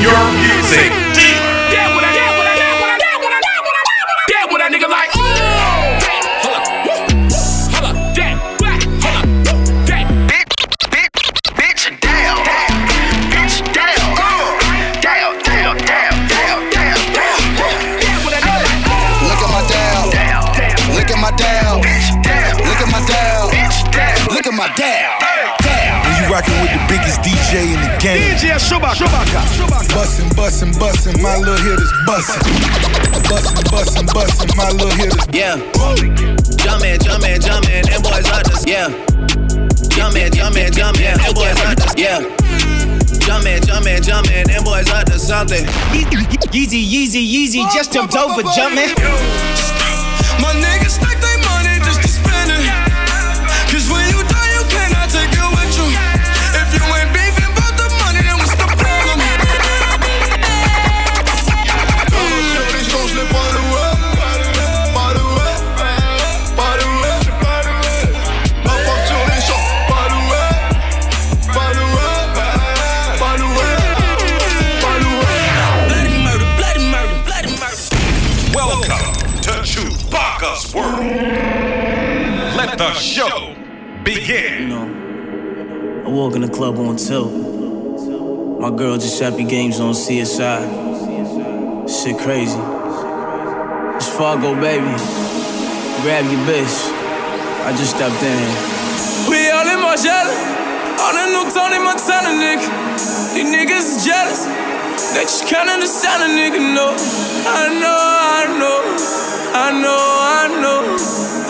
Your 0.00 0.22
music 0.40 1.01
game. 28.58 28.60
DJ 28.60 28.68
Chewbacca. 28.68 29.88
Bussin', 29.94 30.28
bussin', 30.36 30.72
bussin', 30.74 31.22
my 31.22 31.36
little 31.38 31.56
hit 31.56 31.78
is 31.78 31.92
bussin'. 32.06 32.42
Bussin', 33.28 33.64
bussin', 33.70 34.06
bussin', 34.08 34.56
my 34.56 34.70
little 34.70 34.90
hit 34.90 35.14
is 35.14 35.26
Yeah. 35.32 35.56
Jumpin', 36.58 36.98
jumpin', 37.00 37.40
jumpin', 37.40 37.82
them 37.84 38.02
boys 38.02 38.28
out 38.30 38.44
this. 38.44 38.64
Yeah. 38.66 38.88
Jumpin', 39.88 40.32
jumpin', 40.32 40.72
jumpin', 40.72 41.16
them 41.16 41.34
boys 41.34 41.60
out 41.60 41.76
this. 41.76 41.94
Yeah. 41.96 42.20
Jumpin', 43.20 43.62
jumpin', 43.62 44.02
jumpin', 44.02 44.46
them 44.46 44.64
boys 44.64 44.88
out 44.90 45.06
to 45.06 45.18
something. 45.18 45.64
Yeezy, 46.52 46.84
Yeezy, 46.84 47.22
Yeezy, 47.24 47.72
just 47.74 47.92
jumped 47.92 48.16
over 48.16 48.42
jumping. 48.54 48.94
My 50.40 50.52
niggas 50.54 50.98
stack 50.98 51.20
they 51.20 51.36
money 51.46 51.78
just 51.84 52.02
to 52.02 52.08
spend 52.08 52.50
it. 52.50 52.81
The 82.82 82.94
show 82.94 83.54
begin. 84.02 84.72
I 84.72 86.08
walk 86.08 86.34
in 86.34 86.40
the 86.42 86.48
club 86.48 86.78
on 86.78 86.96
tilt. 86.96 87.30
My 88.60 88.70
girl 88.70 88.96
just 88.98 89.22
happy 89.22 89.44
games 89.44 89.78
on 89.78 89.94
CSI. 89.94 90.58
Shit 91.86 92.18
crazy. 92.18 92.58
It's 93.96 94.08
Fargo, 94.18 94.58
baby. 94.58 94.94
Grab 96.02 96.26
your 96.26 96.42
bitch. 96.42 96.74
I 97.62 97.70
just 97.78 97.94
stepped 97.94 98.20
in. 98.20 99.30
We 99.30 99.38
all 99.50 99.62
in 99.62 99.78
my 99.78 99.94
Margiela. 99.94 100.34
On 101.06 101.14
a 101.22 101.26
new 101.30 101.46
Tony 101.54 101.78
Montana, 101.78 102.34
nigga. 102.34 102.66
These 103.34 103.46
niggas 103.46 103.86
is 103.94 104.04
jealous. 104.04 104.42
They 105.14 105.22
just 105.22 105.46
can't 105.46 105.70
understand 105.70 106.18
a 106.24 106.26
nigga, 106.26 106.58
no. 106.74 106.96
I 107.46 107.68
know. 107.78 108.00
I 108.34 108.42
know, 108.58 108.74
I 108.74 108.90
know. 109.38 109.52
I 109.54 109.70
know, 109.80 110.02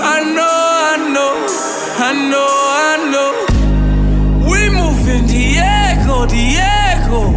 I 0.04 0.34
know. 0.34 0.61
I 2.12 2.28
know, 2.28 2.44
I 2.44 3.08
know. 3.10 3.32
We 4.44 4.68
move 4.68 5.08
in 5.08 5.24
Diego, 5.24 6.26
Diego. 6.26 7.32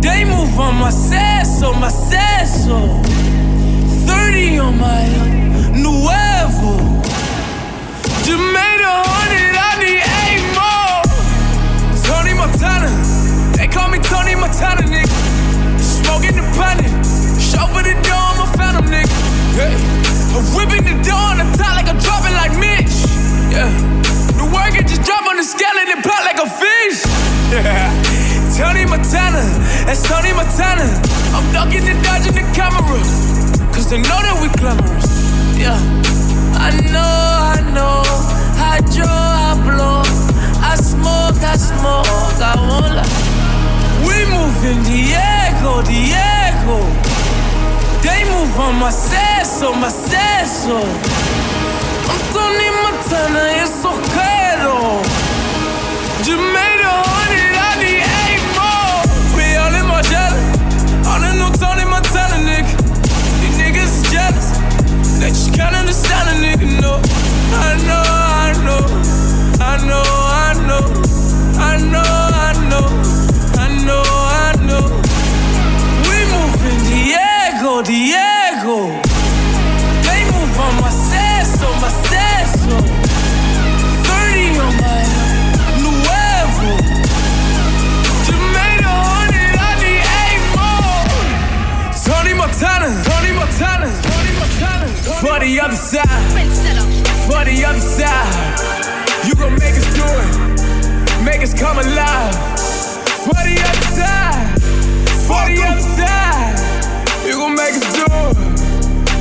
They 0.00 0.24
move 0.24 0.58
on 0.58 0.76
my 0.76 0.88
seso, 0.88 1.78
my 1.78 1.90
seso. 1.90 3.04
30 4.06 4.58
on 4.58 4.78
my 4.78 5.04
nuevo. 5.76 6.80
Just 8.24 8.40
made 8.56 8.80
a 8.80 8.96
hundred, 9.04 9.52
I 9.52 9.72
need 9.84 10.00
eight 10.24 10.44
more. 10.56 11.04
Tony 12.08 12.32
Montana, 12.32 12.88
they 13.52 13.68
call 13.68 13.90
me 13.90 13.98
Tony 13.98 14.34
Montana, 14.34 14.80
nigga. 14.80 15.12
Smoking 15.78 16.36
the 16.40 16.46
planet, 16.56 16.88
chauffeur 17.36 17.82
the 17.82 17.92
door, 18.00 18.16
I'm 18.16 18.40
a 18.40 18.56
phantom, 18.56 18.86
nigga. 18.86 19.12
Hey, 19.60 19.76
I'm 20.32 20.44
whipping 20.56 20.84
the 20.88 20.96
door 21.04 21.20
on 21.20 21.36
the 21.36 21.44
top 21.58 21.76
like 21.76 21.88
I'm 21.88 21.98
dropping. 21.98 22.37
Yeah, 23.50 23.70
the 24.36 24.44
work 24.52 24.74
it 24.78 24.86
just 24.86 25.02
drop 25.02 25.24
on 25.26 25.36
the 25.36 25.42
scale 25.44 25.76
and 25.80 25.88
it 25.88 26.04
pop 26.04 26.24
like 26.24 26.38
a 26.40 26.48
fish. 26.48 27.04
Yeah, 27.48 27.88
Tony 28.58 28.84
Montana, 28.84 29.40
that's 29.88 30.06
Tony 30.06 30.34
Montana. 30.34 30.84
I'm 31.32 31.50
ducking 31.50 31.88
and 31.88 31.96
dodging 32.04 32.34
the 32.34 32.44
camera, 32.52 33.00
cause 33.72 33.88
they 33.88 33.96
know 34.04 34.20
that 34.20 34.36
we 34.42 34.52
glamorous. 34.60 35.08
Yeah, 35.56 35.80
I 36.60 36.76
know, 36.92 37.00
I 37.00 37.72
know. 37.72 38.04
I 38.60 38.80
draw, 38.92 39.08
I 39.08 39.56
blow. 39.64 40.02
I 40.60 40.76
smoke, 40.76 41.40
I 41.40 41.56
smoke. 41.56 42.36
I 42.36 42.54
won't 42.68 42.92
lie. 42.92 43.08
We 44.04 44.28
move 44.28 44.60
in 44.68 44.84
Diego, 44.84 45.80
Diego. 45.88 46.84
They 48.04 48.28
move 48.28 48.52
on 48.60 48.76
my 48.78 48.90
seso, 48.90 49.72
my 49.74 49.88
seso. 49.88 50.84
Montana, 52.08 53.42
hundred, 57.04 57.54
I 57.56 57.72
need 57.80 58.04
eight 58.24 58.44
more. 58.56 59.04
We 59.36 59.44
all 59.56 59.74
in 59.76 59.84
Margiela, 59.86 60.40
on 61.12 61.20
a 61.24 61.32
new 61.36 61.50
Tony 61.60 61.84
Montana. 61.84 62.36
These 63.40 63.56
niggas 63.60 63.92
is 63.92 64.04
jealous, 64.12 64.48
can't 65.54 65.74
understand 65.76 66.28
a 66.28 66.34
nigga, 66.40 66.80
no. 66.80 67.00
I 67.52 67.76
know, 67.86 68.04
I 68.04 68.52
know, 68.64 68.82
I 69.60 69.76
know, 69.86 70.04
I 70.32 70.54
know, 70.66 70.84
I 71.58 71.76
know, 71.92 72.08
I 72.08 72.52
know, 72.68 72.86
I 73.56 73.68
know, 73.86 74.02
I 74.32 74.52
know. 74.66 74.84
We 76.08 76.18
move 76.32 76.60
in 76.70 76.78
Diego, 76.88 77.82
Diego. 77.82 79.07
Seso. 82.48 82.76
30 84.04 84.58
on 84.64 84.72
my 84.80 85.02
nuevo. 85.82 86.70
Just 88.24 88.42
made 88.56 88.80
a 88.80 88.96
hundred, 89.12 89.52
I 89.58 89.72
need 89.82 90.02
eight 90.20 90.42
more. 90.56 91.12
Tony 92.04 92.34
Montana, 92.34 92.88
Tony 93.04 93.32
Montana, 93.32 93.88
Tony 94.02 94.32
Montana. 94.40 94.86
For 95.20 95.38
the 95.40 95.60
other 95.60 95.76
side, 95.76 96.08
for 97.26 97.44
the 97.44 97.64
other 97.64 97.80
side. 97.80 98.56
You 99.26 99.34
gon' 99.34 99.54
make 99.58 99.74
us 99.76 99.88
do 99.94 100.04
it, 100.04 101.24
make 101.24 101.42
us 101.42 101.52
come 101.52 101.78
alive. 101.78 102.34
For 103.24 103.40
the 103.44 103.56
other 103.68 103.86
side, 103.98 104.60
for 105.26 105.42
the 105.50 105.58
other 105.68 105.86
side. 105.98 106.56
You 107.26 107.34
gon' 107.34 107.54
make 107.54 107.74
us 107.74 107.86
do 107.94 108.06
it, 108.08 108.36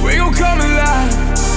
we 0.05 0.15
gon' 0.15 0.33
come 0.33 0.59
alive. 0.61 1.56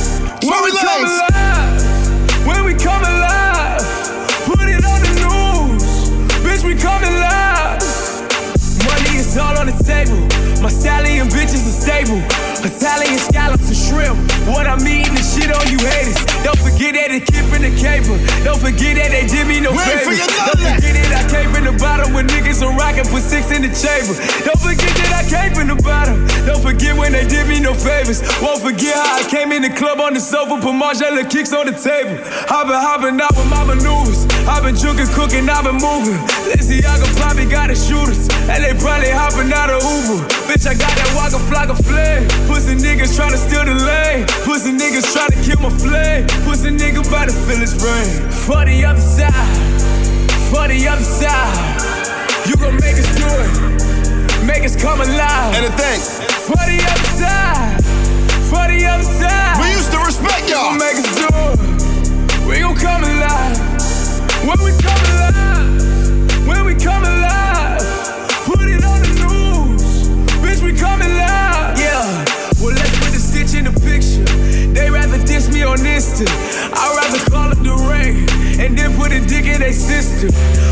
Italian 12.64 13.18
scallops 13.18 13.68
and 13.68 13.76
shrimp. 13.76 14.16
What 14.44 14.66
I'm 14.66 14.80
eating 14.84 15.16
is 15.16 15.26
shit 15.32 15.48
on 15.48 15.64
you 15.72 15.78
haters. 15.80 16.20
Don't 16.44 16.58
forget 16.60 16.92
that 16.96 17.08
it 17.08 17.24
came 17.24 17.46
from 17.48 17.62
the 17.64 17.72
caper. 17.76 18.16
Don't 18.44 18.60
forget 18.60 18.96
that 19.00 19.10
they 19.12 19.24
did 19.24 19.48
me 19.48 19.60
no 19.60 19.72
Wait 19.72 19.84
favors. 19.88 20.20
Don't 20.20 20.60
forget 20.60 20.92
that 20.96 21.12
I 21.16 21.24
came 21.28 21.48
from 21.52 21.64
the 21.64 21.74
bottom 21.80 22.12
when 22.12 22.28
niggas 22.28 22.60
are 22.60 22.72
rocking, 22.76 23.08
put 23.08 23.22
six 23.22 23.48
in 23.52 23.62
the 23.64 23.72
chamber. 23.72 24.12
Don't 24.44 24.60
forget 24.60 24.92
that 25.00 25.12
I 25.20 25.24
came 25.24 25.52
from 25.56 25.68
the 25.72 25.78
bottom. 25.80 26.26
Don't 26.44 26.60
forget 26.60 26.96
when 26.96 27.12
they 27.12 27.24
did 27.26 27.48
me 27.48 27.60
no 27.60 27.72
favors. 27.72 28.20
Won't 28.40 28.60
forget 28.60 28.96
how 28.96 29.20
I 29.20 29.24
came 29.28 29.52
in 29.52 29.62
the 29.62 29.72
club 29.72 30.00
on 30.00 30.12
the 30.12 30.20
sofa, 30.20 30.60
put 30.60 30.76
Margiela 30.76 31.24
kicks 31.28 31.52
on 31.52 31.66
the 31.66 31.76
table. 31.76 32.16
I've 32.48 32.68
been 32.68 32.80
hopping 32.80 33.20
out 33.20 33.32
with 33.36 33.48
my 33.48 33.64
maneuvers. 33.64 34.28
I've 34.48 34.62
been 34.64 34.74
drinking, 34.74 35.08
cooking, 35.12 35.48
I've 35.48 35.64
been 35.64 35.76
moving. 35.80 36.18
Lizzie, 36.48 36.84
I 36.84 36.96
probably 37.16 37.46
got 37.46 37.68
the 37.68 37.76
shooters. 37.76 38.28
And 38.48 38.64
they 38.64 38.72
probably 38.76 39.10
hopping 39.10 39.52
out 39.52 39.70
of 39.70 39.82
Uber. 39.82 40.24
Bitch, 40.48 40.66
I 40.66 40.74
got 40.74 40.90
that 40.90 41.10
Waka 41.16 41.38
Flocka 41.48 41.76
Flame. 41.76 42.26
Pussy 42.48 42.74
niggas 42.74 43.14
tryna 43.16 43.38
steal 43.38 43.64
the 43.64 43.76
lane. 43.76 44.26
Pussy 44.44 44.72
niggas 44.72 45.06
tryna 45.14 45.36
kill 45.44 45.60
my 45.60 45.70
flame. 45.70 46.26
Pussy 46.44 46.70
nigga 46.70 47.04
by 47.10 47.26
the 47.26 47.32
feel 47.46 47.60
his 47.60 47.76
brain. 47.78 48.08
For 48.46 48.64
the 48.64 48.84
other 48.84 49.00
side. 49.00 49.32
For 50.50 50.66
the 50.66 50.78
other 50.88 51.04
side. 51.04 51.54
You 52.48 52.56
gon' 52.56 52.74
make 52.80 52.96
us 52.98 53.06
do 53.14 53.28
it. 53.28 54.44
Make 54.44 54.64
us 54.64 54.74
come 54.74 55.00
alive. 55.00 55.54
And 55.54 55.66
the 55.68 55.72
thing, 55.78 56.00
For 56.48 56.58
the 56.66 56.80
other 56.80 57.08
side. 57.20 57.78
For 58.50 58.66
the 58.66 58.82
other 58.88 59.04
side. 59.04 59.60
we 59.62 59.70
used 59.70 59.92
to 59.92 59.98
respect 60.02 60.48
You 60.48 60.56
y'all. 60.56 60.74
gon' 60.74 60.78
make 60.82 60.96
us 60.98 61.10
do 61.14 61.28
it. 61.30 62.48
We 62.48 62.58
gon' 62.58 62.74
come 62.74 63.04
alive. 63.04 63.79
When 64.40 64.56
we 64.64 64.72
come 64.80 65.02
alive, 65.12 66.48
when 66.48 66.64
we 66.64 66.74
come 66.74 67.04
alive, 67.04 67.78
put 68.48 68.62
it 68.62 68.82
on 68.82 69.02
the 69.04 69.12
news. 69.20 70.08
Bitch, 70.40 70.62
we 70.62 70.72
come 70.72 71.02
alive. 71.02 71.78
Yeah, 71.78 72.24
well, 72.58 72.72
let's 72.72 72.98
put 72.98 73.12
a 73.14 73.20
stitch 73.20 73.54
in 73.54 73.64
the 73.64 73.74
picture. 73.80 74.24
They 74.72 74.88
rather 74.90 75.18
diss 75.26 75.52
me 75.52 75.62
on 75.62 75.78
Insta. 75.78 76.24
I'd 76.72 76.96
rather 76.96 77.30
call 77.30 77.52
up 77.52 77.58
the 77.58 77.76
rain 77.84 78.24
and 78.58 78.78
then 78.78 78.96
put 78.96 79.12
a 79.12 79.20
dick 79.20 79.44
in 79.44 79.60
their 79.60 79.74
system. 79.74 80.30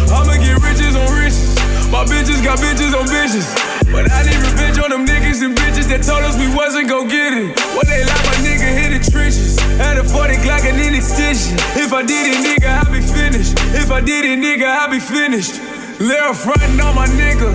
I'ma 0.09 0.41
get 0.41 0.57
riches 0.65 0.97
on 0.97 1.13
riches. 1.13 1.55
My 1.93 2.05
bitches 2.05 2.43
got 2.43 2.59
bitches 2.59 2.97
on 2.99 3.07
bitches. 3.07 3.68
But 3.91 4.11
I 4.13 4.23
need 4.29 4.37
revenge 4.45 4.79
on 4.79 4.91
them 4.91 5.07
niggas 5.07 5.41
and 5.41 5.57
bitches 5.57 5.89
that 5.89 6.05
told 6.05 6.21
us 6.25 6.37
we 6.37 6.49
wasn't 6.53 6.89
gon' 6.89 7.09
get 7.09 7.33
it. 7.33 7.57
What 7.73 7.89
they 7.89 8.05
like 8.05 8.25
my 8.29 8.37
nigga 8.45 8.69
hit 8.69 8.93
the 8.93 9.01
trenches. 9.01 9.57
Had 9.81 9.97
a 9.97 10.05
40 10.05 10.37
Glock 10.45 10.69
and 10.69 10.77
an 10.77 10.95
extension. 10.95 11.57
If 11.73 11.93
I 11.97 12.05
did 12.05 12.29
it, 12.29 12.39
nigga, 12.45 12.69
I 12.69 12.85
be 12.93 13.01
finished. 13.01 13.57
If 13.73 13.91
I 13.91 14.01
did 14.01 14.29
it, 14.29 14.37
nigga, 14.37 14.69
I 14.69 14.93
be 14.93 15.01
finished. 15.01 15.57
Lil 16.01 16.35
frontin' 16.35 16.81
on 16.81 16.95
my 16.95 17.09
nigga. 17.17 17.49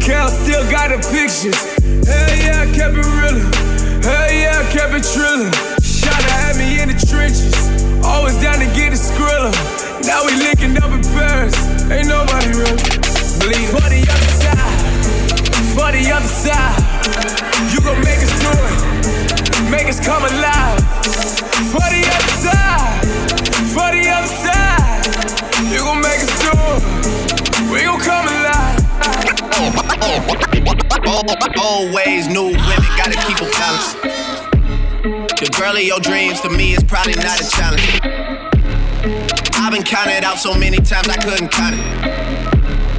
Cal 0.00 0.28
still 0.28 0.64
got 0.72 0.88
the 0.88 0.98
pictures. 1.12 1.60
Hell 2.08 2.34
yeah, 2.40 2.64
I 2.64 2.66
kept 2.72 2.96
it 2.96 3.04
realer. 3.04 3.44
Hell 4.00 4.32
yeah, 4.32 4.60
I 4.60 4.64
kept 4.72 4.92
it 4.96 5.04
trillin'. 5.04 5.52
Shotta 5.84 6.32
had 6.32 6.56
me 6.56 6.80
in 6.80 6.88
the 6.88 6.98
trenches. 7.06 7.52
Always 8.04 8.40
down 8.40 8.58
to 8.58 8.68
get 8.72 8.90
the 8.92 9.00
skrilla. 9.00 9.52
Now 10.04 10.24
we 10.24 10.32
linking 10.40 10.76
up 10.80 10.92
in 10.92 11.04
Paris. 11.12 11.56
Ain't 11.92 12.08
nobody 12.08 12.52
real. 12.56 12.76
Bleed 13.40 13.68
for 13.68 13.84
the 13.88 14.00
other 14.08 14.32
side. 14.40 14.53
For 15.74 15.90
the 15.90 16.06
other 16.14 16.28
side. 16.28 16.78
You 17.72 17.80
gon' 17.80 17.98
make 18.04 18.22
us 18.22 18.30
do 18.38 18.50
it. 18.54 19.70
Make 19.70 19.88
us 19.88 19.98
come 19.98 20.22
alive. 20.22 20.78
For 21.74 21.82
the 21.90 22.06
other 22.14 22.34
side. 22.38 23.02
For 23.74 23.90
the 23.90 24.06
other 24.06 24.30
side. 24.30 25.02
You 25.72 25.80
gon' 25.80 26.00
make 26.00 26.22
us 26.22 26.30
do 26.38 26.54
it. 26.54 26.82
We 27.72 27.82
gon' 27.82 27.98
come 27.98 28.26
alive. 28.28 28.84
Always 31.58 32.28
new 32.28 32.54
women 32.54 32.90
gotta 32.96 33.18
keep 33.26 33.40
a 33.40 33.50
balance. 33.58 33.94
The 35.40 35.50
girl 35.58 35.76
of 35.76 35.82
your 35.82 35.98
dreams 35.98 36.40
to 36.42 36.50
me 36.50 36.74
is 36.74 36.84
probably 36.84 37.16
not 37.16 37.40
a 37.40 37.48
challenge. 37.50 38.00
I've 39.56 39.72
been 39.72 39.82
counted 39.82 40.22
out 40.22 40.38
so 40.38 40.54
many 40.54 40.76
times 40.76 41.08
I 41.08 41.16
couldn't 41.16 41.48
count 41.50 41.74
it. 41.76 42.43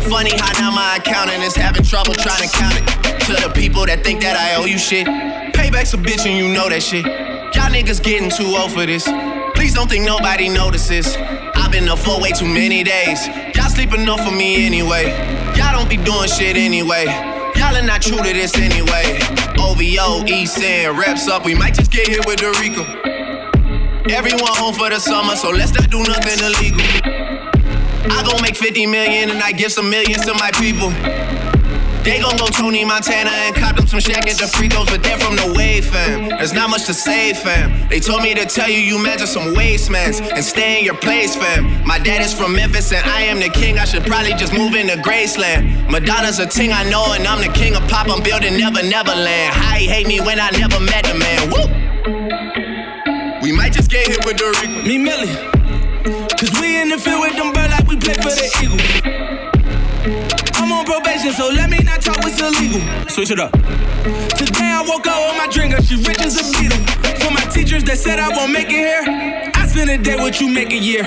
Funny 0.09 0.37
how 0.37 0.53
now 0.59 0.71
my 0.71 0.97
accountant 0.97 1.43
is 1.43 1.55
having 1.55 1.83
trouble 1.83 2.13
trying 2.13 2.47
to 2.47 2.49
count 2.55 2.75
it. 2.77 2.85
To 3.25 3.33
the 3.41 3.51
people 3.55 3.87
that 3.87 4.03
think 4.03 4.21
that 4.21 4.37
I 4.37 4.53
owe 4.61 4.65
you 4.65 4.77
shit. 4.77 5.07
Payback's 5.07 5.95
a 5.95 5.97
bitch 5.97 6.27
and 6.29 6.37
you 6.37 6.47
know 6.53 6.69
that 6.69 6.83
shit. 6.83 7.05
Y'all 7.05 7.73
niggas 7.73 8.03
getting 8.03 8.29
too 8.29 8.53
old 8.55 8.71
for 8.71 8.85
this. 8.85 9.09
Please 9.55 9.73
don't 9.73 9.89
think 9.89 10.05
nobody 10.05 10.47
notices. 10.47 11.17
I've 11.57 11.71
been 11.71 11.89
up 11.89 11.97
for 11.97 12.21
way 12.21 12.29
too 12.31 12.45
many 12.45 12.83
days. 12.83 13.25
Y'all 13.57 13.65
sleep 13.65 13.93
enough 13.93 14.21
for 14.23 14.29
me 14.29 14.67
anyway. 14.67 15.09
Y'all 15.57 15.73
don't 15.73 15.89
be 15.89 15.97
doing 15.97 16.29
shit 16.29 16.55
anyway. 16.55 17.05
Y'all 17.57 17.75
are 17.75 17.81
not 17.81 18.03
true 18.03 18.21
to 18.21 18.33
this 18.33 18.53
anyway. 18.61 19.17
OVO, 19.57 20.21
East 20.29 20.61
End, 20.61 20.99
reps 20.99 21.27
up. 21.27 21.45
We 21.45 21.55
might 21.55 21.73
just 21.73 21.89
get 21.89 22.07
hit 22.07 22.25
with 22.27 22.45
the 22.45 22.53
RICO. 22.61 22.85
Everyone 24.13 24.53
home 24.53 24.75
for 24.75 24.91
the 24.91 24.99
summer, 24.99 25.35
so 25.35 25.49
let's 25.49 25.73
not 25.73 25.89
do 25.89 25.97
nothing 26.03 26.37
illegal. 26.45 27.14
I 28.11 28.23
gon' 28.23 28.41
make 28.41 28.55
50 28.55 28.85
million 28.87 29.29
and 29.29 29.41
I 29.41 29.51
give 29.51 29.71
some 29.71 29.89
millions 29.89 30.25
to 30.25 30.33
my 30.33 30.51
people. 30.51 30.91
They 32.05 32.21
gon' 32.21 32.37
go 32.37 32.45
Tony 32.45 32.85
Montana 32.85 33.31
and 33.31 33.55
cop 33.55 33.75
them 33.75 33.87
some 33.87 33.99
shack 33.99 34.27
at 34.29 34.37
the 34.37 34.45
free 34.47 34.69
throws, 34.69 34.85
but 34.85 35.01
they're 35.01 35.17
from 35.17 35.35
the 35.35 35.51
wave, 35.57 35.85
fam. 35.85 36.29
There's 36.29 36.53
not 36.53 36.69
much 36.69 36.85
to 36.85 36.93
say, 36.93 37.33
fam. 37.33 37.89
They 37.89 37.99
told 37.99 38.21
me 38.21 38.35
to 38.35 38.45
tell 38.45 38.69
you 38.69 38.77
you 38.77 39.01
measure 39.01 39.25
some 39.25 39.55
wastemans 39.55 40.21
and 40.21 40.45
stay 40.45 40.77
in 40.77 40.85
your 40.85 40.93
place, 40.97 41.35
fam. 41.35 41.83
My 41.83 41.97
dad 41.97 42.21
is 42.21 42.31
from 42.31 42.53
Memphis 42.53 42.91
and 42.91 43.03
I 43.09 43.21
am 43.21 43.39
the 43.39 43.49
king. 43.49 43.79
I 43.79 43.85
should 43.85 44.03
probably 44.05 44.33
just 44.33 44.53
move 44.53 44.75
into 44.75 44.97
Graceland. 44.97 45.89
Madonna's 45.89 46.37
a 46.37 46.45
ting 46.45 46.71
I 46.71 46.87
know, 46.91 47.13
and 47.13 47.25
I'm 47.25 47.41
the 47.41 47.51
king 47.57 47.75
of 47.75 47.81
pop. 47.89 48.07
I'm 48.07 48.21
building 48.21 48.55
Never 48.55 48.83
Neverland. 48.83 49.55
How 49.55 49.75
he 49.75 49.87
hate 49.87 50.05
me 50.05 50.19
when 50.19 50.39
I 50.39 50.51
never 50.51 50.79
met 50.79 51.05
the 51.05 51.15
man. 51.17 51.49
Woo! 51.49 51.65
We 53.41 53.51
might 53.51 53.73
just 53.73 53.89
get 53.89 54.07
hit 54.07 54.23
with 54.23 54.37
the 54.37 54.45
RICO. 54.61 54.87
Me 54.87 54.99
Millie. 54.99 55.33
Cause 56.37 56.51
we 56.61 56.79
in 56.79 56.89
the 56.89 56.99
field 56.99 57.21
with 57.21 57.35
them 57.35 57.54
we 57.87 57.97
play 57.97 58.13
for 58.15 58.33
the 58.33 58.47
Eagle. 58.61 58.81
I'm 60.55 60.71
on 60.71 60.85
probation, 60.85 61.33
so 61.33 61.49
let 61.49 61.69
me 61.69 61.79
not 61.83 62.01
talk 62.01 62.17
what's 62.23 62.39
illegal. 62.39 62.81
Switch 63.09 63.31
it 63.31 63.39
up. 63.39 63.51
Today 64.37 64.69
I 64.73 64.83
woke 64.87 65.07
up 65.07 65.17
with 65.27 65.37
my 65.37 65.47
drinker, 65.51 65.81
she 65.81 65.95
rich 65.95 66.21
as 66.21 66.37
a 66.37 66.45
beetle. 66.57 66.77
For 67.21 67.31
my 67.31 67.41
teachers 67.51 67.83
that 67.85 67.97
said 67.97 68.19
I 68.19 68.29
won't 68.29 68.51
make 68.51 68.67
it 68.69 68.81
here, 68.85 69.03
I 69.53 69.67
spend 69.67 69.89
a 69.89 69.97
day 69.97 70.15
what 70.15 70.39
you 70.39 70.49
make 70.49 70.71
a 70.71 70.77
year. 70.77 71.03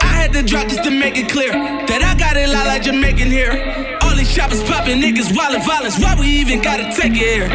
I 0.00 0.06
had 0.06 0.32
to 0.34 0.42
drop 0.42 0.68
just 0.68 0.84
to 0.84 0.90
make 0.90 1.16
it 1.16 1.28
clear 1.30 1.52
that 1.52 2.00
I 2.02 2.18
got 2.18 2.36
it 2.36 2.48
lot 2.48 2.66
like 2.66 2.82
Jamaican 2.82 3.30
here. 3.30 3.98
All 4.02 4.14
these 4.14 4.30
shoppers 4.30 4.62
popping 4.64 5.00
niggas, 5.00 5.36
wild 5.36 5.62
violence. 5.64 5.98
Why 5.98 6.14
we 6.18 6.26
even 6.26 6.60
gotta 6.62 6.84
take 6.94 7.12
it 7.16 7.24
here? 7.24 7.48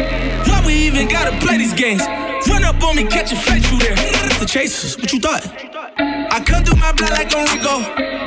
Why 0.46 0.62
we 0.66 0.74
even 0.86 1.08
gotta 1.08 1.36
play 1.38 1.58
these 1.58 1.74
games? 1.74 2.02
Run 2.48 2.64
up 2.64 2.82
on 2.82 2.96
me, 2.96 3.04
catch 3.04 3.32
a 3.32 3.36
fight 3.36 3.62
you 3.70 3.78
there. 3.78 3.96
The 4.38 4.46
chasers, 4.46 4.96
what 4.98 5.12
you 5.12 5.20
thought? 5.20 5.46
I 5.98 6.42
come 6.44 6.64
through 6.64 6.78
my 6.78 6.92
blood 6.92 7.10
like 7.10 7.32
Enrico. 7.32 8.17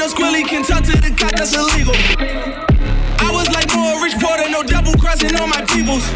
No 0.00 0.08
squilly, 0.08 0.48
can 0.48 0.64
talk 0.64 0.80
to 0.88 0.96
the 0.96 1.12
cop, 1.12 1.28
that's 1.36 1.52
illegal. 1.52 1.92
I 3.20 3.28
was 3.36 3.52
like 3.52 3.68
more 3.76 4.00
rich 4.00 4.16
porter, 4.16 4.48
no 4.48 4.64
double 4.64 4.96
crossing 4.96 5.36
on 5.36 5.52
my 5.52 5.60
peoples. 5.68 6.08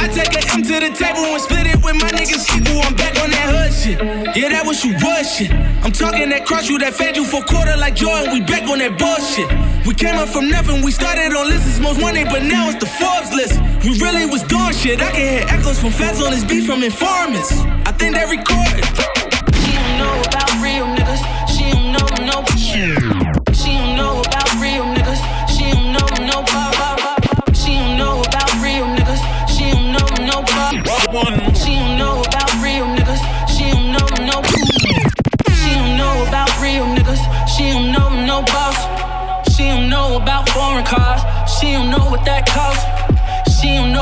I 0.00 0.08
take 0.08 0.32
an 0.32 0.48
M 0.48 0.64
to 0.64 0.76
the 0.80 0.88
table 0.96 1.28
and 1.28 1.42
split 1.44 1.68
it 1.68 1.76
with 1.84 2.00
my 2.00 2.08
niggas 2.08 2.48
equal. 2.48 2.80
I'm 2.80 2.96
back 2.96 3.20
on 3.20 3.28
that 3.36 3.52
hood 3.52 3.72
shit. 3.76 4.00
Yeah, 4.32 4.48
that 4.56 4.64
was 4.64 4.80
you 4.80 4.96
was 4.96 5.28
shit. 5.28 5.52
I'm 5.84 5.92
talking 5.92 6.32
that 6.32 6.46
cross 6.48 6.72
you 6.72 6.78
that 6.80 6.94
fed 6.96 7.20
you 7.20 7.28
for 7.28 7.44
quarter 7.44 7.76
like 7.76 8.00
Jordan. 8.00 8.32
We 8.32 8.40
back 8.40 8.64
on 8.64 8.80
that 8.80 8.96
bullshit. 8.96 9.52
We 9.84 9.92
came 9.92 10.16
up 10.16 10.32
from 10.32 10.48
nothing. 10.48 10.80
We 10.80 10.90
started 10.90 11.36
on 11.36 11.52
lists 11.52 11.76
most 11.84 12.00
wanted, 12.00 12.32
but 12.32 12.48
now 12.48 12.72
it's 12.72 12.80
the 12.80 12.88
Forbes 12.88 13.28
list. 13.36 13.60
We 13.84 14.00
really 14.00 14.24
was 14.24 14.40
doing 14.48 14.72
shit. 14.72 15.04
I 15.04 15.12
can 15.12 15.20
hear 15.20 15.44
echoes 15.52 15.76
from 15.76 15.92
fans 15.92 16.16
on 16.24 16.32
this 16.32 16.48
beat 16.48 16.64
from 16.64 16.80
informants. 16.80 17.52
I 17.84 17.92
think 17.92 18.16
they 18.16 18.24
recorded. 18.24 18.88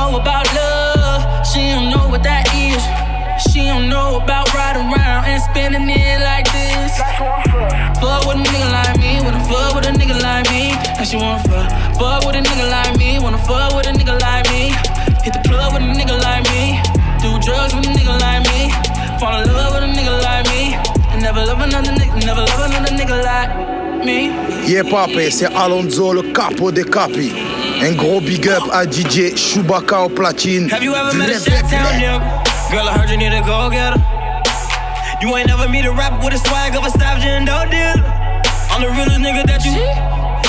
Know 0.08 0.20
about 0.20 0.46
love. 0.54 1.46
She 1.46 1.70
don't 1.70 1.90
know 1.90 2.08
what 2.08 2.22
that 2.22 2.48
is. 2.54 2.80
She 3.52 3.60
don't 3.66 3.88
know 3.88 4.20
about 4.20 4.52
riding 4.54 4.88
around 4.88 5.24
and 5.26 5.42
spending 5.42 5.88
it 5.88 6.20
like 6.20 6.48
this. 6.52 6.92
Fuck 8.00 8.26
with 8.26 8.40
a 8.40 8.44
nigga 8.44 8.68
like 8.72 8.96
me, 8.98 9.20
wanna 9.20 9.42
fuck 9.44 9.74
with 9.74 9.86
a 9.86 9.92
nigga 9.92 10.16
like 10.22 10.48
me. 10.50 10.72
And 10.98 11.06
she 11.06 11.16
wanna 11.16 11.42
fuck, 11.44 11.68
fuck 11.98 12.26
with 12.26 12.36
a 12.36 12.42
nigga 12.42 12.66
like 12.70 12.96
me, 12.98 13.18
wanna 13.18 13.38
fuck 13.38 13.74
with 13.74 13.86
a 13.86 13.92
nigga 13.92 14.20
like 14.20 14.48
me. 14.50 14.72
Hit 15.24 15.32
the 15.36 15.42
club 15.48 15.72
with 15.72 15.82
a 15.82 15.90
nigga 15.98 16.16
like 16.26 16.44
me, 16.50 16.80
do 17.22 17.38
drugs 17.44 17.74
with 17.74 17.86
a 17.86 17.92
nigga 17.92 18.14
like 18.20 18.42
me. 18.48 18.72
Fall 19.20 19.42
in 19.42 19.52
love 19.52 19.74
with 19.74 19.84
a 19.84 19.90
nigga 19.92 20.14
like 20.22 20.46
me, 20.48 20.74
and 21.12 21.22
never 21.22 21.44
love 21.44 21.60
another 21.60 21.92
nigga, 21.92 22.24
never 22.24 22.42
love 22.42 22.62
another 22.70 22.92
nigga 22.96 23.16
like 23.22 23.50
me. 24.04 24.30
Yeah, 24.66 24.84
papé, 24.84 25.30
c'est 25.30 25.52
Alonso, 25.54 26.12
le 26.12 26.32
capo 26.32 26.72
des 26.72 26.84
capis. 26.84 27.32
Un 27.80 27.92
gros 27.92 28.20
big 28.20 28.48
up 28.48 28.64
à 28.72 28.84
DJ 28.84 29.34
Chewbacca 29.36 30.02
au 30.02 30.08
platine. 30.08 30.68
Have 30.70 30.82
you 30.82 30.94
ever 30.94 31.14
met 31.16 31.30
a 31.30 31.38
shot 31.38 31.62
town 31.70 31.94
nigga? 31.94 32.18
Girl, 32.70 32.88
I 32.88 32.92
heard 32.98 33.10
you 33.10 33.16
need 33.16 33.32
a 33.32 33.40
go 33.42 33.70
getter. 33.70 34.00
You 35.22 35.36
ain't 35.36 35.46
never 35.48 35.68
meet 35.68 35.84
a 35.84 35.92
rapper 35.92 36.24
with 36.24 36.34
a 36.34 36.38
swag 36.38 36.74
of 36.76 36.84
a 36.84 36.90
savage 36.90 37.24
and 37.24 37.46
dope 37.46 37.70
dealer. 37.70 38.02
I'm 38.70 38.82
the 38.82 38.90
realest 38.90 39.20
nigga 39.20 39.46
that 39.46 39.64
you. 39.64 39.72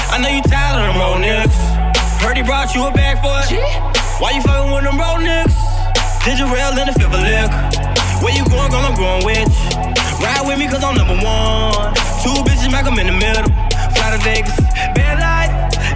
I 0.10 0.18
know 0.18 0.30
you 0.30 0.42
tired 0.42 0.78
of 0.78 0.90
them 0.90 0.98
road 0.98 1.22
niggas. 1.22 1.54
Heard 2.22 2.36
he 2.38 2.44
brought 2.44 2.74
you 2.76 2.86
a 2.86 2.92
bag 2.92 3.22
for 3.22 3.34
it. 3.46 3.62
Why 4.20 4.32
you 4.32 4.42
fucking 4.42 4.72
with 4.74 4.84
them 4.84 4.98
road 5.00 5.22
niggas? 5.22 5.56
Did 6.26 6.40
you 6.40 6.48
rail 6.52 6.74
in 6.78 6.88
the 6.88 6.94
fifth 6.94 7.14
of 7.14 7.22
liquor? 7.22 8.26
Where 8.26 8.34
you 8.36 8.44
going, 8.50 8.70
girl? 8.72 8.84
I'm 8.84 8.96
going 8.98 9.24
with 9.26 9.48
you. 9.48 10.26
Ride 10.26 10.44
with 10.46 10.60
me, 10.60 10.68
cause 10.68 10.84
I'm 10.84 10.96
number 10.96 11.16
one. 11.24 11.94
Two 12.22 12.36
bitches, 12.44 12.70
make 12.72 12.86
'em 12.86 13.00
in 13.00 13.08
the 13.08 13.14
middle. 13.14 13.48
Fly 13.96 14.12
to 14.12 14.18
Vegas, 14.20 14.52
bed 14.60 14.60
light. 14.60 14.69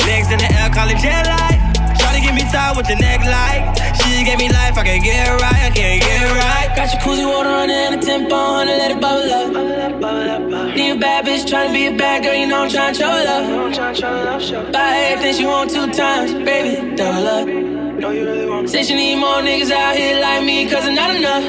Legs 0.05 0.31
in 0.31 0.39
the 0.39 0.50
air, 0.51 0.69
call 0.69 0.89
it 0.89 0.98
jet 1.00 1.25
light. 1.27 1.60
Try 2.00 2.15
to 2.15 2.22
get 2.22 2.36
me 2.36 2.43
tied 2.51 2.75
with 2.75 2.89
your 2.89 3.00
neck 3.00 3.22
light. 3.24 3.72
She 4.03 4.24
gave 4.24 4.38
me 4.38 4.50
life, 4.50 4.77
I 4.77 4.83
can't 4.83 5.03
get 5.03 5.27
it 5.27 5.41
right, 5.41 5.63
I 5.63 5.72
can't 5.72 6.01
get 6.01 6.22
it 6.22 6.33
right. 6.36 6.75
Got 6.75 6.91
your 6.91 7.01
koozie 7.01 7.25
water 7.25 7.50
running 7.50 7.75
in 7.75 8.00
a 8.00 8.01
tempo, 8.01 8.36
honey, 8.36 8.72
let 8.72 8.91
it 8.91 9.00
bubble 9.00 9.31
up. 9.31 10.75
Need 10.75 10.91
a 10.91 11.00
bad 11.00 11.25
bitch 11.25 11.48
trying 11.48 11.67
to 11.67 11.74
be 11.74 11.88
a 11.88 11.95
bad 11.95 12.24
girl, 12.24 12.36
you 12.36 12.48
know 12.48 12.63
I'm 12.63 12.69
trying 12.69 12.93
to 12.93 13.00
show 13.00 13.07
love. 13.07 14.72
Buy 14.74 14.98
everything 15.12 15.36
she 15.36 15.45
want 15.45 15.72
two 15.72 15.88
times, 15.93 16.33
baby, 16.33 16.95
double 16.95 17.27
up. 17.27 18.67
Say 18.67 18.83
she 18.83 18.95
need 18.95 19.15
more 19.17 19.39
niggas 19.39 19.72
out 19.72 19.95
here 19.95 20.19
like 20.19 20.43
me, 20.43 20.69
cause 20.69 20.86
it's 20.86 20.95
not 20.95 21.15
enough. 21.15 21.43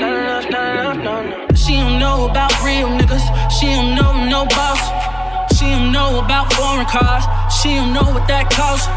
She 1.57 1.75
don't 1.75 1.99
know 1.99 2.29
about 2.31 2.53
real 2.63 2.89
niggas, 2.89 3.51
she 3.51 3.67
don't 3.67 3.97
know 3.97 4.25
no 4.25 4.47
boss. 4.47 5.24
She 5.55 5.71
don't 5.71 5.93
know 5.93 6.19
about 6.19 6.53
foreign 6.53 6.85
cars. 6.87 7.23
She 7.63 7.79
don't 7.79 7.95
know 7.95 8.11
what 8.11 8.27
that 8.27 8.51
costs. 8.51 8.91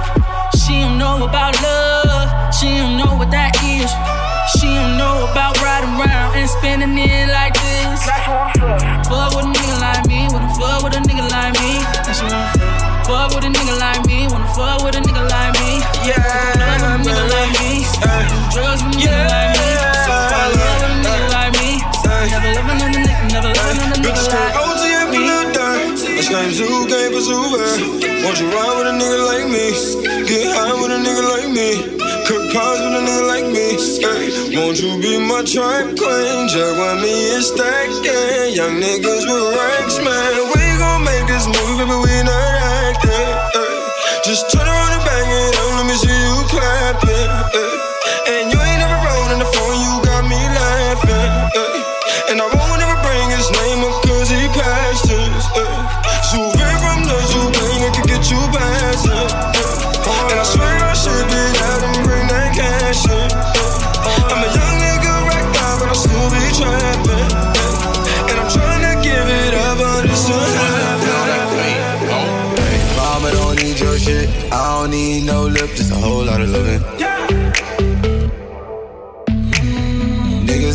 She 0.58 0.82
don't 0.82 0.98
know 0.98 1.22
about 1.22 1.54
love. 1.62 2.34
She 2.50 2.66
don't 2.82 2.98
know 2.98 3.14
what 3.14 3.30
that 3.30 3.54
is. 3.62 3.86
She 4.58 4.66
don't 4.66 4.98
know 4.98 5.30
about 5.30 5.54
riding 5.62 5.94
around 5.94 6.34
and 6.34 6.50
spending 6.50 6.98
it 6.98 7.30
like 7.30 7.54
this. 7.54 8.02
Fuck 9.06 9.38
with 9.38 9.46
a 9.46 9.54
nigga 9.54 9.78
like 9.86 10.04
me. 10.10 10.26
Wanna 10.34 10.50
fuck 10.58 10.82
with 10.82 10.98
a 10.98 11.02
nigga 11.06 11.30
like 11.30 11.54
me. 11.62 11.78
And 11.78 12.16
she 12.18 12.26
won't 12.26 12.50
fuck 13.06 13.38
with 13.38 13.46
a 13.46 13.52
nigga 13.54 13.78
like 13.78 14.02
me. 14.10 14.26
Wanna 14.26 14.50
fuck 14.58 14.82
with 14.82 14.98
a 14.98 15.02
nigga 15.06 15.30
like 15.30 15.54
me. 15.62 15.78
Yeah. 16.10 16.58
Love 16.58 17.06
with 17.06 17.14
a 17.14 17.22
nigga 17.22 17.26
like 17.38 17.52
me. 17.62 17.86
Yeah. 18.02 18.50
Drugs 18.50 18.82
nigga 18.98 19.14
like 19.30 19.54
me. 19.54 19.68
So 20.10 20.10
I 20.10 20.50
love 20.58 20.82
a 20.82 21.06
nigga 21.06 21.22
like 21.38 21.54
me. 21.62 21.70
Never 22.34 22.50
love 22.50 22.66
another 22.66 22.98
nigga. 22.98 23.14
Never 23.30 23.52
love 23.54 23.78
another 23.78 24.02
nigga 24.02 24.26
like 24.26 24.58
me. 24.58 24.67
Bitch 26.28 26.42
named 26.42 26.54
Zoo 26.54 26.88
gave 26.88 27.14
us 27.16 27.28
Uber. 27.28 27.68
Won't 28.24 28.40
you 28.40 28.52
ride 28.52 28.76
with 28.76 28.88
a 28.88 28.96
nigga 29.00 29.20
like 29.32 29.48
me? 29.48 29.72
Get 30.28 30.48
high 30.52 30.76
with 30.76 30.92
a 30.92 31.00
nigga 31.00 31.24
like 31.24 31.50
me. 31.56 31.96
Cook 32.28 32.52
pies 32.52 32.80
with 32.84 33.00
a 33.00 33.04
nigga 33.08 33.28
like 33.32 33.48
me. 33.48 33.80
Hey, 34.04 34.60
won't 34.60 34.76
you 34.76 35.00
be 35.00 35.20
my 35.24 35.44
tribe 35.44 35.96
queen? 35.96 36.48
Jack 36.52 36.76
with 36.76 37.00
me 37.00 37.32
and 37.32 37.44
stack 37.44 37.88
gang. 38.04 38.52
Young 38.52 38.76
niggas 38.76 39.24
with 39.24 39.56
racks, 39.56 40.04
man. 40.04 40.52
We 40.52 40.64
gon' 40.76 41.04
make 41.08 41.28
this 41.28 41.48
movie, 41.48 41.88
but 41.88 42.00
we 42.04 42.12
not 42.28 42.56
acting. 42.92 43.28
Hey, 43.56 43.76
just 44.28 44.52
turn 44.52 44.68
around 44.68 45.00
and 45.00 45.06
back. 45.08 45.27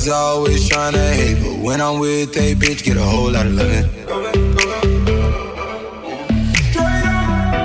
niggas 0.03 0.13
always 0.13 0.69
tryna 0.69 1.13
hate, 1.15 1.43
but 1.43 1.63
when 1.63 1.81
I'm 1.81 1.99
with 1.99 2.37
a 2.37 2.55
bitch, 2.55 2.85
get 2.85 2.97
a 2.97 3.03
whole 3.03 3.31
lot 3.31 3.47
of 3.47 3.53
loving. 3.53 3.89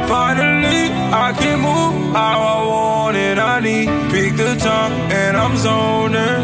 Finally, 0.08 0.92
I 1.14 1.34
can 1.38 1.60
move 1.60 2.14
how 2.14 2.40
I 2.40 2.68
want 2.68 3.18
and 3.18 3.40
I 3.40 3.60
need. 3.60 3.88
Pick 4.12 4.36
the 4.38 4.56
time 4.56 4.92
and 5.12 5.38
I'm 5.38 5.58
zoning. 5.58 6.44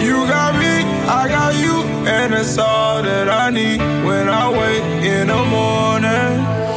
You 0.00 0.26
got 0.26 0.54
me, 0.54 0.82
I 1.08 1.28
got 1.28 1.54
you, 1.54 1.82
and 2.08 2.32
that's 2.32 2.58
all 2.58 3.02
that 3.02 3.28
I 3.28 3.50
need 3.50 3.80
when 4.04 4.28
I 4.28 4.50
wake 4.50 5.04
in 5.04 5.28
the 5.28 5.44
morning. 5.44 6.71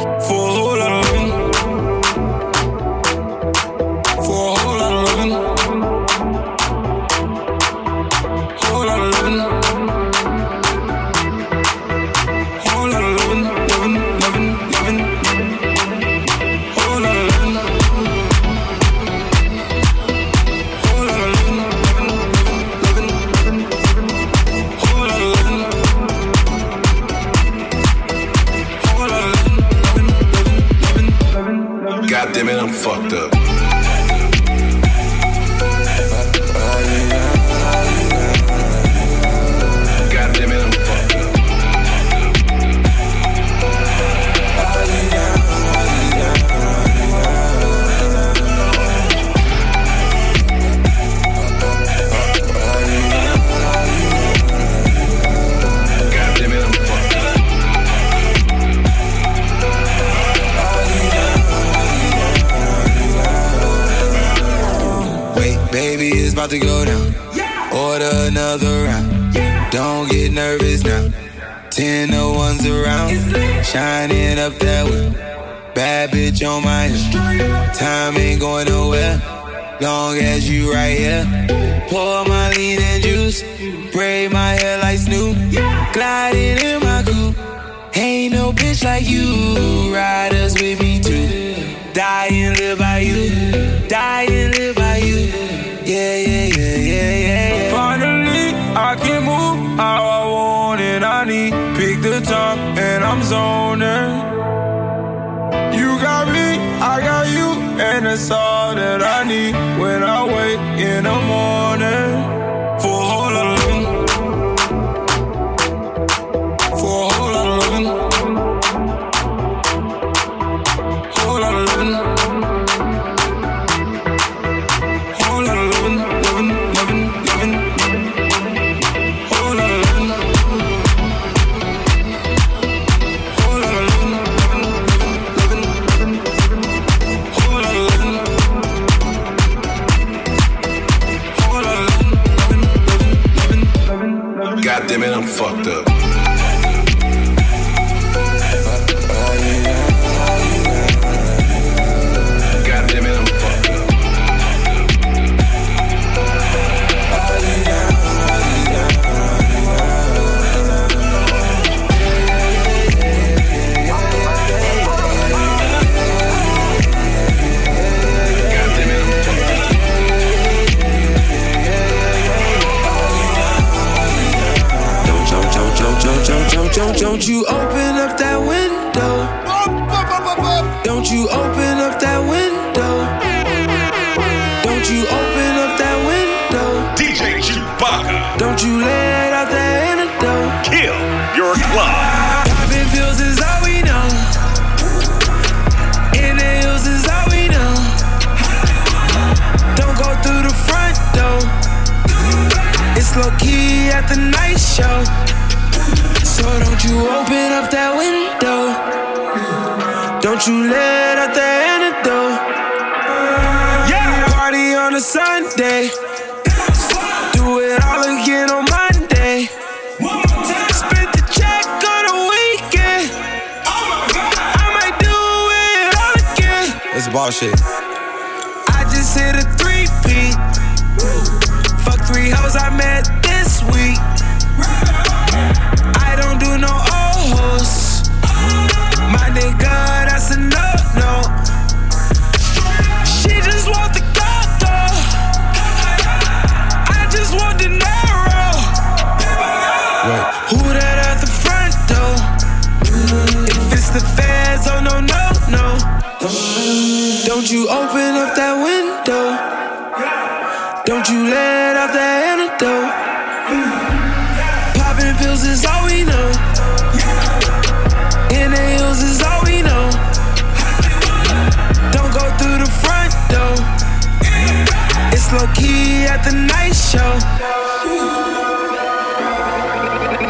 At 276.16 276.24
the 276.24 276.32
night 276.32 276.72
show. 276.72 277.12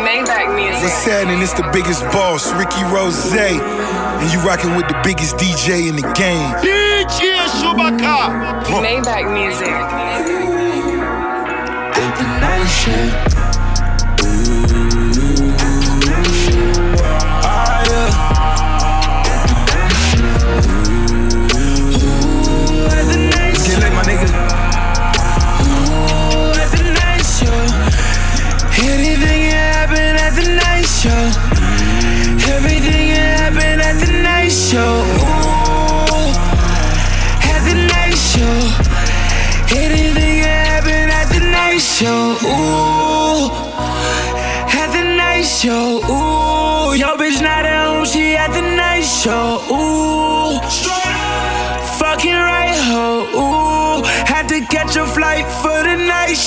Maybach 0.03 0.57
music. 0.57 0.83
What's 0.83 1.05
happening? 1.05 1.41
It's 1.41 1.53
the 1.53 1.71
biggest 1.73 2.03
boss, 2.11 2.53
Ricky 2.55 2.83
Rose. 2.93 3.33
And 3.33 4.33
you 4.33 4.41
rocking 4.41 4.75
with 4.75 4.89
the 4.89 5.01
biggest 5.05 5.37
DJ 5.37 5.89
in 5.89 5.95
the 5.95 6.03
game. 6.15 6.51
DJ 6.59 7.39
Chewbacca. 7.63 8.65
Maybach 8.83 9.33
music. 9.33 9.69
At 11.95 12.19
the 12.19 12.25
night 12.41 12.67
show. 12.67 13.46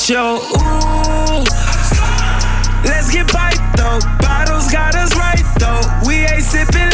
Show. 0.09 0.37
Ooh, 0.37 1.43
let's 2.83 3.11
get 3.13 3.31
bite 3.31 3.61
though. 3.77 3.99
Bottles 4.17 4.71
got 4.71 4.95
us 4.95 5.15
right 5.15 5.45
though. 5.59 5.83
We 6.07 6.25
ain't 6.25 6.41
sipping 6.41 6.88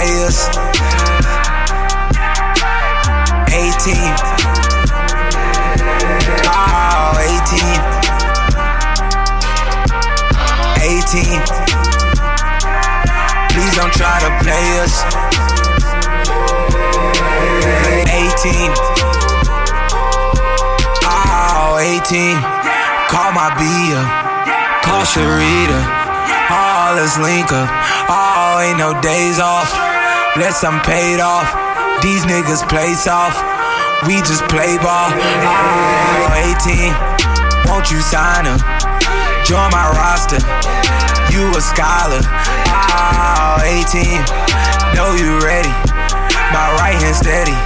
try 0.00 0.08
to 0.08 0.32
play 0.32 0.40
18. 3.52 3.92
Oh, 6.48 7.12
18. 7.20 7.60
18. 10.80 11.42
Please 13.52 13.74
don't 13.76 13.92
try 13.92 14.16
to 14.24 14.30
play 14.40 14.66
us. 14.80 15.04
18. 18.08 18.72
Oh, 21.04 21.76
18. 21.78 22.40
Call 23.08 23.32
my 23.32 23.50
Bia. 23.58 24.00
Call 24.82 25.04
Sharita. 25.04 25.80
Oh, 26.52 26.94
let's 26.96 27.18
link 27.18 27.52
up. 27.52 27.68
Oh, 28.08 28.60
ain't 28.60 28.78
no 28.78 28.98
days 29.02 29.38
off. 29.38 29.89
Let's 30.38 30.62
I'm 30.62 30.78
paid 30.86 31.18
off. 31.18 31.50
These 32.02 32.22
niggas 32.22 32.62
play 32.70 32.94
soft. 32.94 33.42
We 34.06 34.22
just 34.22 34.46
play 34.46 34.78
ball. 34.78 35.10
Oh, 35.10 36.54
18. 36.54 36.94
Won't 37.66 37.90
you 37.90 37.98
sign 37.98 38.46
up? 38.46 38.62
Join 39.42 39.66
my 39.74 39.90
roster. 39.98 40.38
You 41.34 41.50
a 41.50 41.60
scholar. 41.60 42.22
Oh, 42.22 43.58
18. 43.66 44.22
Know 44.94 45.18
you 45.18 45.42
ready. 45.42 45.74
My 46.54 46.78
right 46.78 46.94
hand 46.94 47.18
steady. 47.18 47.58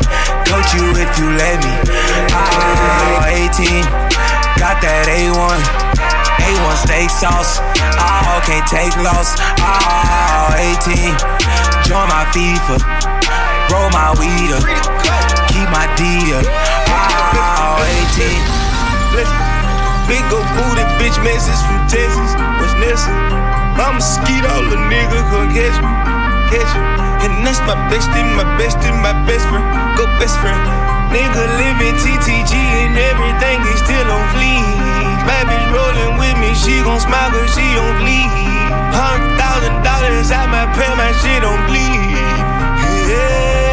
Coach 0.48 0.72
you 0.72 0.88
if 0.96 1.12
you 1.20 1.28
let 1.36 1.60
me. 1.60 1.74
Oh, 2.32 3.28
18. 3.28 3.84
Got 4.56 4.80
that 4.80 5.04
A1. 5.12 5.60
A1 6.40 6.76
steak 6.80 7.10
sauce. 7.10 7.60
Oh, 8.00 8.40
can't 8.48 8.66
take 8.66 8.96
loss. 9.04 9.36
Oh, 9.60 10.48
18. 10.56 11.73
Join 11.84 12.08
my 12.08 12.24
FIFA. 12.32 12.80
Roll 13.68 13.90
my 13.92 14.16
weed 14.16 14.50
up. 14.56 14.64
Keep 15.52 15.68
my 15.68 15.84
D 15.96 16.32
up. 16.32 16.44
Oh, 17.36 17.78
18. 18.16 18.64
Big 20.08 20.24
old 20.32 20.44
booty 20.52 20.84
bitch 21.00 21.16
message 21.24 21.60
from 21.64 21.80
Texas. 21.88 22.36
What's 22.60 22.76
next? 22.76 23.08
I'm 23.80 23.96
a 23.96 24.04
skeet, 24.04 24.44
all 24.44 24.64
the 24.68 24.76
nigga 24.76 25.18
come 25.32 25.48
catch 25.52 25.76
me, 25.80 25.92
catch 26.52 26.72
me. 26.76 26.84
And 27.24 27.32
that's 27.40 27.58
my 27.64 27.74
bestie, 27.88 28.22
my 28.36 28.44
bestie, 28.60 28.92
my 29.00 29.16
best 29.24 29.48
friend, 29.48 29.64
go 29.96 30.04
best 30.20 30.36
friend. 30.38 30.60
Nigga 31.08 31.42
living 31.58 31.96
TTG 32.00 32.52
and 32.52 32.96
everything 32.96 33.60
is 33.72 33.80
still 33.80 34.08
on 34.08 34.24
fleek. 34.36 34.62
Bad 35.26 35.48
bitch 35.48 35.68
rolling 35.72 36.20
with 36.20 36.36
me, 36.36 36.52
she 36.54 36.84
gon' 36.84 37.00
smile 37.00 37.30
cause 37.32 37.50
she 37.50 37.66
on 37.76 37.92
fleek. 38.04 38.30
Hundred 38.92 39.33
thousand 39.54 39.82
dollars 39.84 40.30
at 40.30 40.48
my 40.50 40.66
pay, 40.74 40.94
my 40.96 41.12
shit 41.20 41.44
on 41.44 41.66
bleed. 41.68 43.08
Yeah. 43.08 43.63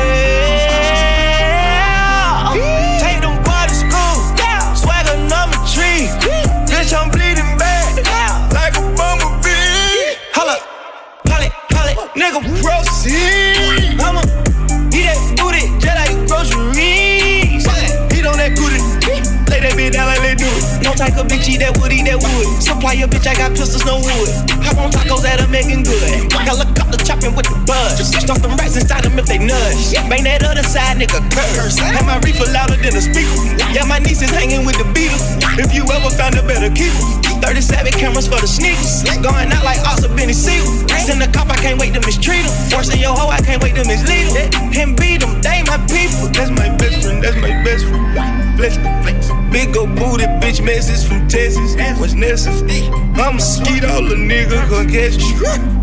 Making 25.62 25.84
good. 25.84 26.34
Helicopter 26.34 26.97
chopping 27.06 27.36
with 27.36 27.45
the 27.45 27.58
buzz. 27.65 28.02
Stuff 28.02 28.41
them 28.41 28.58
rats 28.58 28.76
inside 28.76 29.04
them 29.04 29.17
if 29.19 29.26
they 29.26 29.38
nudge. 29.38 29.93
Bang 30.10 30.26
that 30.26 30.43
other 30.43 30.63
side, 30.63 30.97
nigga, 30.97 31.21
curse. 31.30 31.78
Have 31.78 32.06
my 32.06 32.17
reefer 32.26 32.50
louder 32.50 32.78
than 32.78 32.97
a 32.97 33.02
speaker. 33.02 33.30
Yeah, 33.74 33.86
my 33.86 34.00
niece 34.00 34.21
is 34.21 34.32
hanging 34.32 34.65
with 34.65 34.78
the 34.78 34.88
Beatles. 34.95 35.21
If 35.62 35.74
you 35.74 35.86
ever 35.86 36.10
found 36.10 36.38
a 36.38 36.43
better 36.43 36.74
keeper. 36.74 36.97
37 37.41 37.93
cameras 37.93 38.28
for 38.28 38.39
the 38.39 38.47
sneakers. 38.47 39.04
Going 39.21 39.50
out 39.54 39.65
like 39.65 39.82
Oscar 39.86 40.13
Benny 40.13 40.34
Siegel. 40.34 40.69
Send 41.02 41.21
the 41.21 41.30
cop, 41.34 41.50
I 41.50 41.58
can't 41.58 41.80
wait 41.80 41.93
to 41.93 42.02
mistreat 42.02 42.45
him. 42.45 42.54
Than 42.69 43.00
your 43.00 43.13
hoe, 43.17 43.30
I 43.30 43.41
can't 43.41 43.62
wait 43.62 43.76
to 43.76 43.86
mislead 43.86 44.34
him. 44.34 44.71
Him 44.71 44.95
beat 44.95 45.21
him, 45.21 45.41
they 45.41 45.62
my 45.65 45.78
people. 45.89 46.30
That's 46.34 46.54
my 46.54 46.69
best 46.78 47.02
friend, 47.02 47.24
that's 47.24 47.38
my 47.38 47.54
best 47.65 47.86
friend. 47.86 48.58
Flex, 48.58 48.78
flex. 48.78 49.20
Big 49.52 49.76
old 49.76 49.96
booty 49.96 50.26
bitch 50.40 50.64
message 50.64 51.08
from 51.08 51.28
Texas. 51.28 51.76
What's 52.00 52.14
necessary? 52.14 52.88
I'm 53.16 53.36
a 53.36 53.40
skeet 53.40 53.84
all 53.84 54.02
the 54.04 54.16
nigga 54.16 54.70
gon' 54.70 54.88
catch 54.88 55.18
you. 55.20 55.36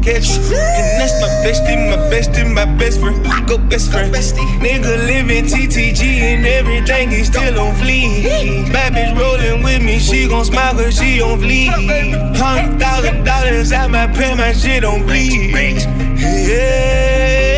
Catch 0.03 0.29
you. 0.31 0.57
And 0.57 0.99
that's 0.99 1.21
my 1.21 1.29
bestie, 1.45 1.77
my 1.91 1.97
bestie, 2.11 2.53
my 2.53 2.65
best 2.79 2.99
friend. 2.99 3.23
Go 3.47 3.59
best 3.59 3.93
friend. 3.93 4.15
Nigga 4.15 5.07
living 5.07 5.45
TTG 5.45 6.03
and 6.03 6.47
everything 6.47 7.13
is 7.13 7.27
still 7.29 7.61
on 7.61 7.75
fleek. 7.75 8.73
Bad 8.73 8.95
bitch 8.95 9.19
rolling 9.21 9.63
with 9.63 9.83
me, 9.83 9.99
she 9.99 10.27
gon' 10.29 10.47
smile 10.47 10.73
cause 10.73 10.99
she 10.99 11.21
on 11.21 11.39
fleek. 11.39 11.69
Hundred 12.37 12.81
thousand 12.81 13.25
dollars 13.25 13.71
at 13.73 13.91
my 13.91 14.07
pen, 14.07 14.39
my 14.39 14.53
shit 14.53 14.83
on 14.83 15.05
bleed. 15.05 15.53
Yeah. 16.19 17.58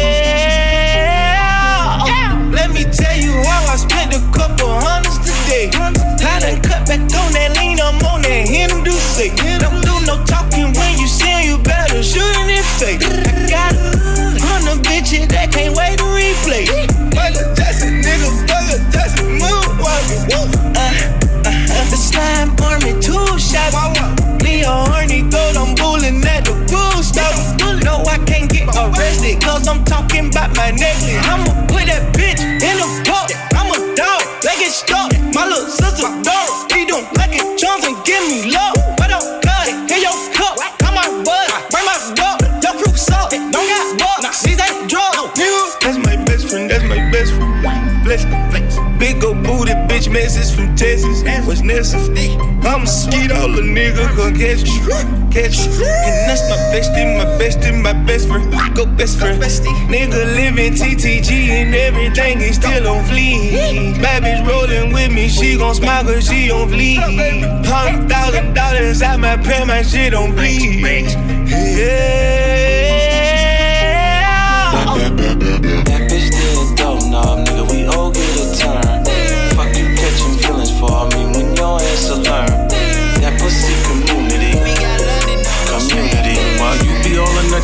I 6.40 6.56
done 6.56 6.62
cut 6.62 6.88
back 6.88 7.00
on 7.20 7.32
that 7.36 7.52
lean, 7.60 7.76
I'm 7.80 8.00
on 8.00 8.22
that 8.24 8.48
Hindu 8.48 8.96
say. 8.96 9.28
Don't 9.60 9.84
do 9.84 9.92
no 10.08 10.16
talking 10.24 10.72
when 10.72 10.92
you 10.96 11.04
see 11.04 11.44
you 11.44 11.60
better 11.60 12.00
shoot 12.02 12.24
in 12.40 12.48
it 12.48 12.64
face. 12.80 12.96
I 13.04 13.44
got 13.44 13.76
a 13.76 14.40
hundred 14.40 14.80
bitches 14.80 15.28
that 15.28 15.52
can't 15.52 15.76
wait 15.76 16.00
to 16.00 16.08
replay. 16.08 16.64
Michael 17.12 17.44
Jackson, 17.52 18.00
nigga, 18.00 18.32
Michael 18.48 18.80
Jackson, 18.88 19.36
moonwalking. 19.36 20.32
Uh, 20.32 20.80
uh, 20.80 21.52
uh, 21.52 21.84
the 21.92 21.98
slime 22.00 22.56
army, 22.64 22.96
two 23.04 23.20
shots. 23.36 23.76
Me 24.40 24.64
a 24.64 24.72
horny 24.88 25.28
goat, 25.28 25.60
I'm 25.60 25.76
bullying 25.76 26.24
at 26.24 26.48
the 26.48 26.56
pool 26.72 27.04
stop. 27.04 27.36
No, 27.84 28.00
I 28.08 28.16
can't 28.24 28.48
get 28.48 28.64
arrested, 28.72 29.44
cause 29.44 29.68
I'm 29.68 29.84
talking 29.84 30.32
about 30.32 30.56
my 30.56 30.72
necklace. 30.72 31.20
I'ma 31.20 31.52
put 31.52 31.59
Big 49.00 49.24
old 49.24 49.42
booty 49.42 49.72
bitch 49.88 50.12
message 50.12 50.54
from 50.54 50.76
Texas. 50.76 51.22
What's 51.46 51.62
necessary? 51.62 52.36
I'm 52.68 52.82
a 52.82 52.86
skeet 52.86 53.32
all 53.32 53.48
the 53.48 53.62
nigga 53.62 54.14
gon' 54.14 54.36
catch 54.36 54.68
you. 54.68 54.80
Catch 55.32 55.56
you. 55.64 55.72
And 55.88 56.28
that's 56.28 56.44
my 56.50 56.56
bestie, 56.68 57.16
my 57.16 57.24
bestie, 57.40 57.72
my 57.82 57.94
best 58.04 58.28
friend. 58.28 58.52
Go 58.76 58.84
best 58.84 59.18
friend. 59.18 59.40
Nigga 59.40 60.36
living 60.36 60.74
TTG 60.74 61.48
and 61.48 61.74
everything 61.74 62.42
is 62.42 62.56
still 62.56 62.86
on 62.88 63.02
fleek. 63.06 64.02
Bad 64.02 64.22
bitch 64.22 64.46
rolling 64.46 64.92
with 64.92 65.10
me, 65.10 65.28
she 65.28 65.56
gon' 65.56 65.74
smile 65.74 66.04
cause 66.04 66.28
she 66.28 66.50
on 66.50 66.68
fleek. 66.68 67.00
Hundred 67.64 68.06
thousand 68.06 68.52
dollars 68.52 69.00
at 69.00 69.18
my 69.18 69.38
pen, 69.38 69.68
my 69.68 69.80
shit 69.80 70.12
on 70.12 70.34
bleed. 70.34 71.06
Yeah. 71.48 72.50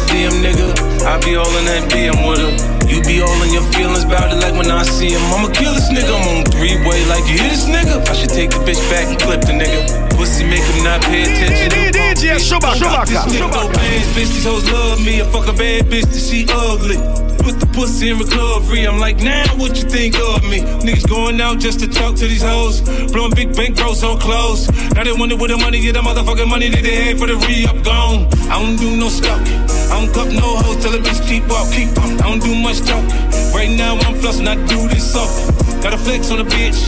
DM, 0.07 0.43
nigga, 0.43 0.73
I 1.05 1.19
be 1.21 1.37
all 1.37 1.51
in 1.59 1.65
that 1.67 1.91
DM 1.91 2.17
with 2.29 2.41
her. 2.41 2.77
You 2.87 3.03
be 3.03 3.21
all 3.21 3.43
in 3.43 3.53
your 3.53 3.67
feelings 3.75 4.05
about 4.05 4.31
it 4.31 4.39
like 4.39 4.55
when 4.55 4.71
I 4.71 4.83
see 4.83 5.11
him. 5.11 5.23
I'ma 5.35 5.51
kill 5.51 5.75
this 5.75 5.91
nigga, 5.91 6.11
I'm 6.11 6.39
on 6.39 6.45
three 6.47 6.79
way 6.87 7.05
like 7.07 7.27
you 7.27 7.39
hear 7.39 7.51
this 7.51 7.67
nigga. 7.67 8.07
I 8.07 8.13
should 8.15 8.31
take 8.31 8.51
the 8.51 8.63
bitch 8.63 8.79
back 8.91 9.11
and 9.11 9.19
clip 9.19 9.43
the 9.43 9.53
nigga. 9.53 9.83
Pussy 10.17 10.45
make 10.45 10.63
him 10.63 10.85
not 10.85 11.03
pay 11.03 11.23
attention. 11.23 11.71
DJ 11.71 12.39
Chewbacca. 12.39 13.07
This 13.07 13.25
nigga 13.27 13.51
go 13.53 13.67
bands, 13.73 14.09
bitch, 14.15 14.31
these 14.31 14.45
hoes 14.45 14.71
love 14.71 15.05
me. 15.05 15.21
I 15.21 15.25
fuck 15.25 15.49
a 15.49 15.53
bad 15.53 15.87
bitch 15.87 16.07
she 16.15 16.47
ugly. 16.49 16.97
Put 17.43 17.61
the 17.61 17.67
pussy 17.67 18.11
in 18.11 18.19
recovery. 18.19 18.87
I'm 18.87 18.99
like, 18.99 19.19
now 19.19 19.47
what 19.57 19.77
you 19.77 19.89
think 19.89 20.15
of 20.19 20.43
me? 20.49 20.63
Niggas 20.83 21.09
going 21.09 21.41
out 21.41 21.59
just 21.59 21.81
to 21.81 21.87
talk 21.87 22.17
to 22.17 22.27
these 22.27 22.43
hoes. 22.43 22.81
Blowing 23.13 23.35
big 23.35 23.51
bankrolls 23.51 24.03
on 24.03 24.19
clothes. 24.19 24.71
Now 24.95 25.05
they 25.05 25.13
wonder 25.13 25.37
where 25.37 25.49
the 25.49 25.57
money 25.57 25.81
get 25.81 25.95
the 25.95 26.01
motherfucking 26.01 26.49
money 26.49 26.69
that 26.71 26.83
they 26.83 26.97
had 27.05 27.19
for 27.19 27.27
the 27.27 27.37
re-up 27.37 27.85
gone. 27.85 28.27
I 28.51 28.63
don't 28.63 28.77
do 28.77 28.97
no 28.97 29.09
stalking. 29.09 29.66
I 29.91 30.01
don't 30.01 30.13
cup 30.13 30.29
no 30.29 30.57
hoes 30.61 30.83
till 30.83 30.93
the 30.93 30.99
bitch 30.99 31.21
keep 31.27 31.45
up, 31.51 31.71
keep 31.73 31.91
up. 31.99 32.11
I 32.21 32.29
don't 32.29 32.43
do 32.43 32.55
much 32.55 32.81
talking. 32.83 33.11
Right 33.55 33.71
now 33.71 33.95
I'm 34.07 34.15
flossing, 34.19 34.49
I 34.49 34.57
do 34.67 34.89
this 34.89 35.15
often. 35.15 35.81
Got 35.81 35.95
a 35.95 35.99
flex 35.99 36.31
on 36.31 36.39
the 36.39 36.45
bitch. 36.45 36.79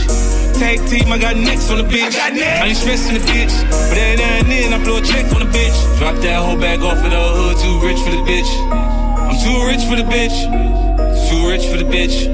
Tag 0.59 0.83
team, 0.89 1.11
I 1.11 1.17
got 1.17 1.37
next 1.37 1.71
on 1.71 1.77
the 1.77 1.87
bitch. 1.87 2.19
I, 2.19 2.35
ain't 2.67 2.77
stressing 2.77 3.13
the 3.13 3.23
bitch. 3.23 3.55
But 3.87 3.97
every 3.97 4.17
now 4.19 4.39
and 4.39 4.47
then 4.51 4.73
I 4.73 4.83
blow 4.83 4.97
a 4.97 5.01
check 5.01 5.25
on 5.31 5.39
the 5.39 5.51
bitch. 5.51 5.97
Drop 5.97 6.15
that 6.17 6.43
whole 6.43 6.57
bag 6.59 6.81
off 6.81 6.99
of 6.99 7.09
the 7.09 7.15
hood, 7.15 7.55
too 7.63 7.79
rich 7.79 7.99
for 8.03 8.11
the 8.11 8.23
bitch. 8.27 8.51
I'm 8.69 9.37
too 9.39 9.57
rich 9.65 9.83
for 9.87 9.95
the 9.95 10.03
bitch. 10.03 10.35
Too 11.29 11.47
rich 11.47 11.65
for 11.65 11.77
the 11.77 11.87
bitch. 11.87 12.27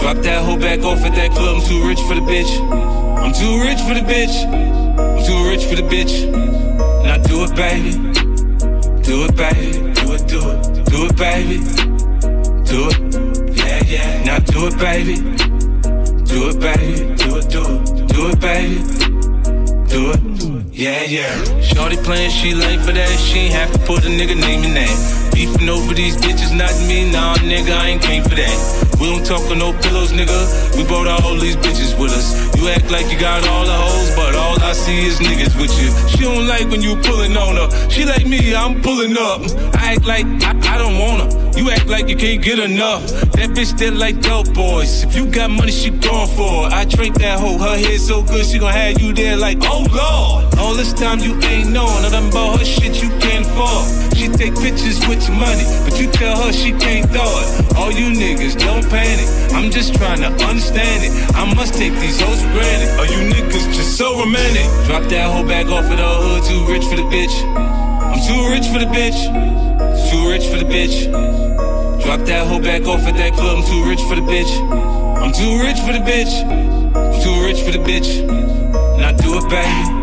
Drop 0.00 0.18
that 0.18 0.44
whole 0.44 0.58
bag 0.58 0.84
off 0.84 1.04
at 1.04 1.14
that 1.16 1.32
club, 1.32 1.56
I'm 1.58 1.66
too 1.66 1.86
rich 1.88 2.00
for 2.00 2.14
the 2.14 2.20
bitch. 2.20 2.52
I'm 3.18 3.32
too 3.32 3.60
rich 3.66 3.80
for 3.80 3.94
the 3.94 4.04
bitch. 4.06 4.36
I'm 4.94 5.24
too 5.24 5.48
rich 5.48 5.64
for 5.64 5.74
the 5.74 5.82
bitch. 5.82 6.30
Now 7.02 7.18
do 7.18 7.44
it, 7.44 7.56
baby. 7.56 8.33
Do 9.04 9.26
it, 9.26 9.36
baby. 9.36 9.92
Do 9.92 10.12
it, 10.14 10.26
do 10.26 10.40
it. 10.50 10.84
Do 10.86 11.06
it, 11.06 11.16
baby. 11.16 11.58
Do 12.64 12.88
it. 12.88 13.56
Yeah, 13.56 13.82
yeah. 13.84 14.24
Now 14.24 14.38
do 14.38 14.66
it, 14.66 14.78
baby. 14.78 15.16
Do 16.24 16.48
it, 16.48 16.58
baby. 16.58 17.14
Do 17.16 17.36
it, 17.36 17.50
do 17.50 17.62
it. 17.62 18.08
Do 18.08 18.30
it, 18.30 18.40
baby. 18.40 18.82
Do 19.88 20.10
it. 20.10 20.53
Yeah, 20.76 21.04
yeah. 21.04 21.60
Shorty 21.60 21.96
playing, 21.96 22.32
she 22.32 22.52
late 22.52 22.80
for 22.80 22.90
that. 22.90 23.08
She 23.20 23.46
ain't 23.46 23.54
have 23.54 23.72
to 23.72 23.78
put 23.86 24.04
a 24.04 24.08
nigga 24.08 24.34
name 24.34 24.64
in 24.64 24.74
that. 24.74 25.30
Beefing 25.32 25.68
over 25.68 25.94
these 25.94 26.16
bitches, 26.16 26.50
not 26.50 26.74
me. 26.88 27.12
Nah, 27.12 27.36
nigga, 27.46 27.78
I 27.78 27.90
ain't 27.90 28.02
came 28.02 28.24
for 28.24 28.34
that. 28.34 28.98
We 28.98 29.06
don't 29.06 29.24
talk 29.24 29.48
on 29.52 29.60
no 29.60 29.70
pillows, 29.70 30.10
nigga. 30.10 30.34
We 30.76 30.82
brought 30.82 31.06
all 31.06 31.38
these 31.38 31.54
bitches 31.54 31.96
with 31.96 32.10
us. 32.10 32.34
You 32.58 32.66
act 32.70 32.90
like 32.90 33.06
you 33.06 33.20
got 33.20 33.46
all 33.46 33.64
the 33.64 33.72
hoes, 33.72 34.16
but 34.16 34.34
all 34.34 34.60
I 34.62 34.72
see 34.72 35.06
is 35.06 35.20
niggas 35.20 35.54
with 35.54 35.70
you. 35.78 35.94
She 36.08 36.24
don't 36.24 36.48
like 36.48 36.66
when 36.66 36.82
you 36.82 36.96
pulling 37.06 37.36
on 37.36 37.54
her. 37.54 37.70
She 37.88 38.04
like 38.04 38.26
me, 38.26 38.52
I'm 38.52 38.82
pulling 38.82 39.16
up. 39.16 39.42
I 39.78 39.94
act 39.94 40.06
like 40.06 40.26
I, 40.42 40.74
I 40.74 40.78
don't 40.78 40.98
want 40.98 41.32
her. 41.32 41.43
You 41.56 41.70
act 41.70 41.86
like 41.86 42.08
you 42.08 42.16
can't 42.16 42.42
get 42.42 42.58
enough. 42.58 43.06
That 43.38 43.50
bitch 43.54 43.78
that 43.78 43.94
like 43.94 44.20
dope 44.20 44.52
boys. 44.54 45.04
If 45.04 45.14
you 45.14 45.26
got 45.26 45.50
money, 45.50 45.70
she 45.70 45.90
going 45.90 46.28
for 46.34 46.66
it. 46.66 46.72
I 46.72 46.84
drink 46.84 47.14
that 47.18 47.38
hoe. 47.38 47.58
Her 47.58 47.78
head 47.78 48.00
so 48.00 48.22
good, 48.22 48.44
she 48.44 48.58
gon' 48.58 48.72
have 48.72 49.00
you 49.00 49.12
there 49.12 49.36
like, 49.36 49.58
oh 49.62 49.86
lord. 49.86 50.58
All 50.58 50.74
this 50.74 50.92
time 50.92 51.20
you 51.20 51.38
ain't 51.46 51.70
knowing. 51.70 52.02
Done 52.10 52.30
bought 52.30 52.58
her 52.58 52.64
shit 52.64 53.02
you 53.02 53.08
can't 53.22 53.46
afford. 53.46 53.86
She 54.18 54.26
take 54.28 54.54
pictures 54.58 54.98
with 55.06 55.22
your 55.28 55.38
money, 55.38 55.62
but 55.86 55.94
you 56.00 56.10
tell 56.10 56.34
her 56.42 56.52
she 56.52 56.72
can't 56.72 57.06
throw 57.10 57.22
it. 57.22 57.76
All 57.76 57.92
you 57.92 58.10
niggas 58.10 58.58
don't 58.58 58.82
panic. 58.90 59.26
I'm 59.54 59.70
just 59.70 59.94
trying 59.94 60.20
to 60.26 60.30
understand 60.46 61.06
it. 61.06 61.12
I 61.36 61.46
must 61.54 61.74
take 61.74 61.94
these 62.02 62.20
hoes 62.20 62.42
for 62.42 62.50
granted. 62.50 62.98
All 62.98 63.06
you 63.06 63.30
niggas 63.30 63.70
just 63.74 63.96
so 63.96 64.18
romantic. 64.18 64.66
Drop 64.86 65.04
that 65.10 65.30
hoe 65.30 65.46
back 65.46 65.66
off 65.66 65.86
of 65.86 65.98
the 65.98 66.02
hood, 66.02 66.42
too 66.50 66.66
rich 66.66 66.84
for 66.84 66.96
the 66.96 67.06
bitch. 67.14 67.34
I'm 67.54 68.18
too 68.26 68.50
rich 68.50 68.66
for 68.66 68.78
the 68.78 68.90
bitch. 68.90 69.73
Rich 70.34 70.48
for 70.48 70.58
the 70.58 70.64
bitch. 70.64 71.06
Drop 72.02 72.18
that 72.26 72.48
hoe 72.48 72.58
back 72.58 72.82
off 72.88 73.06
at 73.06 73.14
that 73.14 73.34
club. 73.34 73.58
I'm 73.58 73.64
too 73.70 73.84
rich 73.88 74.00
for 74.02 74.16
the 74.16 74.26
bitch. 74.26 74.50
I'm 75.22 75.30
too 75.30 75.62
rich 75.62 75.78
for 75.78 75.92
the 75.94 76.02
bitch. 76.02 76.34
I'm 76.90 77.22
too 77.22 77.38
rich 77.46 77.62
for 77.62 77.70
the 77.70 77.78
bitch. 77.78 78.18
Now 78.98 79.12
do 79.14 79.38
it, 79.38 79.46
baby. 79.46 79.94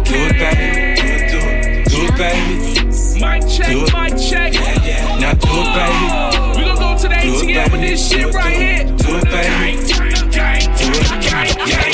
Do 0.00 0.16
it, 0.16 0.40
baby. 0.40 0.96
Do 0.96 1.04
it, 1.04 1.28
do 1.28 1.36
it. 1.44 1.84
Do 1.92 2.08
it, 2.08 2.16
baby. 2.16 2.88
Mic 3.20 3.44
check, 3.44 3.68
Do 3.68 3.84
it. 3.84 3.92
mic 3.92 4.16
check. 4.16 4.54
Yeah, 4.54 4.80
yeah. 4.80 5.20
Now 5.20 5.36
do 5.36 5.52
it, 5.60 5.76
baby. 5.76 6.08
We 6.56 6.64
gon' 6.64 6.80
go 6.80 6.96
to 6.96 7.08
the 7.12 7.20
ATM 7.20 7.68
with 7.68 7.80
this 7.84 8.00
shit 8.00 8.24
it, 8.24 8.32
right 8.32 8.48
do 8.48 8.64
it. 8.64 8.64
here. 8.64 8.96
Do 8.96 9.12
it, 9.20 9.28
baby. 9.28 9.76
Do 9.76 10.08
it. 10.08 10.24
Yeah, 10.32 10.56
yeah. 11.68 11.92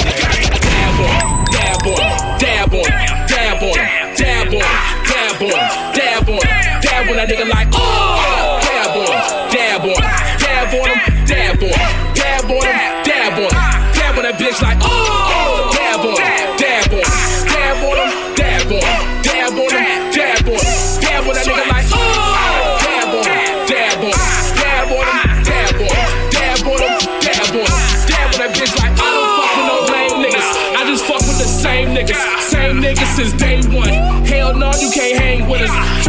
Dab 0.70 1.02
on, 1.02 1.50
dab 1.50 1.82
on, 1.82 1.98
dab 2.38 2.70
on, 2.70 2.86
dab 3.26 3.58
on, 3.58 3.74
dab 4.14 4.54
on, 4.54 4.62
dab 5.02 5.42
on, 5.42 5.58
dab 5.98 6.28
on, 6.30 6.59
dab 7.00 7.08
on 7.08 7.16
that 7.16 7.28
nigga 7.28 7.48
like 7.48 7.68
oh, 7.72 8.60
dab 8.60 8.92
on, 8.92 9.08
dab 9.48 9.84
on, 9.88 9.96
dab 10.36 10.68
on 10.68 10.84
him, 10.84 11.00
dab 11.24 11.62
on, 11.64 11.72
dab 12.12 12.44
on 12.44 12.60
him, 12.60 12.76
dab 13.08 13.40
on, 13.40 13.52
dab 13.96 14.16
on 14.20 14.24
that 14.28 14.36
bitch 14.36 14.60
like 14.60 14.76
oh, 14.84 15.72
dab 15.72 16.04
on, 16.04 16.20
dab 16.60 16.92
on, 16.92 17.00
dab 17.48 17.80
on 17.80 17.96
him, 17.96 18.12
dab 18.36 18.68
on, 18.68 18.84
dab 19.24 19.56
on 19.56 19.72
him, 19.72 20.12
dab 20.12 20.44
on, 20.44 20.60
dab 21.00 21.24
on 21.24 21.32
that 21.32 21.46
nigga 21.48 21.64
like 21.72 21.88
oh, 21.88 22.76
dab 22.84 23.16
on, 23.16 23.24
dab 23.64 24.04
on, 24.04 24.12
dab 24.60 24.92
on 24.92 25.08
dab 25.40 25.80
on, 25.80 26.04
dab 26.36 26.68
on 26.68 26.84
dab 27.24 27.48
on, 27.48 27.68
dab 28.12 28.28
on 28.28 28.38
that 28.44 28.52
bitch 28.52 28.76
like 28.76 28.92
I 28.92 29.08
don't 29.08 29.32
fuck 29.40 29.56
with 29.56 29.68
no 29.72 29.76
lame 29.88 30.16
niggas. 30.20 30.48
I 30.76 30.84
just 30.84 31.04
fuck 31.08 31.24
with 31.24 31.40
the 31.40 31.48
same 31.48 31.96
niggas, 31.96 32.20
same 32.44 32.76
niggas, 32.76 33.08
since 33.16 33.32
day 33.40 33.64
one. 33.72 33.99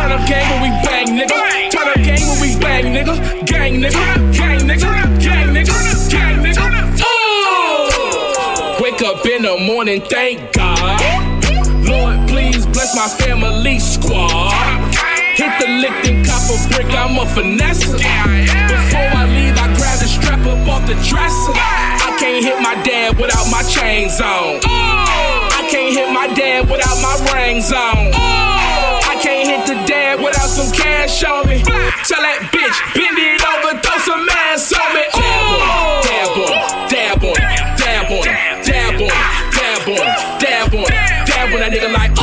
Turn 0.01 0.13
up 0.13 0.27
gang 0.27 0.49
when 0.49 0.61
we 0.65 0.69
bang, 0.81 1.07
nigga. 1.13 1.69
Turn 1.69 1.87
up 1.87 1.95
gang 2.01 2.25
when 2.25 2.41
we 2.41 2.59
bang, 2.59 2.85
nigga. 2.85 3.45
Gang, 3.45 3.73
nigga. 3.75 4.33
Gang, 4.33 4.59
nigga. 4.65 4.89
Gang, 5.21 5.53
nigga. 5.53 6.09
Gang, 6.09 6.37
nigga. 6.41 7.03
Oh! 7.05 8.79
Wake 8.81 8.99
up 9.03 9.23
in 9.27 9.43
the 9.43 9.57
morning, 9.59 10.01
thank 10.01 10.53
God. 10.53 10.97
Lord, 11.85 12.27
please 12.27 12.65
bless 12.65 12.95
my 12.95 13.07
family 13.21 13.77
squad. 13.77 14.49
Hit 15.37 15.53
the 15.61 15.69
lick 15.69 15.93
and 16.09 16.25
cop 16.25 16.49
a 16.49 16.57
brick, 16.73 16.89
I'm 16.97 17.19
a 17.19 17.25
finesse. 17.35 17.85
Before 17.85 19.11
I 19.21 19.29
leave, 19.29 19.53
I 19.53 19.67
grab 19.77 19.99
the 19.99 20.07
strap 20.09 20.41
up 20.47 20.67
off 20.67 20.87
the 20.87 20.95
dresser. 21.05 21.53
I 21.53 22.17
can't 22.17 22.43
hit 22.43 22.59
my 22.59 22.73
dad 22.81 23.19
without 23.19 23.51
my 23.51 23.61
chains 23.69 24.19
on. 24.19 24.61
I 24.65 25.67
can't 25.69 25.93
hit 25.93 26.11
my 26.11 26.25
dad 26.33 26.71
without 26.71 26.97
my 27.05 27.33
rings 27.35 27.71
on. 27.71 28.50
Can't 29.21 29.47
hit 29.47 29.67
the 29.67 29.77
dad 29.85 30.17
without 30.19 30.49
some 30.49 30.71
cash 30.73 31.23
on 31.23 31.47
me. 31.47 31.61
Tell 31.61 32.21
that 32.25 32.49
bitch, 32.49 32.77
bend 32.97 33.17
it 33.21 33.37
over, 33.37 33.77
throw 33.77 33.97
some 34.01 34.25
ass 34.49 34.73
on 34.73 34.89
me. 34.97 35.05
Dab 36.01 36.33
on, 36.41 36.49
Dab 36.89 37.21
on, 37.21 37.37
dab 37.77 38.09
on, 38.09 38.25
dab 38.65 38.97
on, 38.97 39.13
dab 39.53 39.85
on, 39.85 40.01
dab 40.41 40.73
on, 40.73 40.73
dab 40.73 40.73
on, 40.73 40.89
dab 41.29 41.53
on 41.53 41.59
that 41.61 41.71
nigga 41.71 41.93
like, 41.93 42.20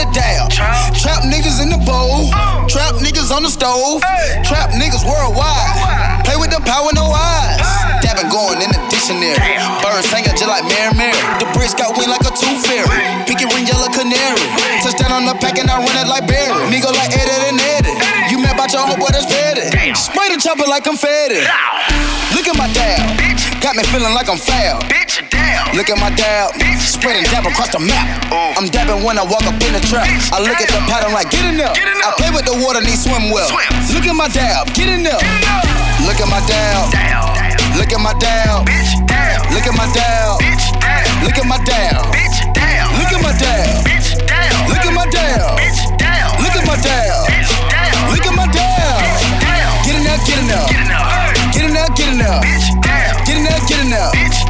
Trap 0.00 0.16
niggas 0.16 0.16
the 0.16 0.16
down. 0.16 0.48
Trap 0.96 1.20
niggas 1.28 1.60
in 1.60 1.68
the 1.68 1.80
bowl. 1.84 2.32
Trap 2.68 2.96
niggas 3.04 3.28
on 3.28 3.42
the 3.44 3.52
stove. 3.52 4.00
Trap 4.48 4.72
niggas 4.72 5.04
worldwide. 5.04 6.24
Play 6.24 6.36
with 6.40 6.48
the 6.48 6.60
power, 6.64 6.88
no 6.96 7.04
eyes. 7.12 7.60
Dabbing 8.00 8.32
going 8.32 8.64
in 8.64 8.70
the 8.72 8.80
dictionary. 8.88 9.36
Birds 9.84 10.08
singing 10.08 10.32
just 10.32 10.48
like 10.48 10.64
Mary 10.64 10.96
Mary. 10.96 11.20
The 11.36 11.48
bricks 11.52 11.76
got 11.76 11.92
wing 12.00 12.08
like 12.08 12.24
a 12.24 12.32
tooth 12.32 12.64
fairy. 12.64 12.88
Pinky 13.28 13.44
ring 13.52 13.68
yellow 13.68 13.92
canary. 13.92 14.40
Touchdown 14.80 15.12
on 15.12 15.24
the 15.28 15.36
pack 15.36 15.60
and 15.60 15.68
I 15.68 15.76
run 15.76 15.96
it 16.00 16.08
like 16.08 16.24
Barry. 16.24 16.56
Nigga 16.72 16.88
like 16.96 17.12
Eddie 17.12 17.52
and 17.52 17.60
Eddie. 17.60 17.96
You 18.32 18.40
mad 18.40 18.56
about 18.56 18.72
your 18.72 18.88
homeboy 18.88 19.12
that's 19.12 19.28
petty. 19.28 19.68
Spray 19.92 20.32
the 20.32 20.40
chopper 20.40 20.64
like 20.64 20.84
confetti. 20.88 21.44
Look 22.32 22.48
at 22.48 22.56
my 22.56 22.72
dab. 22.72 23.04
Got 23.60 23.76
me 23.76 23.84
feeling 23.92 24.16
like 24.16 24.32
I'm 24.32 24.40
foul. 24.40 24.80
Look 25.74 25.88
at 25.88 25.98
my 26.02 26.10
dab, 26.18 26.54
spreading 26.82 27.22
dab 27.30 27.46
across 27.46 27.70
the 27.70 27.78
map. 27.78 28.06
Ooh. 28.34 28.58
I'm 28.58 28.66
dabbing 28.66 29.06
when 29.06 29.18
I 29.18 29.22
walk 29.22 29.46
up 29.46 29.54
in 29.62 29.72
the 29.72 29.82
trap. 29.86 30.10
I 30.34 30.42
look 30.42 30.58
damn. 30.58 30.66
at 30.66 30.70
the 30.74 30.82
pattern 30.90 31.12
like, 31.14 31.30
get 31.30 31.46
in 31.46 31.56
there. 31.56 31.70
Get. 31.72 31.86
I 32.02 32.10
play 32.18 32.30
with 32.34 32.44
the 32.44 32.58
water, 32.58 32.82
need 32.82 32.98
swim 32.98 33.30
well. 33.30 33.46
Swim. 33.46 33.70
Look 33.94 34.06
at 34.06 34.16
my 34.16 34.28
dab, 34.28 34.66
get 34.74 34.90
in 34.90 35.06
there. 35.06 35.20
Look 36.02 36.18
at 36.18 36.26
my 36.26 36.42
dab. 36.50 36.90
Look 37.78 37.92
at 37.92 38.00
my 38.02 38.12
dab. 38.18 38.66
Look 39.54 39.66
at 39.66 39.74
my 39.78 39.86
dab. 39.94 40.42
Look 41.22 41.36
at 41.38 41.46
my 41.46 41.58
dab. 41.62 42.10
Look 42.90 43.12
at 43.12 43.22
my 43.22 43.32
dab. 43.38 43.70
Look 44.66 44.82
at 44.82 44.92
my 44.92 45.06
dab. 45.06 45.54
Look 46.40 46.56
at 46.56 46.66
my 46.66 46.76
dab. 46.82 47.30
Look 48.10 48.26
at 48.26 48.34
my 48.34 48.46
dab. 48.50 48.98
Get 49.86 49.94
in 49.96 50.02
there, 50.02 50.18
get 50.26 50.38
in 50.38 50.46
there. 50.50 50.66
Get 51.52 51.64
in 51.64 51.72
there, 51.74 51.88
get 51.94 52.08
in 52.10 52.18
there. 52.18 52.40
Get 53.24 53.36
in 53.36 53.44
there, 53.44 53.60
get 53.68 53.80
in 53.80 53.90
there. 53.90 54.49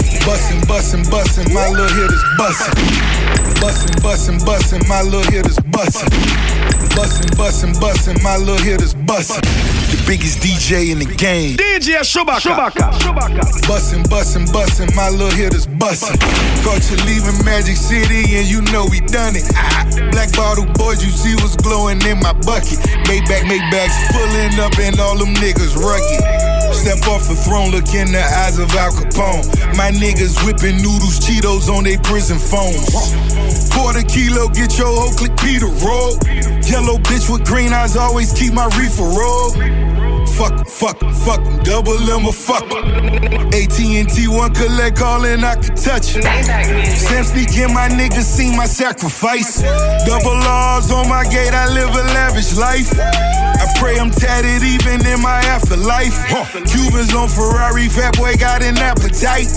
Bussin', 0.25 0.61
bussin', 0.67 1.03
bussin', 1.09 1.51
my 1.53 1.67
little 1.69 1.87
hit 1.97 2.11
is 2.11 2.23
bussin'. 2.37 2.73
Bussin', 3.59 3.95
bussin', 4.01 4.39
bussin', 4.45 4.87
my 4.87 5.01
little 5.01 5.23
hit 5.31 5.45
is 5.47 5.57
bussin'. 5.73 6.07
Bussin', 6.95 7.29
bussin', 7.37 7.73
bussin', 7.81 8.21
my 8.23 8.37
little 8.37 8.57
hit 8.63 8.81
is 8.81 8.93
bussin'. 8.93 9.41
The 9.91 10.03
biggest 10.07 10.39
DJ 10.39 10.91
in 10.91 10.99
the 10.99 11.05
game. 11.05 11.57
DJ 11.57 11.99
Chewbacca. 12.05 12.53
Bussin', 13.67 14.03
bussin', 14.09 14.45
bussin', 14.53 14.95
my 14.95 15.09
little 15.09 15.31
hit 15.35 15.53
is 15.53 15.65
bussin'. 15.67 16.15
Caught 16.63 16.85
you 16.91 16.97
leaving 17.05 17.43
Magic 17.43 17.75
City 17.75 18.37
and 18.37 18.47
you 18.47 18.61
know 18.71 18.85
we 18.91 18.99
done 19.01 19.35
it. 19.35 19.43
Ah, 19.55 19.85
Black 20.11 20.31
bottle 20.33 20.65
boys, 20.75 21.03
you 21.03 21.09
see 21.09 21.33
what's 21.41 21.55
glowing 21.57 22.01
in 22.05 22.19
my 22.19 22.33
bucket. 22.45 22.77
Maybach, 23.09 23.43
Maybach's 23.49 23.97
pulling 24.13 24.59
up 24.61 24.77
and 24.79 24.99
all 24.99 25.17
them 25.17 25.33
niggas 25.41 25.75
rugged. 25.75 26.60
Step 26.73 27.07
off 27.07 27.27
the 27.27 27.35
throne, 27.35 27.71
look 27.71 27.93
in 27.93 28.11
the 28.11 28.23
eyes 28.23 28.57
of 28.57 28.73
Al 28.75 28.91
Capone. 28.91 29.45
My 29.77 29.91
niggas 29.91 30.43
whipping 30.45 30.77
noodles, 30.77 31.19
Cheetos 31.19 31.69
on 31.69 31.83
they 31.83 31.97
prison 31.97 32.39
phones. 32.39 32.89
Quarter 33.73 34.03
kilo, 34.03 34.47
get 34.49 34.77
your 34.77 34.87
whole 34.87 35.13
click 35.13 35.35
Peter 35.37 35.67
roll. 35.85 36.17
Yellow 36.65 36.97
bitch 37.05 37.29
with 37.31 37.45
green 37.45 37.73
eyes, 37.73 37.95
always 37.95 38.33
keep 38.33 38.53
my 38.53 38.65
reefer 38.77 39.03
roll. 39.03 40.00
Fuck 40.41 40.67
fuck 40.67 40.99
fuck 41.23 41.63
double 41.63 41.93
M 42.09 42.25
or 42.25 42.33
fuck. 42.33 42.65
AT&T 43.53 44.27
one 44.27 44.51
collect 44.55 44.99
all 44.99 45.23
and 45.23 45.45
I 45.45 45.53
can 45.53 45.75
touch 45.75 46.15
it. 46.17 46.23
Sam 46.97 47.23
sneak 47.23 47.55
in, 47.57 47.71
my 47.71 47.87
niggas 47.87 48.23
seen 48.23 48.57
my 48.57 48.65
sacrifice. 48.65 49.61
Double 49.61 50.41
R's 50.41 50.89
on 50.89 51.07
my 51.07 51.25
gate, 51.25 51.53
I 51.53 51.71
live 51.71 51.89
a 51.89 52.03
lavish 52.17 52.57
life. 52.57 52.89
I 52.97 53.71
pray 53.77 53.99
I'm 53.99 54.09
tatted 54.09 54.63
even 54.63 55.05
in 55.05 55.21
my 55.21 55.41
afterlife. 55.45 56.17
Huh. 56.25 56.45
Cubans 56.65 57.13
on 57.13 57.29
Ferrari, 57.29 57.87
fat 57.87 58.17
boy 58.17 58.33
got 58.33 58.63
an 58.63 58.79
appetite. 58.79 59.53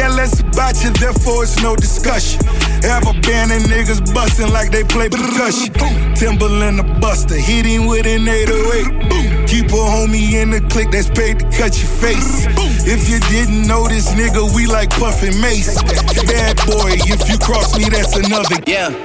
Care 0.00 0.08
less 0.16 0.40
about 0.40 0.82
you, 0.82 0.88
therefore 0.96 1.42
it's 1.44 1.60
no 1.60 1.76
discussion. 1.76 2.40
Have 2.88 3.04
a 3.04 3.12
band 3.20 3.52
of 3.52 3.68
niggas 3.68 4.00
bustin' 4.14 4.48
like 4.48 4.70
they 4.72 4.82
play 4.82 5.10
percussion. 5.10 5.74
Timberland 6.16 6.78
the 6.78 6.84
buster, 7.04 7.36
hit 7.36 7.66
him 7.66 7.84
with 7.84 8.06
an 8.06 8.26
808. 8.26 9.44
Keep 9.46 9.68
a 9.68 9.84
homie 9.92 10.40
in 10.40 10.56
the 10.56 10.64
clique 10.72 10.90
that's 10.90 11.10
paid 11.10 11.40
to 11.40 11.44
cut 11.52 11.76
your 11.76 11.92
face. 12.00 12.48
If 12.88 13.12
you 13.12 13.20
didn't 13.28 13.68
know 13.68 13.86
this 13.88 14.08
nigga, 14.16 14.40
we 14.56 14.64
like 14.64 14.88
Puff 14.88 15.20
and 15.22 15.36
Mase. 15.36 15.76
Bad 16.24 16.56
boy, 16.64 16.96
if 17.04 17.28
you 17.28 17.36
cross 17.36 17.76
me, 17.76 17.84
that's 17.84 18.16
another. 18.16 18.56
Yeah. 18.64 18.96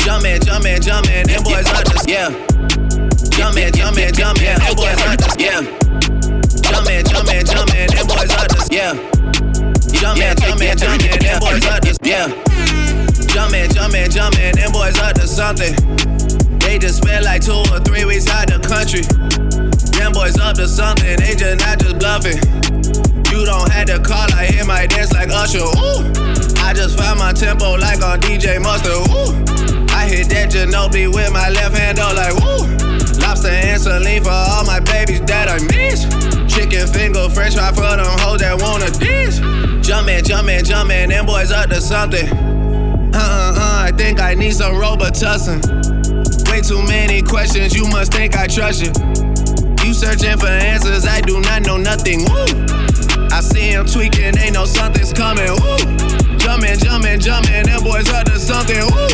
Jumpin', 0.00 0.40
jumpin', 0.40 0.80
jumpin', 0.80 1.28
them 1.28 1.42
boys 1.44 1.68
are 1.68 1.84
just, 1.84 2.08
yeah. 2.08 2.32
Jumpin', 3.36 3.76
jumpin', 3.76 4.16
jumpin', 4.16 4.56
them 4.56 4.72
boys 4.72 4.96
are 5.04 5.16
just, 5.20 5.36
yeah. 5.36 5.60
Jumpin', 6.64 7.04
jumpin', 7.04 7.44
jumpin', 7.44 7.92
them 7.92 8.06
boys 8.08 8.32
are 8.32 8.48
just, 8.48 8.72
yeah. 8.72 9.17
Jumpin', 9.98 10.36
jumpin', 10.38 10.78
jumpin', 10.78 11.18
them 11.18 11.40
boys 11.40 11.66
are 11.66 11.80
just, 11.80 11.98
yeah. 12.06 12.28
Jumpin', 13.34 13.68
jumpin', 13.74 14.10
jumpin', 14.10 14.54
them 14.54 14.70
boys 14.70 14.96
up 15.00 15.14
to 15.14 15.26
something. 15.26 15.74
They 16.60 16.78
just 16.78 16.98
spent 17.02 17.24
like 17.24 17.42
two 17.42 17.64
or 17.72 17.80
three 17.80 18.04
weeks 18.04 18.28
out 18.28 18.46
the 18.46 18.62
country. 18.62 19.02
Them 19.98 20.12
boys 20.12 20.38
up 20.38 20.54
to 20.56 20.68
something, 20.68 21.18
they 21.18 21.34
just 21.34 21.58
not 21.66 21.80
just 21.80 21.98
bluffing. 21.98 22.38
You 23.34 23.44
don't 23.44 23.70
have 23.72 23.86
to 23.86 23.98
call, 23.98 24.30
I 24.34 24.46
hear 24.46 24.64
my 24.64 24.86
dance 24.86 25.12
like 25.12 25.30
Usher. 25.30 25.66
Ooh, 25.66 26.06
I 26.62 26.72
just 26.74 26.96
found 26.96 27.18
my 27.18 27.32
tempo 27.32 27.74
like 27.74 28.00
on 28.00 28.20
DJ 28.20 28.62
Mustard. 28.62 29.02
Ooh, 29.10 29.34
I 29.90 30.06
hit 30.06 30.28
that 30.30 30.50
Ginobili 30.52 31.12
with 31.12 31.32
my 31.32 31.50
left 31.50 31.76
hand, 31.76 31.98
though, 31.98 32.14
like 32.14 32.34
woo. 32.38 32.70
Lobster 33.18 33.48
and 33.48 33.82
saline 33.82 34.22
for 34.22 34.30
all 34.30 34.64
my 34.64 34.78
babies 34.78 35.22
that 35.22 35.48
I 35.48 35.58
miss. 35.66 36.37
Chicken 36.58 36.88
finger, 36.88 37.30
french 37.30 37.54
fry 37.54 37.70
for 37.70 37.86
them 37.86 38.18
hoes 38.18 38.40
that 38.40 38.58
wanna 38.58 38.90
dance. 38.90 39.38
Jumpin', 39.86 40.24
jumpin', 40.24 40.64
jumpin', 40.64 41.08
them 41.08 41.24
boys 41.24 41.52
up 41.52 41.70
to 41.70 41.80
something. 41.80 42.26
Uh 43.14 43.14
uh 43.14 43.54
uh, 43.54 43.82
I 43.86 43.92
think 43.96 44.18
I 44.18 44.34
need 44.34 44.50
some 44.50 44.74
Robitussin. 44.74 45.62
Way 46.50 46.60
too 46.60 46.82
many 46.82 47.22
questions, 47.22 47.76
you 47.76 47.86
must 47.86 48.12
think 48.12 48.36
I 48.36 48.48
trust 48.48 48.82
you. 48.82 48.90
You 49.86 49.94
searching 49.94 50.36
for 50.36 50.48
answers, 50.48 51.06
I 51.06 51.20
do 51.20 51.40
not 51.40 51.62
know 51.62 51.76
nothing. 51.76 52.26
Woo! 52.26 52.50
I 53.30 53.38
see 53.38 53.70
him 53.70 53.86
tweaking, 53.86 54.34
they 54.34 54.50
know 54.50 54.64
something's 54.64 55.12
coming. 55.12 55.54
Woo! 55.62 55.78
Jumpin', 56.42 56.76
jumpin', 56.80 57.20
jumpin', 57.20 57.70
them 57.70 57.84
boys 57.84 58.10
up 58.10 58.26
to 58.26 58.36
something. 58.36 58.82
Woo! 58.82 59.06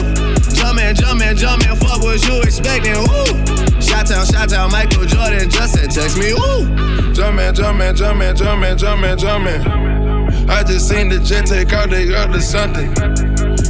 Jumpin', 0.57 0.97
jumpin', 0.97 1.37
jumpin', 1.37 1.77
fuck 1.77 2.01
what 2.01 2.27
you 2.27 2.41
expecting. 2.41 2.97
Woo! 3.05 3.74
Shot 3.85 4.07
town, 4.07 4.25
shot 4.27 4.49
town, 4.49 4.73
Michael 4.73 5.05
Jordan 5.05 5.51
just 5.51 5.75
said 5.75 5.91
text 5.91 6.17
me. 6.17 6.33
Woo! 6.33 7.13
Jumpin', 7.13 7.55
jumpin', 7.55 7.95
jumpin', 7.95 8.35
jumpin', 8.35 8.79
jumpin', 8.79 9.19
jumpin'. 9.19 9.61
I 10.49 10.65
just 10.65 10.89
seen 10.89 11.11
the 11.11 11.21
jet 11.21 11.47
take 11.47 11.73
out, 11.73 11.93
up 11.93 12.31
to 12.33 12.41
something. 12.41 12.93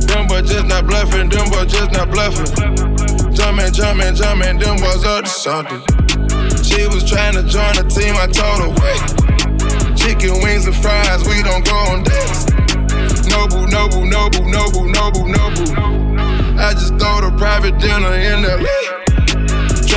Them 0.06 0.26
boys 0.28 0.48
just 0.48 0.66
not 0.66 0.86
bluffing, 0.86 1.28
them 1.28 1.50
boys 1.50 1.66
just 1.66 1.90
not 1.92 2.10
bluffing. 2.10 2.46
Jumpin', 3.34 3.72
jumpin', 3.74 4.14
jumpin', 4.14 4.58
them 4.58 4.76
boys 4.78 5.04
up 5.04 5.24
to 5.24 5.30
something. 5.30 5.82
She 6.62 6.86
was 6.86 7.02
trying 7.02 7.34
to 7.34 7.42
join 7.42 7.74
the 7.74 7.84
team, 7.90 8.14
I 8.14 8.30
told 8.30 8.62
her 8.62 8.70
wait. 8.70 9.02
Chicken 9.98 10.40
wings 10.42 10.66
and 10.66 10.76
fries, 10.76 11.26
we 11.26 11.42
don't 11.42 11.64
go 11.64 11.76
on 11.90 12.02
dates. 12.02 12.46
Noble, 13.26 13.66
noble, 13.66 14.06
noble, 14.06 14.46
noble, 14.46 14.84
noble, 14.86 15.26
noble. 15.26 15.66
I 16.56 16.72
just 16.72 16.94
throw 17.02 17.20
the 17.20 17.34
private 17.36 17.78
dinner 17.78 18.14
in 18.14 18.42
LA. 18.42 18.83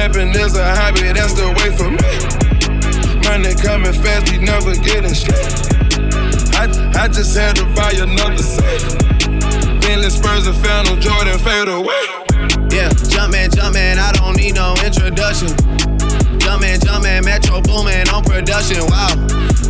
Trapping 0.07 0.33
is 0.39 0.55
a 0.55 0.63
hobby, 0.63 1.11
that's 1.11 1.33
the 1.35 1.51
way 1.59 1.67
for 1.75 1.91
me. 1.91 1.99
Money 3.27 3.51
coming 3.59 3.91
fast, 3.91 4.31
we 4.31 4.39
never 4.39 4.71
getting 4.79 5.11
straight. 5.11 5.35
I, 6.55 6.71
I 6.95 7.11
just 7.11 7.35
had 7.35 7.59
to 7.59 7.67
buy 7.75 7.91
another 7.91 8.39
safe. 8.39 8.87
Bentley 9.83 10.07
Spurs 10.07 10.47
and 10.47 10.55
Phantom 10.63 10.95
Jordan 11.03 11.35
fade 11.43 11.67
away. 11.67 12.07
Yeah, 12.71 12.87
jumpin', 13.11 13.51
jumpin', 13.51 13.99
I 13.99 14.15
don't 14.15 14.37
need 14.37 14.55
no 14.55 14.79
introduction. 14.79 15.51
Jumpin', 16.39 16.79
jumpin', 16.79 17.27
Metro 17.27 17.59
boomin' 17.59 18.07
on 18.07 18.23
production, 18.23 18.87
wow. 18.87 19.11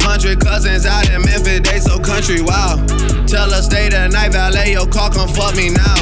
Hundred 0.05 0.37
cousins 0.39 0.85
out 0.85 1.09
in 1.09 1.25
Memphis, 1.25 1.65
they 1.65 1.81
so 1.81 1.97
country, 1.97 2.45
wow. 2.45 2.77
Tell 3.25 3.49
her 3.49 3.65
stay 3.65 3.89
the 3.89 4.05
night, 4.13 4.33
valet 4.37 4.77
your 4.77 4.85
car, 4.85 5.09
come 5.09 5.29
fuck 5.33 5.57
me 5.57 5.73
now. 5.73 5.97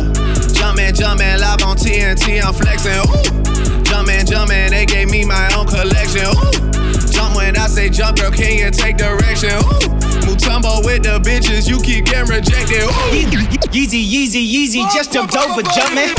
Jumpin', 0.52 0.91
jumpin', 0.91 1.39
live 1.39 1.63
on 1.63 1.80
TNT, 1.80 2.43
I'm 2.43 2.52
flexin', 2.52 3.00
ooh. 3.08 3.74
Jumpin', 3.95 4.25
jumpin', 4.25 4.71
they 4.71 4.86
gave 4.86 5.10
me 5.10 5.23
my 5.23 5.49
own 5.55 5.65
collection, 5.65 6.27
ooh. 6.27 6.51
Jump 7.13 7.34
when 7.34 7.55
I 7.55 7.67
say 7.67 7.89
jump, 7.89 8.17
girl, 8.17 8.29
can 8.29 8.58
you 8.58 8.69
take 8.69 8.97
direction, 8.97 9.51
ooh. 9.51 9.79
Mutombo 10.27 10.84
with 10.84 11.03
the 11.03 11.17
bitches, 11.23 11.69
you 11.69 11.79
keep 11.79 12.03
getting 12.03 12.29
rejected, 12.29 12.84
ooh. 12.84 12.91
Yeezy, 13.71 14.03
Yeezy, 14.03 14.43
Yeezy, 14.51 14.93
just 14.93 15.13
jumped 15.13 15.38
over, 15.38 15.62
jumpin'. 15.62 16.12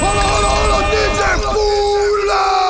Hold 0.00 0.16
on, 0.16 0.24
hold 0.24 0.44
on, 0.44 0.56
hold 0.56 0.84
on, 0.84 0.88
DJ 0.88 1.20
Pula! 1.52 2.61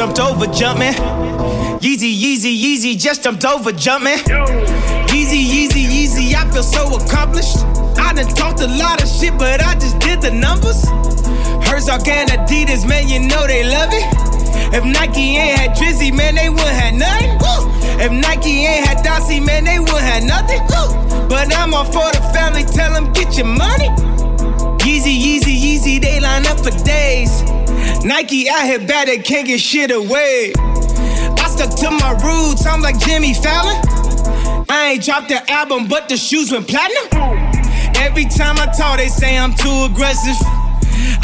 Jumped 0.00 0.18
over, 0.18 0.46
jumpin'. 0.46 0.94
Yeezy, 1.84 2.10
Yeezy, 2.18 2.58
Yeezy, 2.58 2.98
just 2.98 3.22
jumped 3.22 3.44
over, 3.44 3.70
jumpin'. 3.70 4.16
Yeezy, 5.12 5.44
Yeezy, 5.44 5.84
Yeezy, 5.84 6.34
I 6.34 6.50
feel 6.50 6.62
so 6.62 6.96
accomplished. 6.96 7.58
I 7.98 8.14
done 8.14 8.26
talked 8.34 8.62
a 8.62 8.66
lot 8.66 9.02
of 9.02 9.06
shit, 9.06 9.36
but 9.36 9.62
I 9.62 9.74
just 9.74 9.98
did 9.98 10.22
the 10.22 10.30
numbers. 10.30 10.88
Herzog 11.68 12.08
and 12.08 12.30
Adidas, 12.30 12.88
man, 12.88 13.08
you 13.08 13.20
know 13.28 13.46
they 13.46 13.62
love 13.62 13.90
it. 13.92 14.06
If 14.72 14.86
Nike 14.86 15.36
ain't 15.36 15.58
had 15.58 15.76
Drizzy, 15.76 16.16
man, 16.16 16.34
they 16.34 16.48
wouldn't 16.48 16.80
have 16.80 16.94
nothing. 16.94 17.36
Woo! 17.36 17.68
If 18.00 18.10
Nike 18.10 18.64
ain't 18.64 18.86
had 18.86 19.04
Dossie, 19.04 19.44
man, 19.44 19.64
they 19.64 19.80
wouldn't 19.80 20.00
have 20.00 20.24
nothing. 20.24 20.62
Woo! 20.62 21.28
But 21.28 21.54
I'm 21.54 21.74
all 21.74 21.84
for 21.84 22.10
the 22.10 22.22
family, 22.32 22.64
tell 22.64 22.90
them 22.94 23.12
get 23.12 23.36
your 23.36 23.48
money. 23.48 23.88
Yeezy, 24.80 25.12
Yeezy, 25.20 25.60
Yeezy, 25.60 26.00
they 26.00 26.20
line 26.20 26.46
up 26.46 26.58
for 26.58 26.70
days. 26.86 27.42
Nike 28.04 28.48
out 28.48 28.64
here 28.64 28.78
bad, 28.78 29.08
they 29.08 29.18
can't 29.18 29.46
get 29.46 29.60
shit 29.60 29.90
away. 29.90 30.52
I 30.56 31.48
stuck 31.48 31.76
to 31.80 31.90
my 31.90 32.12
roots, 32.24 32.64
I'm 32.64 32.80
like 32.80 32.98
Jimmy 32.98 33.34
Fallon. 33.34 33.76
I 34.70 34.92
ain't 34.92 35.04
dropped 35.04 35.28
the 35.28 35.50
album, 35.50 35.86
but 35.86 36.08
the 36.08 36.16
shoes 36.16 36.50
went 36.50 36.66
platinum. 36.66 37.08
Every 37.96 38.24
time 38.24 38.56
I 38.58 38.72
talk, 38.76 38.96
they 38.96 39.08
say 39.08 39.36
I'm 39.36 39.52
too 39.52 39.88
aggressive. 39.90 40.36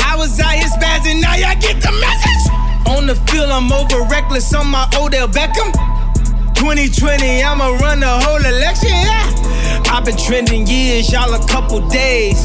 I 0.05 0.17
was 0.19 0.39
out 0.39 0.53
here 0.53 0.69
spazzing, 0.69 1.23
now 1.23 1.35
y'all 1.37 1.59
get 1.59 1.81
the 1.81 1.93
message. 1.97 2.53
On 2.89 3.07
the 3.07 3.15
field, 3.31 3.51
I'm 3.51 3.73
over 3.73 4.03
reckless 4.11 4.53
on 4.53 4.67
my 4.67 4.87
Odell 4.99 5.29
Beckham. 5.29 5.73
2020, 6.57 7.43
I'ma 7.43 7.69
run 7.77 8.01
the 8.01 8.07
whole 8.07 8.45
election, 8.45 8.91
yeah. 8.91 9.83
I've 9.91 10.05
been 10.05 10.17
trending 10.19 10.67
years, 10.67 11.11
y'all 11.11 11.33
a 11.33 11.49
couple 11.49 11.89
days. 11.89 12.37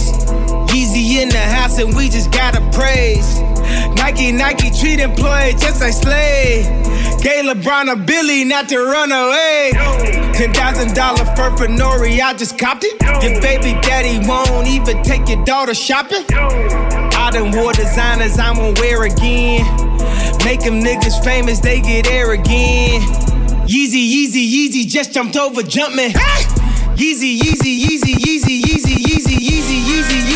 Yeezy 0.71 1.21
in 1.21 1.27
the 1.27 1.37
house, 1.37 1.79
and 1.79 1.93
we 1.95 2.07
just 2.07 2.31
gotta 2.31 2.61
praise. 2.71 3.50
Nike, 3.95 4.31
Nike, 4.31 4.69
treat 4.71 4.99
employee 4.99 5.53
just 5.59 5.81
like 5.81 5.93
slave. 5.93 6.65
Gay 7.21 7.43
LeBron 7.43 7.91
a 7.91 7.95
Billy, 7.95 8.43
not 8.43 8.67
to 8.69 8.77
run 8.79 9.11
away. 9.11 9.71
Ten 10.33 10.51
thousand 10.53 10.95
dollar 10.95 11.23
fur 11.35 11.55
for 11.55 11.67
Nori, 11.67 12.19
I 12.19 12.33
just 12.33 12.57
copped 12.57 12.83
it. 12.83 13.01
Your 13.23 13.39
baby 13.41 13.79
daddy 13.81 14.25
won't 14.27 14.67
even 14.67 15.03
take 15.03 15.29
your 15.29 15.43
daughter 15.45 15.75
shopping. 15.75 16.25
I 16.33 17.29
done 17.31 17.51
wore 17.51 17.73
designers 17.73 18.39
I 18.39 18.51
won't 18.51 18.79
wear 18.79 19.03
again. 19.03 19.65
Make 20.43 20.61
them 20.61 20.81
niggas 20.81 21.23
famous, 21.23 21.59
they 21.59 21.79
get 21.79 22.07
air 22.07 22.31
again. 22.31 23.01
Yeezy, 23.67 24.11
Yeezy, 24.11 24.51
Yeezy 24.51 24.87
just 24.87 25.13
jumped 25.13 25.37
over 25.37 25.61
jumping. 25.61 26.11
Yeezy, 26.11 27.39
Yeezy, 27.39 27.79
Yeezy, 27.79 28.15
Yeezy, 28.15 28.61
Yeezy, 28.61 28.95
Yeezy, 28.97 29.37
Yeezy, 29.37 29.79
Yeezy. 29.85 30.30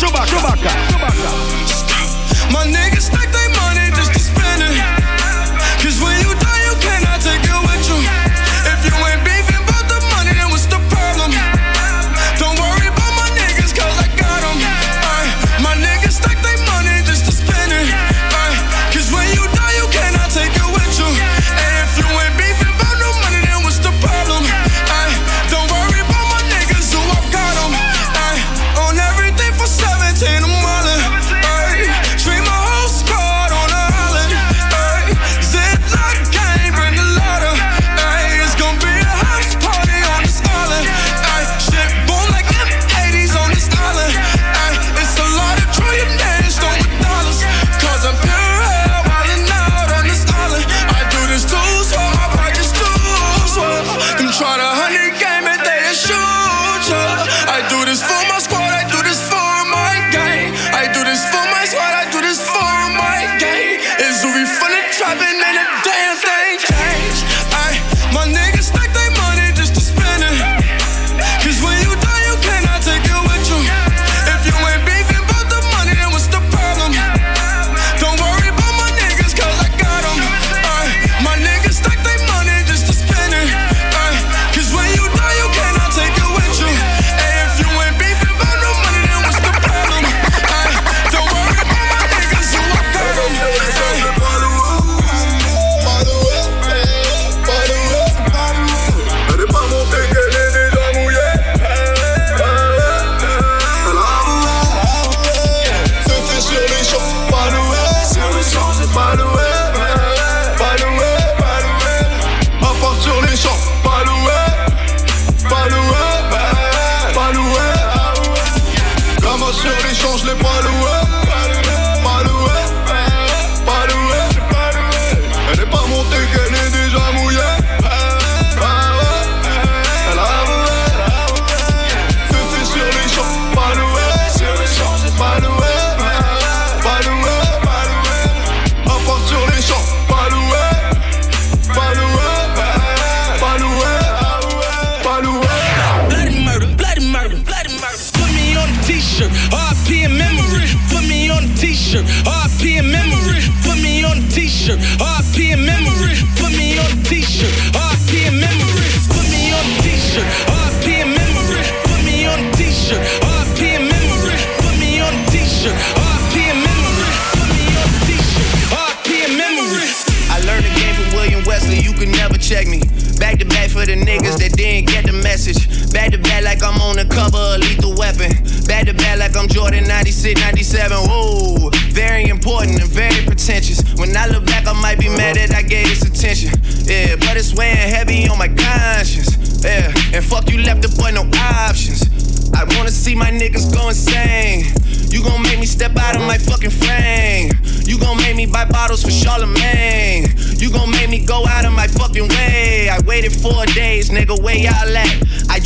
Chewbacca. 0.00 0.24
Chewbacca. 0.24 0.89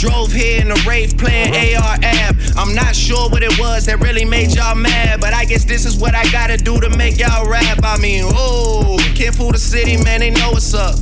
Drove 0.04 0.30
here 0.30 0.60
in 0.60 0.70
a 0.70 0.76
rave 0.86 1.16
playing 1.16 1.54
uh-huh. 1.54 1.82
AR 1.82 1.98
app. 2.02 2.36
I'm 2.58 2.74
not 2.74 2.94
sure 2.94 3.30
what 3.30 3.42
it 3.42 3.58
was 3.58 3.86
that 3.86 4.00
really 4.00 4.24
made 4.26 4.54
y'all 4.54 4.74
mad, 4.74 5.18
but 5.18 5.32
I 5.32 5.46
guess 5.46 5.64
this 5.64 5.86
is 5.86 5.96
what 5.96 6.14
I 6.14 6.30
gotta 6.30 6.58
do 6.58 6.78
to 6.78 6.90
make 6.90 7.18
y'all 7.18 7.48
rap. 7.48 7.78
I 7.82 7.96
mean, 7.98 8.24
oh, 8.26 8.98
can't 9.16 9.34
fool 9.34 9.52
the 9.52 9.58
city, 9.58 9.96
man, 9.96 10.20
they 10.20 10.28
know 10.28 10.50
what's 10.50 10.74
up. 10.74 10.96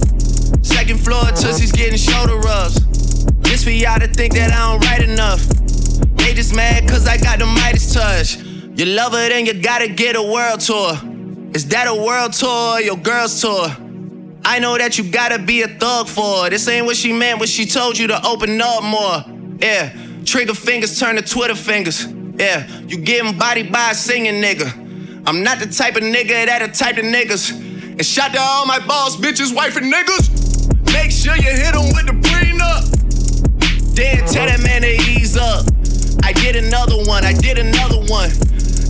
Second 0.63 1.01
floor, 1.01 1.23
uh-huh. 1.23 1.33
Tussie's 1.33 1.73
getting 1.73 1.99
shoulder 1.99 2.39
rubs. 2.39 2.79
This 3.43 3.65
for 3.65 3.71
y'all 3.71 3.99
to 3.99 4.07
think 4.07 4.35
that 4.35 4.53
I 4.53 4.71
don't 4.71 4.85
write 4.87 5.03
enough. 5.03 5.43
They 6.23 6.33
just 6.33 6.55
mad 6.55 6.89
cause 6.89 7.09
I 7.09 7.17
got 7.17 7.41
the 7.41 7.47
Midas 7.47 7.93
touch. 7.93 8.37
You 8.37 8.87
love 8.87 9.13
her, 9.13 9.29
then 9.29 9.47
you 9.47 9.55
gotta 9.55 9.89
get 9.89 10.15
a 10.15 10.23
world 10.23 10.61
tour. 10.61 10.93
Is 11.55 11.67
that 11.69 11.89
a 11.89 11.95
world 11.95 12.35
tour 12.35 12.79
or 12.79 12.81
your 12.81 12.97
girl's 12.97 13.41
tour? 13.41 13.67
I 14.45 14.59
know 14.59 14.77
that 14.77 14.99
you 14.99 15.05
gotta 15.05 15.39
be 15.39 15.63
a 15.63 15.69
thug 15.69 16.09
for 16.09 16.45
her. 16.45 16.51
This 16.51 16.67
ain't 16.69 16.85
what 16.85 16.97
she 16.97 17.13
meant 17.13 17.39
when 17.39 17.49
she 17.49 17.65
told 17.65 17.97
you 17.97 18.09
to 18.09 18.27
open 18.27 18.61
up 18.61 18.83
more. 18.83 19.25
Yeah, 19.59 19.93
trigger 20.25 20.55
fingers 20.55 20.99
turn 20.99 21.17
to 21.17 21.23
Twitter 21.23 21.55
fingers. 21.55 22.07
Yeah, 22.37 22.67
you 22.87 22.99
getting 22.99 23.39
body 23.39 23.63
by 23.63 23.93
a 23.93 23.95
singing 23.95 24.43
nigga. 24.43 24.71
I'm 25.27 25.45
not 25.45 25.61
the 25.61 25.67
type 25.67 25.95
of 25.95 26.03
nigga 26.03 26.47
that 26.47 26.63
a 26.63 26.69
type 26.69 26.99
of 26.99 27.05
niggas. 27.05 27.53
And 27.53 28.05
shout 28.05 28.33
to 28.33 28.41
all 28.41 28.67
my 28.67 28.85
boss 28.85 29.17
bitches, 29.17 29.55
wife 29.55 29.77
and 29.77 29.93
niggas. 29.93 30.93
Make 30.93 31.13
sure 31.13 31.37
you 31.37 31.51
hit 31.51 31.75
them 31.75 31.87
with 31.95 32.07
the 32.07 32.19
prenup. 32.27 33.95
Then 33.95 34.27
tell 34.27 34.47
that 34.47 34.61
man 34.63 34.83
to 34.83 34.91
ease 34.91 35.37
up. 35.37 35.67
I 36.25 36.33
did 36.33 36.57
another 36.57 36.97
one, 37.05 37.25
I 37.25 37.33
did 37.33 37.59
another 37.59 38.01
one. 38.11 38.31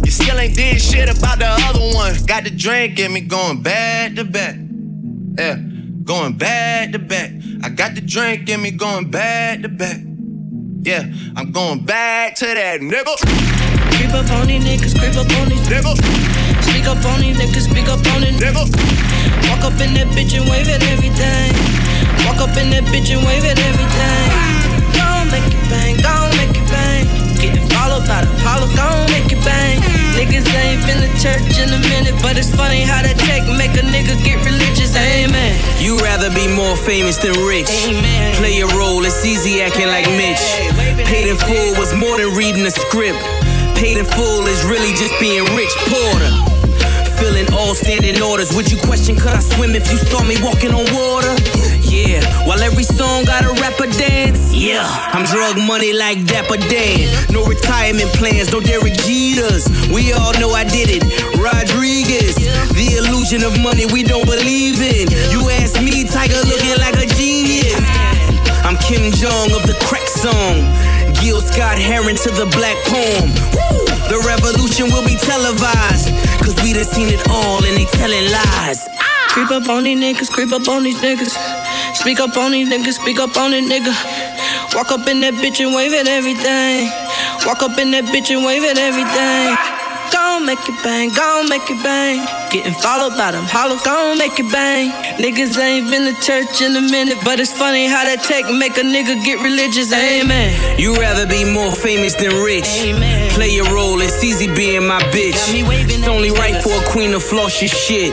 You 0.05 0.11
still 0.11 0.39
ain't 0.39 0.55
did 0.55 0.81
shit 0.81 1.09
about 1.09 1.39
the 1.39 1.47
other 1.49 1.95
one. 1.95 2.15
Got 2.27 2.45
the 2.45 2.51
drink 2.51 2.99
in 2.99 3.13
me 3.13 3.21
going 3.21 3.63
back 3.63 4.15
to 4.15 4.25
back. 4.25 4.57
Yeah, 5.39 5.57
going 6.05 6.37
back 6.37 6.93
to 6.93 6.99
back. 6.99 7.31
I 7.63 7.71
got 7.71 7.95
the 7.95 8.03
drink 8.03 8.49
in 8.51 8.61
me 8.61 8.71
going 8.71 9.11
back 9.11 9.63
to 9.63 9.69
back. 9.69 9.97
Yeah, 10.83 11.05
I'm 11.37 11.53
going 11.53 11.87
back 11.87 12.35
to 12.37 12.47
that 12.47 12.81
nigga. 12.81 13.17
Creep 13.97 14.13
up 14.13 14.31
on 14.33 14.47
these 14.47 14.63
niggas, 14.63 14.99
creep 14.99 15.17
up 15.17 15.31
on 15.41 15.49
these 15.49 15.67
niggas. 15.69 15.97
Speak 16.69 16.87
up 16.87 17.05
on 17.07 17.21
these 17.21 17.39
niggas, 17.39 17.71
speak 17.71 17.89
up 17.89 18.05
on 18.15 18.25
it. 18.25 18.35
Nigga. 18.35 18.69
Walk 19.49 19.65
up 19.65 19.81
in 19.81 19.95
that 19.95 20.09
bitch 20.09 20.37
and 20.39 20.49
wave 20.51 20.69
at 20.69 20.83
everything. 20.83 21.53
Walk 22.27 22.41
up 22.47 22.57
in 22.59 22.69
that 22.71 22.85
bitch 22.93 23.15
and 23.15 23.25
wave 23.25 23.45
at 23.45 23.59
everything. 23.59 24.52
Getting 27.43 27.67
followed 27.75 28.07
by 28.07 28.23
the 28.23 28.31
Apollo, 28.39 28.71
gon' 28.79 29.11
make 29.11 29.27
it 29.35 29.43
bang. 29.43 29.83
Niggas 30.15 30.47
ain't 30.55 30.79
been 30.87 31.03
to 31.03 31.11
church 31.19 31.59
in 31.59 31.75
a 31.75 31.81
minute, 31.91 32.15
but 32.23 32.39
it's 32.39 32.55
funny 32.55 32.87
how 32.87 33.03
that 33.03 33.19
tech 33.19 33.43
make 33.59 33.75
a 33.75 33.83
nigga 33.83 34.15
get 34.23 34.39
religious. 34.47 34.95
Amen. 34.95 35.59
You 35.83 35.99
rather 35.99 36.31
be 36.31 36.47
more 36.47 36.79
famous 36.79 37.19
than 37.19 37.35
rich. 37.43 37.67
Amen. 37.91 38.39
Play 38.39 38.63
a 38.63 38.69
role, 38.79 39.03
it's 39.03 39.27
easy 39.27 39.59
acting 39.59 39.91
like 39.91 40.07
Mitch. 40.15 40.39
Paid 41.03 41.35
in 41.35 41.37
full 41.37 41.75
was 41.83 41.91
more 41.99 42.15
than 42.15 42.31
reading 42.39 42.63
a 42.63 42.71
script. 42.71 43.19
Paid 43.75 43.99
in 43.99 44.07
full 44.07 44.47
is 44.47 44.63
really 44.71 44.95
just 44.95 45.19
being 45.19 45.43
rich. 45.59 45.75
Porter. 45.91 46.31
Filling 47.19 47.51
all 47.59 47.75
standing 47.75 48.23
orders. 48.23 48.55
Would 48.55 48.71
you 48.71 48.79
question 48.87 49.19
could 49.19 49.35
I 49.35 49.43
swim 49.43 49.75
if 49.75 49.91
you 49.91 49.99
saw 49.99 50.23
me 50.23 50.39
walking 50.47 50.71
on 50.71 50.87
water? 50.95 51.35
Yeah, 51.93 52.25
while 52.49 52.63
every 52.65 52.85
song 52.85 53.29
got 53.29 53.45
a 53.45 53.53
rapper 53.61 53.85
dance. 53.85 54.49
Yeah, 54.49 54.81
I'm 55.13 55.29
drug 55.29 55.61
money 55.61 55.93
like 55.93 56.25
Dapper 56.25 56.57
Dan. 56.57 57.05
No 57.29 57.45
retirement 57.45 58.09
plans, 58.17 58.51
no 58.51 58.65
Derek 58.65 58.97
Jeters. 59.05 59.69
We 59.93 60.17
all 60.17 60.33
know 60.41 60.57
I 60.57 60.65
did 60.65 60.89
it. 60.89 61.05
Rodriguez, 61.37 62.41
the 62.73 62.97
illusion 62.97 63.45
of 63.45 63.61
money 63.61 63.85
we 63.93 64.03
don't 64.09 64.25
believe 64.25 64.81
in. 64.81 65.05
You 65.29 65.53
ask 65.61 65.77
me, 65.85 66.09
Tiger 66.09 66.41
looking 66.49 66.81
like 66.81 66.97
a 66.97 67.05
genius. 67.13 67.77
I'm 68.65 68.81
Kim 68.81 69.13
Jong 69.13 69.53
of 69.53 69.69
the 69.69 69.77
crack 69.85 70.09
song. 70.09 70.65
Gil 71.21 71.45
Scott 71.45 71.77
Heron 71.77 72.17
to 72.25 72.31
the 72.33 72.49
black 72.57 72.81
poem. 72.89 73.29
Woo! 73.53 73.85
The 74.09 74.17
revolution 74.25 74.89
will 74.89 75.05
be 75.05 75.21
televised. 75.21 76.09
Cause 76.41 76.57
we 76.65 76.73
done 76.73 76.89
seen 76.89 77.13
it 77.13 77.21
all 77.29 77.61
and 77.61 77.77
they 77.77 77.85
telling 78.01 78.33
lies. 78.33 78.89
Creep 79.29 79.51
up 79.51 79.69
on 79.69 79.85
these 79.85 79.99
niggas, 79.99 80.31
creep 80.31 80.53
up 80.53 80.69
on 80.69 80.83
these 80.83 81.01
niggas. 81.01 81.62
Speak 82.03 82.19
up 82.19 82.37
on 82.37 82.51
these 82.51 82.69
niggas, 82.69 82.99
speak 82.99 83.21
up 83.21 83.37
on 83.37 83.55
it, 83.55 83.63
nigga. 83.63 83.95
Walk 84.75 84.91
up 84.91 85.07
in 85.07 85.21
that 85.21 85.35
bitch 85.35 85.63
and 85.63 85.73
wave 85.73 85.95
at 85.95 86.09
everything. 86.09 86.91
Walk 87.47 87.63
up 87.63 87.79
in 87.79 87.93
that 87.93 88.11
bitch 88.11 88.35
and 88.35 88.45
wave 88.45 88.67
at 88.67 88.77
everything. 88.77 89.55
Gon' 90.11 90.45
make 90.45 90.59
it 90.67 90.75
bang, 90.83 91.15
gon' 91.15 91.49
make 91.49 91.71
it 91.71 91.79
bang. 91.79 92.19
Getting 92.51 92.75
followed 92.75 93.15
by 93.15 93.31
them 93.31 93.47
hollow, 93.47 93.79
gon' 93.87 94.19
make 94.19 94.35
it 94.35 94.51
bang. 94.51 94.91
Niggas 95.23 95.55
ain't 95.63 95.95
been 95.95 96.11
to 96.11 96.21
church 96.21 96.61
in 96.61 96.75
a 96.75 96.83
minute, 96.83 97.23
but 97.23 97.39
it's 97.39 97.55
funny 97.55 97.87
how 97.87 98.03
that 98.03 98.27
tech 98.27 98.51
make 98.51 98.75
a 98.79 98.83
nigga 98.83 99.23
get 99.23 99.39
religious. 99.39 99.95
Amen. 99.95 100.51
You 100.83 100.99
rather 100.99 101.25
be 101.25 101.47
more 101.47 101.71
famous 101.71 102.19
than 102.19 102.35
rich. 102.43 102.67
Play 103.39 103.55
your 103.55 103.71
role, 103.71 104.03
it's 104.03 104.19
easy 104.25 104.51
being 104.53 104.85
my 104.85 104.99
bitch. 105.15 105.39
It's 105.87 106.09
only 106.09 106.33
right 106.35 106.61
for 106.61 106.75
a 106.75 106.85
queen 106.91 107.13
to 107.13 107.21
floss 107.21 107.63
your 107.63 107.71
shit. 107.71 108.13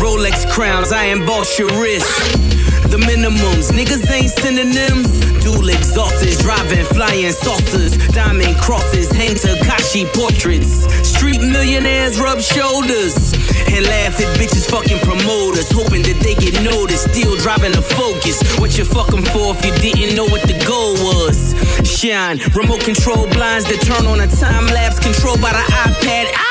Rolex 0.00 0.48
crowns, 0.48 0.92
I 0.92 1.12
emboss 1.12 1.58
your 1.58 1.68
wrist. 1.76 2.56
The 2.88 2.96
minimums, 2.96 3.68
niggas 3.70 4.10
ain't 4.10 4.30
synonyms. 4.30 5.20
Dual 5.44 5.68
exhausters, 5.68 6.40
driving, 6.40 6.86
flying 6.86 7.32
saucers, 7.32 7.98
diamond 8.08 8.56
crosses, 8.56 9.12
hang 9.12 9.34
Takashi 9.36 10.06
portraits. 10.16 10.88
Street 11.06 11.42
millionaires 11.42 12.18
rub 12.18 12.40
shoulders 12.40 13.34
and 13.68 13.84
laugh 13.84 14.18
at 14.18 14.28
bitches 14.40 14.64
fucking 14.70 15.00
promoters, 15.00 15.70
hoping 15.70 16.00
that 16.02 16.18
they 16.24 16.34
get 16.34 16.62
noticed. 16.64 17.12
Still 17.12 17.36
driving 17.36 17.76
a 17.76 17.82
focus. 17.82 18.40
What 18.58 18.78
you 18.78 18.86
fucking 18.86 19.24
for 19.36 19.52
if 19.52 19.60
you 19.66 19.92
didn't 19.92 20.16
know 20.16 20.24
what 20.24 20.48
the 20.48 20.56
goal 20.64 20.94
was? 20.96 21.52
Shine, 21.84 22.40
remote 22.56 22.80
control 22.80 23.28
blinds 23.28 23.68
that 23.68 23.84
turn 23.84 24.06
on 24.06 24.20
a 24.20 24.28
time 24.28 24.66
lapse 24.72 24.98
controlled 24.98 25.42
by 25.42 25.52
the 25.52 25.64
iPad. 25.76 26.32
Ah! 26.32 26.47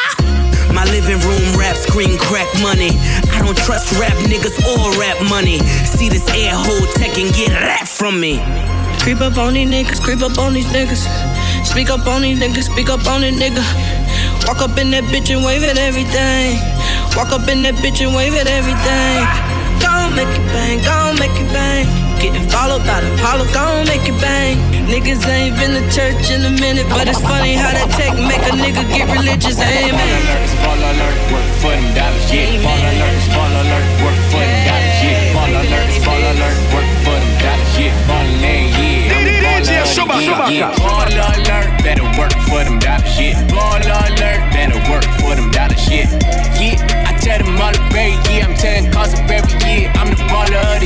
My 0.78 0.86
living 0.94 1.18
room 1.26 1.58
rap 1.58 1.76
screen 1.76 2.20
crack 2.20 2.46
money. 2.62 2.92
I 3.34 3.42
don't 3.42 3.58
trust 3.58 3.98
rap 3.98 4.14
niggas 4.30 4.62
or 4.62 4.94
rap 5.02 5.18
money. 5.28 5.58
See 5.90 6.08
this 6.08 6.30
air 6.30 6.54
hole 6.54 6.86
tech 6.94 7.18
and 7.18 7.34
get 7.34 7.50
rap 7.50 7.88
from 7.88 8.20
me. 8.20 8.38
Creep 9.02 9.20
up 9.22 9.40
on 9.40 9.56
these 9.56 9.68
niggas, 9.68 10.00
creep 10.00 10.22
up 10.22 10.38
on 10.38 10.54
these 10.54 10.68
niggas. 10.68 11.02
Speak 11.66 11.90
up 11.90 12.06
on 12.06 12.22
these 12.22 12.40
niggas, 12.40 12.70
speak 12.70 12.92
up 12.92 13.08
on 13.08 13.24
it, 13.24 13.34
nigga. 13.34 13.66
Walk 14.46 14.62
up 14.62 14.78
in 14.78 14.92
that 14.92 15.06
bitch 15.06 15.34
and 15.36 15.44
wave 15.44 15.64
at 15.64 15.80
everything. 15.80 16.62
Walk 17.18 17.34
up 17.34 17.50
in 17.50 17.64
that 17.64 17.74
bitch 17.82 18.06
and 18.06 18.16
wave 18.16 18.36
at 18.36 18.46
everything. 18.46 19.26
Gon' 19.82 20.16
make 20.16 20.30
it 20.30 20.46
bang, 20.54 20.84
gon' 20.84 21.18
make 21.18 21.42
it 21.42 21.52
bang. 21.52 22.07
Getting 22.18 22.50
followed 22.50 22.82
by 22.82 23.02
the 23.02 23.14
Apollo, 23.14 23.46
gon' 23.54 23.86
make 23.86 24.02
it 24.10 24.18
bang. 24.20 24.58
Niggas 24.90 25.22
ain't 25.30 25.54
been 25.62 25.78
to 25.78 25.86
church 25.94 26.34
in 26.34 26.42
a 26.42 26.50
minute, 26.50 26.90
but 26.90 27.08
it's 27.08 27.22
funny 27.22 27.54
how 27.54 27.70
that 27.70 27.86
tech 27.94 28.18
make 28.18 28.42
a 28.42 28.58
nigga 28.58 28.82
get 28.90 29.06
religious. 29.14 29.62
Amen. 29.62 29.94
Ball 30.66 30.82
alert, 30.82 31.18
work 31.30 31.46
for 31.62 31.70
them 31.78 31.86
dollars, 31.94 32.26
yeah. 32.34 32.58
Ball 32.66 32.82
alert, 32.90 33.22
ball 33.38 33.54
alert, 33.54 33.86
work 34.02 34.18
for 34.34 34.42
them 34.42 34.58
dollars, 34.66 34.98
yeah. 35.06 35.34
Ball 35.38 35.54
alert, 35.62 35.90
ball 36.02 36.24
alert, 36.26 36.58
work 36.74 36.90
for 37.06 37.18
them 37.22 37.34
dollars, 37.38 37.74
yeah. 37.78 38.08
Ballin' 38.10 38.42
ain't, 38.42 38.74
yeah. 38.82 39.14
I'm 39.14 39.30
a 39.30 39.38
baller 39.38 39.86
of 39.86 40.10
the 40.10 40.18
year, 40.18 40.34
yeah. 40.58 40.74
Ball 40.82 41.06
alert, 41.06 41.70
better 41.86 42.08
work 42.18 42.34
for 42.50 42.62
them 42.66 42.82
dollars, 42.82 43.14
yeah. 43.22 43.38
Ball 43.54 43.78
alert, 43.78 44.42
better 44.50 44.82
work 44.90 45.06
for 45.22 45.38
them 45.38 45.54
dollars, 45.54 45.86
yeah. 45.86 46.10
Yeah, 46.58 46.82
I 47.06 47.14
tell 47.22 47.38
them 47.38 47.62
all 47.62 47.70
the 47.70 47.84
berry, 47.94 48.18
yeah. 48.34 48.50
I'm 48.50 48.58
telling 48.58 48.90
cause 48.90 49.14
of 49.14 49.30
every 49.30 49.54
year. 49.70 49.94
I'm 49.94 50.10
the 50.10 50.26
baller 50.34 50.77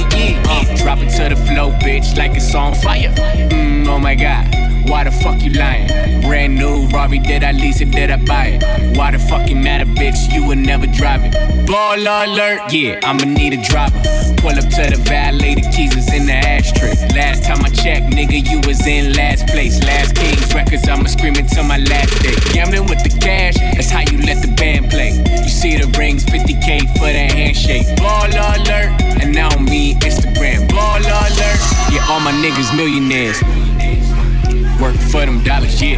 Ferrari, 7.02 7.18
did 7.18 7.44
I 7.44 7.52
lease 7.52 7.82
it, 7.82 7.90
did 7.90 8.12
I 8.12 8.18
buy 8.18 8.62
it? 8.62 8.96
Why 8.96 9.10
the 9.10 9.18
fucking 9.18 9.60
matter, 9.60 9.86
bitch? 9.86 10.32
You 10.32 10.46
would 10.46 10.60
never 10.60 10.86
drive 10.86 11.22
it. 11.24 11.34
Ball 11.66 11.98
alert, 11.98 12.72
yeah, 12.72 13.00
I'ma 13.02 13.26
need 13.26 13.54
a 13.54 13.62
driver. 13.64 13.98
Pull 14.38 14.54
up 14.54 14.70
to 14.78 14.84
the 14.86 15.02
valet, 15.10 15.56
the 15.56 15.66
keys 15.74 15.98
is 15.98 16.14
in 16.14 16.28
the 16.28 16.34
ashtray. 16.34 16.94
Last 17.18 17.44
time 17.44 17.66
I 17.66 17.70
checked, 17.70 18.14
nigga, 18.14 18.46
you 18.48 18.62
was 18.68 18.86
in 18.86 19.14
last 19.14 19.48
place. 19.48 19.82
Last 19.84 20.16
Kings 20.16 20.54
records, 20.54 20.88
I'ma 20.88 21.10
scream 21.10 21.34
until 21.38 21.64
my 21.64 21.80
last 21.80 22.22
day. 22.22 22.38
Gambling 22.54 22.86
with 22.86 23.02
the 23.02 23.18
cash, 23.18 23.56
that's 23.74 23.90
how 23.90 24.02
you 24.02 24.22
let 24.22 24.46
the 24.46 24.54
band 24.54 24.92
play. 24.92 25.18
You 25.42 25.50
see 25.50 25.78
the 25.78 25.90
rings, 25.98 26.24
50k 26.26 26.86
for 27.02 27.10
the 27.10 27.26
handshake. 27.34 27.88
Ball 27.98 28.30
alert, 28.30 28.94
and 29.18 29.34
now 29.34 29.50
me 29.58 29.96
Instagram. 30.06 30.70
Ball 30.70 31.02
alert, 31.02 31.62
yeah, 31.90 32.06
all 32.14 32.20
my 32.22 32.32
niggas 32.32 32.70
millionaires. 32.78 33.42
Work 34.80 34.98
for 35.10 35.26
them 35.26 35.44
dollars, 35.44 35.82
yeah. 35.82 35.98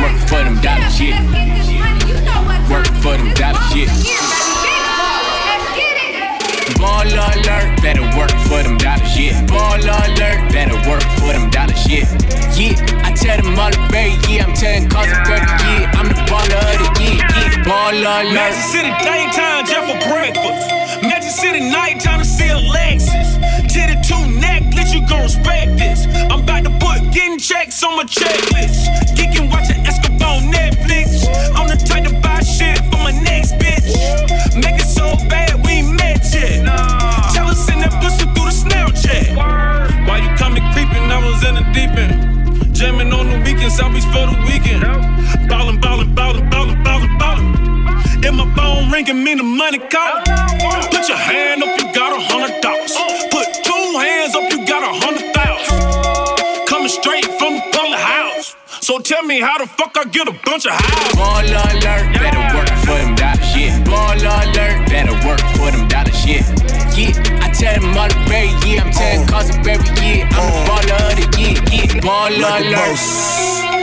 Work 0.00 0.16
for 0.28 0.42
them 0.44 0.60
dollars, 0.60 1.00
yeah. 1.00 1.18
Work 2.70 2.86
for 3.02 3.16
them 3.16 3.34
dollars, 3.34 3.74
yeah. 3.74 3.88
Baller 6.78 7.26
alert, 7.34 7.82
better 7.82 8.06
work 8.16 8.30
for 8.46 8.62
them 8.62 8.78
dollars, 8.78 9.18
yeah. 9.18 9.44
Baller 9.46 9.98
alert, 10.06 10.52
better 10.52 10.78
work 10.88 11.02
for 11.18 11.32
them 11.32 11.50
dollars, 11.50 11.82
yeah. 11.88 12.06
Yeah, 12.54 12.78
I 13.02 13.12
tell 13.12 13.42
them 13.42 13.58
all 13.58 13.70
the 13.70 13.88
bay, 13.90 14.14
yeah. 14.28 14.46
I'm 14.46 14.54
telling 14.54 14.88
cause 14.88 15.10
of 15.10 15.18
better, 15.26 15.50
yeah. 15.66 15.90
I'm 15.98 16.08
the 16.08 16.14
baller 16.30 16.62
of 16.78 16.94
the 16.94 17.02
year, 17.02 17.18
yeah. 17.18 17.64
Baller 17.66 18.22
alert. 18.22 18.34
Magic 18.34 18.62
City 18.70 18.90
daytime 19.02 19.66
just 19.66 19.82
for 19.90 19.98
breakfast. 20.08 20.78
Magic 21.28 21.40
City 21.44 21.60
nighttime 21.60 22.20
to 22.20 22.24
see 22.24 22.48
Alexis. 22.48 23.36
Titty 23.68 24.00
two 24.00 24.40
necklace, 24.40 24.94
you 24.94 25.06
gon' 25.06 25.22
respect 25.22 25.76
this. 25.76 26.06
I'm 26.32 26.40
about 26.40 26.64
to 26.64 26.70
put 26.80 27.12
getting 27.12 27.38
checks 27.38 27.82
on 27.84 27.96
my 27.96 28.04
checklist. 28.04 28.88
Geeking 29.12 29.50
watching 29.50 29.84
Escobar 29.86 30.36
on 30.36 30.50
Netflix. 30.50 31.28
I'm 31.54 31.68
the 31.68 31.76
type 31.76 32.04
to 32.08 32.14
buy 32.20 32.40
shit 32.40 32.78
for 32.88 32.96
my 33.04 33.12
next 33.12 33.52
bitch. 33.60 33.84
Make 34.56 34.80
it 34.80 34.88
so 34.88 35.16
bad 35.28 35.62
we 35.66 35.84
ain't 35.84 35.96
met 35.96 36.24
yet. 36.32 36.64
Tell 37.34 37.48
us 37.48 37.58
send 37.66 37.82
that 37.82 37.92
pussy 38.00 38.24
through 38.32 38.48
the 38.48 38.56
Snapchat. 38.64 39.36
Why 40.08 40.24
you 40.24 40.34
coming 40.38 40.64
creeping? 40.72 41.12
I 41.12 41.20
was 41.20 41.44
in 41.44 41.56
the 41.56 41.64
deep 41.76 41.92
end. 41.92 42.74
Jamming 42.74 43.12
on 43.12 43.28
the 43.28 43.38
weekends, 43.44 43.76
South 43.76 43.92
Beach 43.92 44.04
for 44.04 44.24
the 44.32 44.38
weekend. 44.48 44.80
Ballin', 45.46 45.78
ballin', 45.78 46.14
ballin', 46.14 46.47
phone 48.58 48.90
ringing, 48.90 49.22
mean 49.22 49.38
the 49.38 49.44
money 49.44 49.78
call. 49.78 50.18
Put 50.90 51.06
your 51.08 51.16
hand 51.16 51.62
up, 51.62 51.72
you 51.78 51.86
got 51.94 52.10
a 52.10 52.20
hundred 52.30 52.60
dollars. 52.60 52.94
Put 53.30 53.46
two 53.62 53.86
hands 54.02 54.34
up, 54.34 54.50
you 54.50 54.66
got 54.66 54.82
a 54.82 54.92
hundred 55.02 55.26
thousand. 55.36 56.66
Coming 56.66 56.88
straight 56.88 57.26
from 57.38 57.52
the 57.58 57.64
bullet 57.72 58.02
house. 58.02 58.56
So 58.80 58.98
tell 58.98 59.22
me 59.22 59.40
how 59.40 59.58
the 59.58 59.66
fuck 59.66 59.96
I 59.96 60.04
get 60.04 60.26
a 60.28 60.36
bunch 60.44 60.66
of 60.66 60.72
houses. 60.72 61.14
Baller 61.14 61.64
alert, 61.70 62.04
better 62.18 62.44
work 62.56 62.70
for 62.82 62.98
them 62.98 63.14
dollar 63.14 63.46
shit. 63.50 63.72
Baller 63.86 64.38
alert, 64.42 64.76
better 64.90 65.16
work 65.26 65.42
for 65.56 65.70
them 65.70 65.86
dollar 65.88 66.14
shit. 66.22 66.42
Yeah, 66.98 67.14
I 67.44 67.48
tell 67.54 67.78
them 67.78 67.96
all 67.96 68.08
the 68.08 68.18
berry, 68.26 68.50
yeah. 68.66 68.82
I'm 68.82 68.90
telling 68.90 69.22
oh. 69.22 69.30
cause 69.30 69.50
of 69.50 69.62
berry, 69.62 69.84
yeah. 70.02 70.26
I'm 70.34 70.46
the 70.46 70.58
oh. 70.58 70.68
baller 70.68 71.00
of 71.06 71.14
the 71.20 71.26
year, 71.38 71.56
yeah. 71.70 72.00
Baller 72.02 72.42
like 72.42 72.64
alert. 72.66 72.90
boss. 72.90 73.78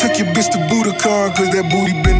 Took 0.00 0.16
your 0.18 0.28
bitch 0.32 0.50
to 0.52 0.58
boot 0.68 0.86
Budokan, 0.86 1.36
cause 1.36 1.50
that 1.52 1.68
booty 1.70 1.92
been 2.02 2.18
the 2.18 2.19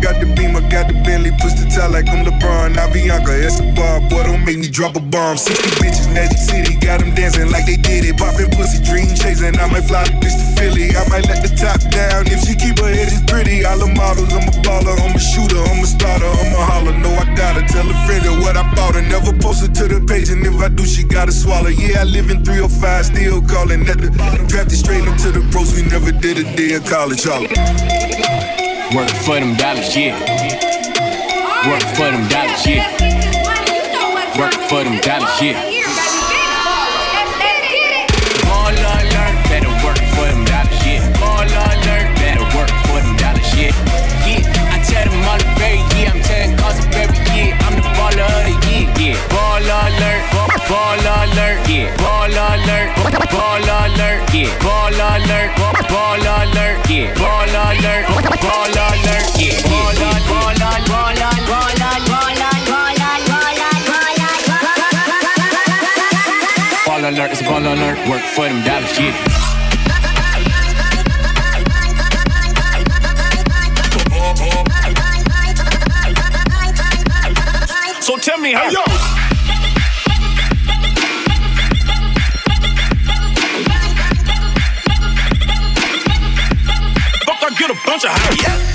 Got 0.00 0.16
the 0.16 0.32
beamer, 0.32 0.64
got 0.72 0.88
the 0.88 0.96
Bentley, 1.04 1.28
push 1.36 1.60
the 1.60 1.68
tie 1.68 1.84
like 1.84 2.08
I'm 2.08 2.24
LeBron. 2.24 2.72
Avianca, 2.80 3.36
Escobar, 3.36 4.00
boy, 4.08 4.24
don't 4.24 4.40
make 4.48 4.56
me 4.56 4.68
drop 4.72 4.96
a 4.96 5.00
bomb. 5.00 5.36
60 5.36 5.76
bitches, 5.76 6.08
Magic 6.16 6.40
City, 6.40 6.72
got 6.80 7.04
them 7.04 7.12
dancing 7.12 7.52
like 7.52 7.68
they 7.68 7.76
did 7.76 8.08
it. 8.08 8.16
Poppin' 8.16 8.48
pussy, 8.56 8.80
dream 8.80 9.12
chasing. 9.12 9.52
I 9.60 9.68
might 9.68 9.84
fly 9.84 10.08
the 10.08 10.16
bitch 10.16 10.32
to 10.40 10.46
Philly. 10.56 10.96
I 10.96 11.04
might 11.12 11.28
let 11.28 11.44
the 11.44 11.52
top 11.52 11.84
down 11.92 12.24
if 12.32 12.40
she 12.48 12.56
keep 12.56 12.80
her 12.80 12.88
edges 12.88 13.20
pretty. 13.28 13.60
All 13.68 13.76
the 13.76 13.92
models, 13.92 14.32
I'm 14.32 14.48
a 14.48 14.54
baller, 14.64 14.96
I'm 14.96 15.12
a 15.12 15.20
shooter, 15.20 15.60
I'm 15.60 15.84
a 15.84 15.86
starter, 15.86 16.32
I'm 16.32 16.52
a 16.56 16.62
holler. 16.64 16.96
No, 16.96 17.12
I 17.20 17.28
gotta 17.36 17.60
tell 17.68 17.84
a 17.84 17.96
friend 18.08 18.24
of 18.24 18.40
what 18.40 18.56
I 18.56 18.64
bought 18.72 18.96
her. 18.96 19.04
Never 19.04 19.36
post 19.36 19.60
her 19.60 19.68
to 19.68 19.84
the 19.84 20.00
page, 20.00 20.32
and 20.32 20.40
if 20.40 20.56
I 20.64 20.72
do, 20.72 20.88
she 20.88 21.04
gotta 21.04 21.32
swallow. 21.32 21.68
Yeah, 21.68 22.00
I 22.00 22.04
live 22.08 22.32
in 22.32 22.40
305, 22.40 23.04
still 23.04 23.44
calling 23.44 23.84
at 23.84 24.00
the 24.00 24.08
drafted 24.48 24.80
straight 24.80 25.04
up 25.04 25.20
to 25.22 25.28
the 25.28 25.44
pros. 25.52 25.76
We 25.76 25.84
never 25.84 26.08
did 26.08 26.40
a 26.40 26.46
day 26.56 26.72
of 26.80 26.88
college, 26.88 27.28
holler. 27.28 28.59
Work 28.94 29.08
for 29.10 29.38
them 29.38 29.54
dollars, 29.54 29.96
yeah. 29.96 30.18
Work 31.68 31.82
for 31.94 32.10
them 32.10 32.26
dollars, 32.28 32.66
yeah. 32.66 32.90
Work 34.36 34.54
for 34.68 34.82
them 34.82 34.98
dollars, 35.00 35.40
yeah. 35.40 35.79
Alert, 50.70 51.02
ba- 51.02 51.06
baller 51.06 51.24
alert, 51.24 51.68
yeah. 51.68 51.96
Baller 51.96 52.54
alert, 52.54 52.90
ba- 52.96 53.26
baller 53.34 53.84
alert, 53.86 54.34
yeah. 54.34 54.58
Baller 54.64 55.16
alert, 55.16 55.50
ba- 55.56 55.86
baller 55.92 56.42
alert, 56.42 56.90
yeah. 56.90 57.14
Baller 57.14 57.66
alert, 57.70 58.04
ba- 58.08 58.38
baller 58.44 58.88
alert, 58.94 59.28
yeah. 59.38 59.58
Baller, 59.70 60.18
baller, 60.30 60.78
baller, 60.90 61.34
baller, 61.50 61.98
baller, 62.10 62.10
baller, 62.10 62.50
Ball 66.86 67.04
alert, 67.08 67.30
it's 67.32 67.42
ball 67.42 67.66
alert. 67.66 67.98
Work 68.08 68.22
for 68.34 68.44
them 68.48 68.62
dollars, 68.64 68.98
yeah. 68.98 69.14
So 78.00 78.16
tell 78.16 78.38
me 78.38 78.52
how. 78.54 78.68
Yo. 78.70 79.09
Get 87.60 87.70
a 87.70 87.78
bunch 87.84 88.04
of 88.04 88.10
houses. 88.10 88.69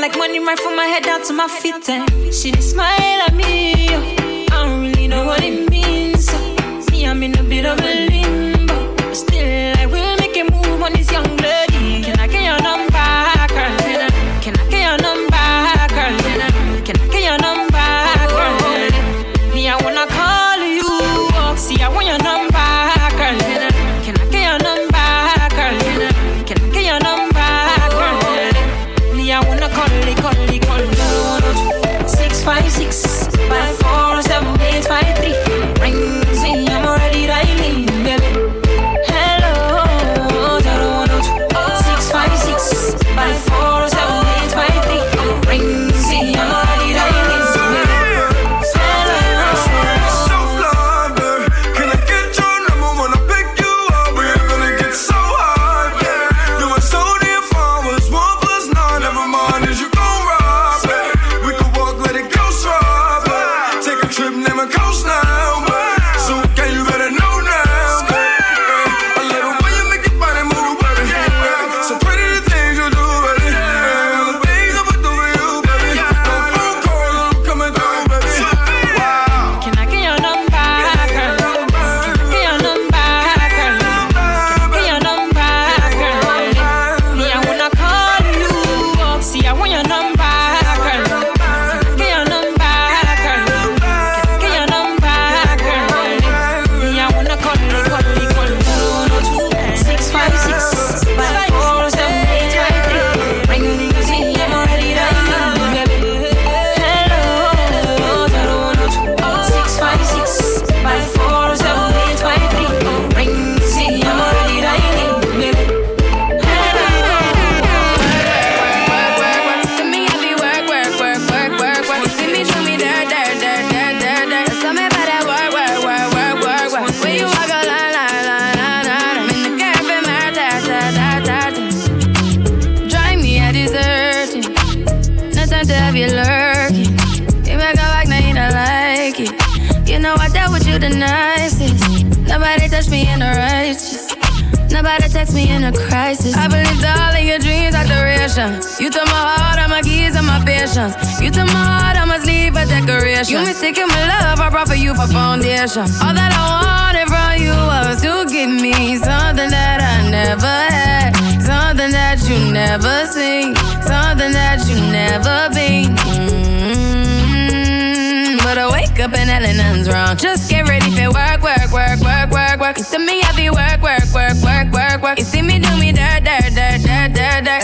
Looking 0.00 0.10
like 0.12 0.18
money 0.18 0.38
right 0.38 0.58
from 0.58 0.76
my 0.76 0.84
head 0.86 1.02
down 1.02 1.22
to 1.24 1.32
my 1.32 1.48
feet. 1.48 1.88
And 1.88 2.08
she 2.34 2.50
dey 2.50 2.60
smile 2.60 3.20
at 3.26 3.34
me. 3.34 3.88
oh. 3.90 4.46
I 4.50 4.66
don't 4.66 4.80
really 4.82 5.08
know 5.08 5.24
what 5.26 5.42
it 5.42 5.50
means. 5.50 5.67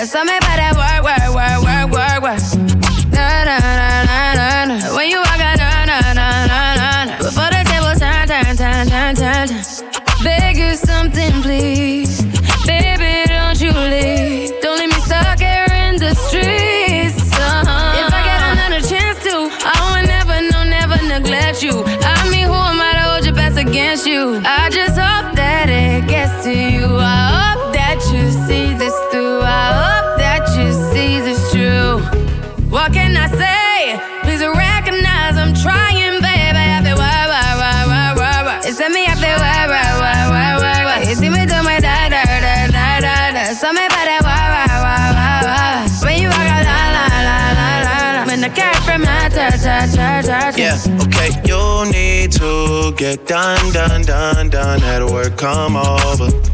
There's 0.04 0.12
something 0.12 0.36
work, 0.36 1.02
work, 1.02 1.34
work, 1.34 1.64
work, 1.64 1.90
work, 1.90 2.20
work. 2.20 2.42
Na 3.08 3.44
na 3.48 3.56
na 3.56 4.04
na 4.04 4.34
na 4.36 4.64
na. 4.68 4.94
When 4.94 5.08
you 5.08 5.16
walk 5.16 5.40
out, 5.40 5.56
na 5.56 5.86
na 5.88 6.12
na 6.12 6.44
na 6.44 6.60
na 6.76 7.04
na. 7.08 7.16
Before 7.24 7.48
the 7.48 7.64
tables 7.64 8.00
turn, 8.04 8.28
turn, 8.28 8.54
turn, 8.54 8.86
turn, 8.86 9.16
turn, 9.16 9.46
turn. 9.48 9.64
Beg 10.22 10.58
you 10.58 10.76
something, 10.76 11.40
please. 11.40 12.20
Baby, 12.68 13.32
don't 13.32 13.58
you 13.58 13.72
leave. 13.72 14.52
Don't 14.60 14.78
leave 14.78 14.92
me 14.92 15.00
stuck 15.08 15.40
here 15.40 15.72
in 15.72 15.96
the 15.96 16.12
streets. 16.12 17.32
Uh-huh. 17.32 18.04
If 18.04 18.12
I 18.12 18.20
get 18.28 18.40
another 18.52 18.82
chance 18.86 19.16
to, 19.24 19.48
I 19.64 19.76
would 19.88 20.06
never, 20.06 20.36
no, 20.52 20.64
never 20.68 21.00
neglect 21.08 21.62
you. 21.62 21.82
I 22.04 22.28
mean, 22.28 22.44
who 22.44 22.52
am 22.52 22.78
I 22.78 22.92
to 22.92 23.04
hold 23.08 23.24
your 23.24 23.34
best 23.34 23.56
against 23.56 24.06
you? 24.06 24.42
I 24.44 24.53
Yeah, 50.58 50.76
okay. 51.06 51.30
You 51.46 51.90
need 51.92 52.32
to 52.32 52.92
get 52.96 53.26
done, 53.26 53.72
done, 53.72 54.02
done, 54.02 54.50
done. 54.50 54.82
At 54.82 55.02
work, 55.10 55.36
come 55.36 55.76
over. 55.76 56.53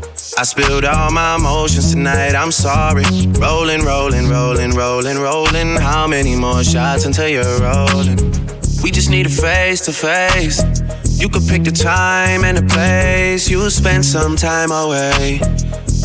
I 0.41 0.43
spilled 0.43 0.85
all 0.85 1.11
my 1.11 1.35
emotions 1.35 1.93
tonight, 1.93 2.33
I'm 2.33 2.51
sorry. 2.51 3.03
Rolling, 3.37 3.85
rolling, 3.85 4.27
rolling, 4.27 4.71
rolling, 4.71 5.19
rolling. 5.19 5.75
How 5.75 6.07
many 6.07 6.35
more 6.35 6.63
shots 6.63 7.05
until 7.05 7.27
you're 7.27 7.59
rolling? 7.59 8.17
We 8.81 8.89
just 8.89 9.11
need 9.11 9.27
a 9.27 9.29
face 9.29 9.81
to 9.81 9.93
face. 9.93 10.63
You 11.21 11.29
could 11.29 11.47
pick 11.47 11.63
the 11.63 11.69
time 11.69 12.43
and 12.43 12.57
the 12.57 12.63
place. 12.63 13.51
You'll 13.51 13.69
spend 13.69 14.03
some 14.03 14.35
time 14.35 14.71
away. 14.71 15.41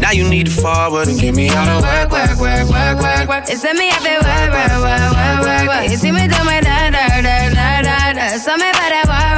Now 0.03 0.11
you 0.11 0.29
need 0.29 0.49
to 0.49 0.53
forward 0.53 1.09
and 1.09 1.19
get 1.19 1.35
me 1.35 1.49
out 1.49 1.69
of 1.69 1.83
work, 1.83 2.13
work, 2.13 2.39
work, 2.39 2.69
work, 2.69 3.01
work, 3.01 3.29
work. 3.31 3.45
It's 3.49 3.65
me, 3.65 3.91
feel 4.05 4.21
work, 4.21 4.53
work, 4.53 4.69
work, 4.85 5.47
work, 5.49 5.67
work. 5.67 5.91
You 5.91 5.97
see 5.97 6.13
me 6.13 6.29
do 6.29 6.45
my 6.45 6.61
da, 6.61 6.91
da, 6.91 7.09
da, 7.23 7.55
da, 7.55 7.81
da, 7.81 8.07
that 8.37 8.57
work, 8.61 8.85
work, 8.85 9.09
work, 9.09 9.36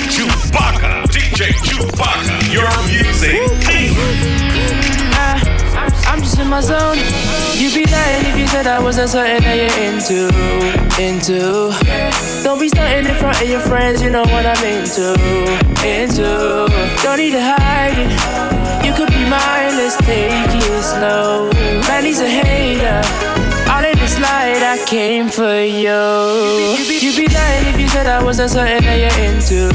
Chewbacca. 0.10 1.04
DJ 1.08 1.52
Chewbacca. 1.64 2.36
Your 2.54 2.72
music. 2.88 4.49
In 6.40 6.48
my 6.48 6.62
zone. 6.62 6.98
You'd 7.56 7.74
be 7.74 7.84
lying 7.92 8.26
if 8.26 8.38
you 8.40 8.48
said 8.48 8.66
I 8.66 8.80
wasn't 8.82 9.10
something 9.10 9.42
that 9.44 9.56
you're 9.60 9.80
into, 9.84 10.32
into. 10.96 11.76
Don't 12.44 12.60
be 12.60 12.70
starting 12.70 13.06
in 13.06 13.16
front 13.16 13.42
of 13.42 13.50
your 13.50 13.60
friends, 13.60 14.02
you 14.02 14.10
know 14.10 14.24
what 14.24 14.46
I'm 14.46 14.64
into, 14.64 15.12
into. 15.84 16.72
Don't 17.04 17.18
need 17.18 17.32
to 17.32 17.44
hide 17.44 17.98
it. 18.00 18.12
You 18.86 18.94
could 18.96 19.10
be 19.10 19.24
mine, 19.28 19.76
let's 19.76 19.98
take 20.08 20.32
it 20.32 20.84
slow. 20.84 21.52
Man, 21.88 22.06
he's 22.06 22.22
a 22.22 22.30
hater. 22.30 23.02
All 23.70 23.84
in 23.84 23.98
this 24.00 24.18
light, 24.20 24.64
I 24.64 24.84
came 24.88 25.28
for 25.28 25.60
you. 25.60 26.00
You'd 27.04 27.18
be 27.18 27.28
lying 27.28 27.68
if 27.68 27.80
you 27.80 27.88
said 27.90 28.08
I 28.08 28.24
wasn't 28.24 28.52
something 28.52 28.82
that 28.82 28.98
you're 28.98 29.20
into, 29.28 29.68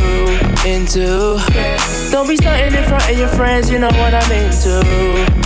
into. 0.67 1.37
Don't 2.11 2.29
be 2.29 2.37
starting 2.37 2.75
in 2.75 2.85
front 2.85 3.09
of 3.11 3.19
your 3.19 3.29
friends, 3.29 3.71
you 3.71 3.79
know 3.79 3.89
what 3.89 4.15
I'm 4.15 4.31
into, 4.33 4.81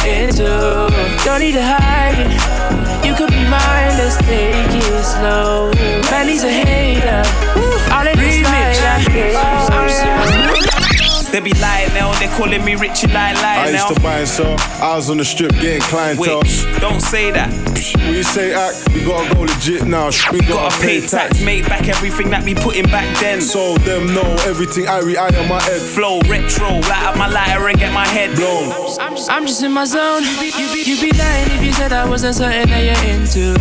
into. 0.06 0.90
Don't 1.24 1.40
need 1.40 1.52
to 1.52 1.62
hide 1.62 2.18
it. 2.18 3.06
You 3.06 3.14
could 3.14 3.30
be 3.30 3.42
mine, 3.44 3.94
let's 3.98 4.16
take 4.18 4.54
it 4.70 5.04
slow. 5.04 5.72
Man, 6.10 6.28
he's 6.28 6.44
a 6.44 6.50
hater. 6.50 7.22
All 7.92 8.06
in 8.06 8.18
this 8.18 8.42
light, 8.44 8.78
I 8.82 10.48
for 10.50 10.52
you. 10.52 10.57
They 11.38 11.52
be 11.52 11.60
lying 11.60 11.94
now, 11.94 12.12
they 12.18 12.26
calling 12.36 12.64
me 12.64 12.74
Richie 12.74 13.06
Lie 13.06 13.32
Lie 13.34 13.58
I 13.68 13.70
now. 13.70 13.86
used 13.86 13.94
to 13.94 14.00
buy 14.00 14.18
and 14.18 14.28
sell. 14.28 14.56
I 14.82 14.96
was 14.96 15.08
on 15.08 15.18
the 15.18 15.24
strip 15.24 15.52
getting 15.52 15.80
clientele. 15.82 16.40
Wait, 16.40 16.80
don't 16.80 16.98
say 17.00 17.30
that. 17.30 17.48
When 18.02 18.12
you 18.12 18.24
say 18.24 18.52
act, 18.52 18.88
we 18.92 19.04
gotta 19.04 19.32
go 19.32 19.42
legit 19.42 19.86
now. 19.86 20.10
We 20.32 20.40
gotta, 20.40 20.74
Gotta 20.74 20.80
pay 20.80 21.00
tax, 21.06 21.40
make 21.40 21.68
back 21.68 21.86
everything 21.86 22.30
that 22.30 22.42
we 22.42 22.56
put 22.56 22.74
in 22.74 22.86
back 22.86 23.06
then. 23.20 23.40
So 23.40 23.78
them 23.78 24.12
know 24.12 24.26
everything 24.50 24.88
I 24.88 24.98
re 24.98 25.16
I 25.16 25.28
on 25.28 25.48
my 25.48 25.62
head. 25.62 25.80
Flow 25.80 26.18
retro, 26.26 26.66
light 26.90 27.04
up 27.06 27.16
my 27.16 27.28
lighter 27.28 27.68
and 27.68 27.78
get 27.78 27.92
my 27.92 28.06
head 28.08 28.34
blown. 28.34 28.72
I'm 28.98 29.14
just, 29.14 29.30
I'm 29.30 29.46
just 29.46 29.62
in 29.62 29.70
my 29.70 29.84
zone. 29.84 30.24
You 30.24 30.40
be, 30.40 30.50
you 30.90 31.00
be 31.00 31.16
lying 31.16 31.52
if 31.52 31.62
you 31.62 31.72
said 31.72 31.92
I 31.92 32.08
wasn't 32.08 32.34
certain 32.34 32.68
that 32.68 32.82
you're 32.82 33.14
into, 33.14 33.54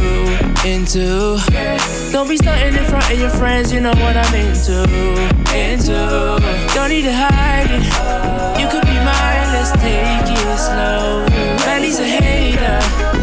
into. 0.67 1.39
Don't 2.11 2.27
be 2.27 2.37
starting 2.37 2.75
in 2.75 2.85
front 2.85 3.09
of 3.11 3.19
your 3.19 3.29
friends, 3.29 3.71
you 3.71 3.79
know 3.79 3.95
what 4.03 4.17
I'm 4.17 4.33
into, 4.35 4.83
into. 5.55 5.97
Don't 6.73 6.89
need 6.89 7.03
to 7.03 7.13
hide 7.13 7.71
it. 7.71 8.59
You 8.59 8.67
could 8.67 8.85
be 8.85 8.97
mine, 9.09 9.47
let's 9.55 9.71
take 9.71 10.27
it 10.27 10.57
slow. 10.57 11.25
Man, 11.65 11.83
he's 11.83 11.99
a 11.99 12.05
hater. 12.05 13.16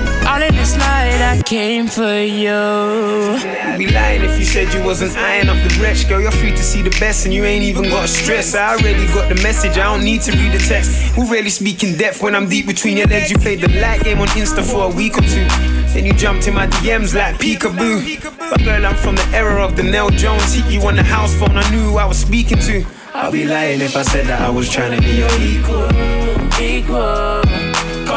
Came 1.44 1.86
for 1.86 2.20
you. 2.22 3.36
You'd 3.68 3.78
be 3.78 3.92
lying 3.92 4.22
if 4.22 4.38
you 4.38 4.44
said 4.44 4.72
you 4.72 4.82
wasn't 4.82 5.16
eyeing 5.16 5.48
up 5.48 5.56
the 5.56 5.78
wretch. 5.80 6.08
Girl, 6.08 6.20
you're 6.20 6.30
free 6.30 6.50
to 6.50 6.62
see 6.62 6.82
the 6.82 6.90
best 7.00 7.24
and 7.24 7.34
you 7.34 7.44
ain't 7.44 7.62
even 7.62 7.84
got 7.84 8.08
stress. 8.08 8.54
I 8.54 8.74
already 8.74 9.06
got 9.08 9.28
the 9.28 9.40
message, 9.42 9.72
I 9.72 9.84
don't 9.84 10.04
need 10.04 10.22
to 10.22 10.32
read 10.32 10.52
the 10.52 10.58
text. 10.58 10.90
Who 11.14 11.30
really 11.30 11.50
speak 11.50 11.82
in 11.82 11.98
depth 11.98 12.22
when 12.22 12.34
I'm 12.34 12.48
deep 12.48 12.66
between 12.66 12.96
your 12.96 13.06
legs? 13.08 13.30
You 13.30 13.38
played 13.38 13.60
the 13.60 13.68
light 13.80 14.02
game 14.04 14.20
on 14.20 14.28
Insta 14.28 14.62
for 14.62 14.90
a 14.90 14.94
week 14.94 15.18
or 15.18 15.22
two. 15.22 15.46
Then 15.92 16.06
you 16.06 16.12
jumped 16.14 16.48
in 16.48 16.54
my 16.54 16.66
DMs 16.66 17.14
like 17.14 17.36
peekaboo. 17.36 18.22
But 18.50 18.64
girl, 18.64 18.86
I'm 18.86 18.96
from 18.96 19.16
the 19.16 19.28
era 19.32 19.62
of 19.64 19.76
the 19.76 19.82
Nell 19.82 20.10
Jones. 20.10 20.54
Hit 20.54 20.72
you 20.72 20.80
on 20.86 20.96
the 20.96 21.02
house 21.02 21.34
phone, 21.34 21.56
I 21.56 21.68
knew 21.70 21.90
who 21.90 21.96
I 21.98 22.06
was 22.06 22.18
speaking 22.18 22.58
to. 22.58 22.84
I'll 23.12 23.30
be 23.30 23.44
lying 23.44 23.80
if 23.80 23.96
I 23.96 24.02
said 24.02 24.26
that 24.26 24.40
I 24.40 24.50
was 24.50 24.70
trying 24.70 24.98
to 24.98 25.02
be 25.06 25.16
your 25.16 25.30
equal. 25.40 25.88
Equal. 26.60 27.63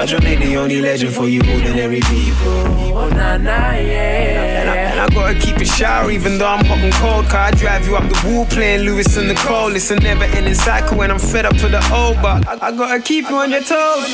Your 0.06 0.22
name 0.22 0.40
the 0.40 0.56
only 0.56 0.80
legend 0.80 1.14
for 1.14 1.28
you 1.28 1.42
ordinary 1.42 2.00
people. 2.00 2.48
Oh, 2.96 3.10
nah, 3.10 3.36
nah, 3.36 3.74
yeah. 3.74 4.62
And 4.62 4.70
I, 4.70 4.76
and 4.76 5.00
I 5.02 5.10
gotta 5.10 5.38
keep 5.38 5.58
it 5.60 5.68
shower 5.68 6.12
even 6.12 6.38
though 6.38 6.48
I'm 6.48 6.64
hot 6.64 6.78
and 6.80 6.94
cold. 6.94 7.26
Cause 7.26 7.34
I 7.34 7.52
drive 7.52 7.88
you 7.88 7.98
up 7.98 8.08
the 8.08 8.16
wall 8.30 8.46
playing 8.46 8.86
Lewis 8.86 9.18
and 9.18 9.28
Nicole. 9.28 9.76
It's 9.76 9.92
a 9.92 9.96
never 9.96 10.24
ending 10.24 10.54
cycle 10.54 10.98
when 10.98 11.12
I'm 11.12 11.20
fed 11.20 11.46
up 11.46 11.58
to 11.58 11.68
the 11.68 11.82
old, 11.92 12.22
but 12.22 12.48
I, 12.48 12.68
I 12.68 12.72
gotta 12.72 13.02
keep 13.02 13.28
you 13.28 13.36
on 13.36 13.52
your 13.52 13.64
toes. 13.64 14.08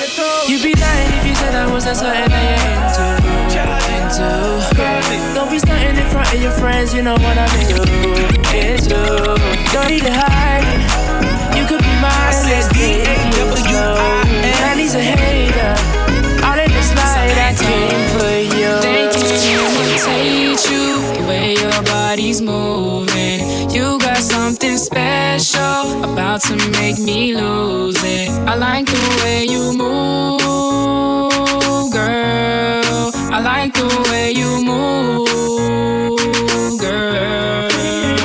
You'd 0.49 0.63
be 0.63 0.73
lying 0.73 1.13
if 1.19 1.27
you 1.27 1.35
said 1.35 1.53
I 1.53 1.69
wasn't 1.69 1.97
something 1.97 2.29
that 2.31 2.97
you're 2.97 3.69
into. 4.01 4.23
Into. 5.13 5.35
Don't 5.35 5.51
be 5.51 5.59
starting 5.59 5.95
in 5.95 6.09
front 6.09 6.33
of 6.33 6.41
your 6.41 6.53
friends, 6.53 6.93
you 6.93 7.03
know 7.03 7.13
what 7.13 7.37
I'm 7.37 7.53
into. 7.59 7.83
Into. 8.55 9.03
Don't 9.69 9.89
need 9.91 10.03
to 10.07 10.13
hide. 10.15 10.63
You 11.55 11.67
could 11.67 11.83
be 11.83 11.93
mine. 12.01 12.33
that 12.49 12.71
D-A-W-I-N. 12.73 14.41
Daddy's 14.41 14.95
a 14.95 15.01
hater. 15.01 15.42
You 20.69 21.01
the 21.15 21.25
way 21.27 21.55
your 21.55 21.81
body's 21.83 22.41
moving. 22.41 23.69
You 23.69 23.97
got 23.99 24.17
something 24.17 24.77
special 24.77 26.03
about 26.03 26.41
to 26.41 26.55
make 26.71 26.99
me 26.99 27.35
lose 27.35 28.01
it. 28.03 28.29
I 28.47 28.55
like 28.55 28.85
the 28.85 29.19
way 29.23 29.45
you 29.45 29.73
move, 29.75 30.41
girl. 31.91 33.11
I 33.31 33.39
like 33.41 33.73
the 33.73 33.87
way 34.09 34.31
you 34.31 34.63
move, 34.63 35.29
girl. 36.79 37.69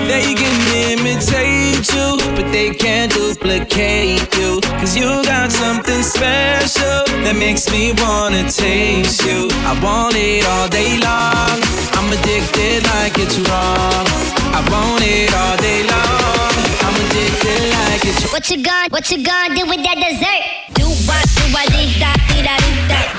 They 0.06 0.34
can 0.34 0.56
imitate 0.98 1.88
you, 1.94 2.18
but 2.36 2.50
they 2.52 2.70
can't 2.74 3.12
duplicate 3.12 4.36
you. 4.36 4.60
Cause 4.88 4.96
you 4.96 5.22
got 5.28 5.52
something 5.52 6.02
special 6.02 7.04
that 7.20 7.36
makes 7.36 7.68
me 7.68 7.92
wanna 8.00 8.48
taste 8.48 9.20
you. 9.20 9.44
I 9.68 9.76
want 9.84 10.16
it 10.16 10.48
all 10.48 10.64
day 10.64 10.96
long. 10.96 11.60
I'm 11.92 12.08
addicted 12.08 12.88
like 12.96 13.12
it's 13.20 13.36
wrong. 13.36 14.08
I 14.56 14.64
want 14.72 15.04
it 15.04 15.28
all 15.36 15.56
day 15.60 15.84
long. 15.84 16.56
I'm 16.88 16.96
addicted 17.04 17.68
like 17.68 18.00
it's 18.00 18.24
wrong. 18.24 18.32
What 18.32 18.48
you 18.48 18.64
gon' 18.64 18.88
what 18.88 19.04
you 19.12 19.20
gon' 19.20 19.52
do 19.60 19.68
with 19.68 19.84
that 19.84 20.00
dessert? 20.00 20.72
Do 20.72 20.88
what 21.04 21.20
do 21.36 21.44
what 21.52 21.68
dee 21.68 21.92
da 22.00 22.16
dee 22.32 22.40
da. 22.40 22.56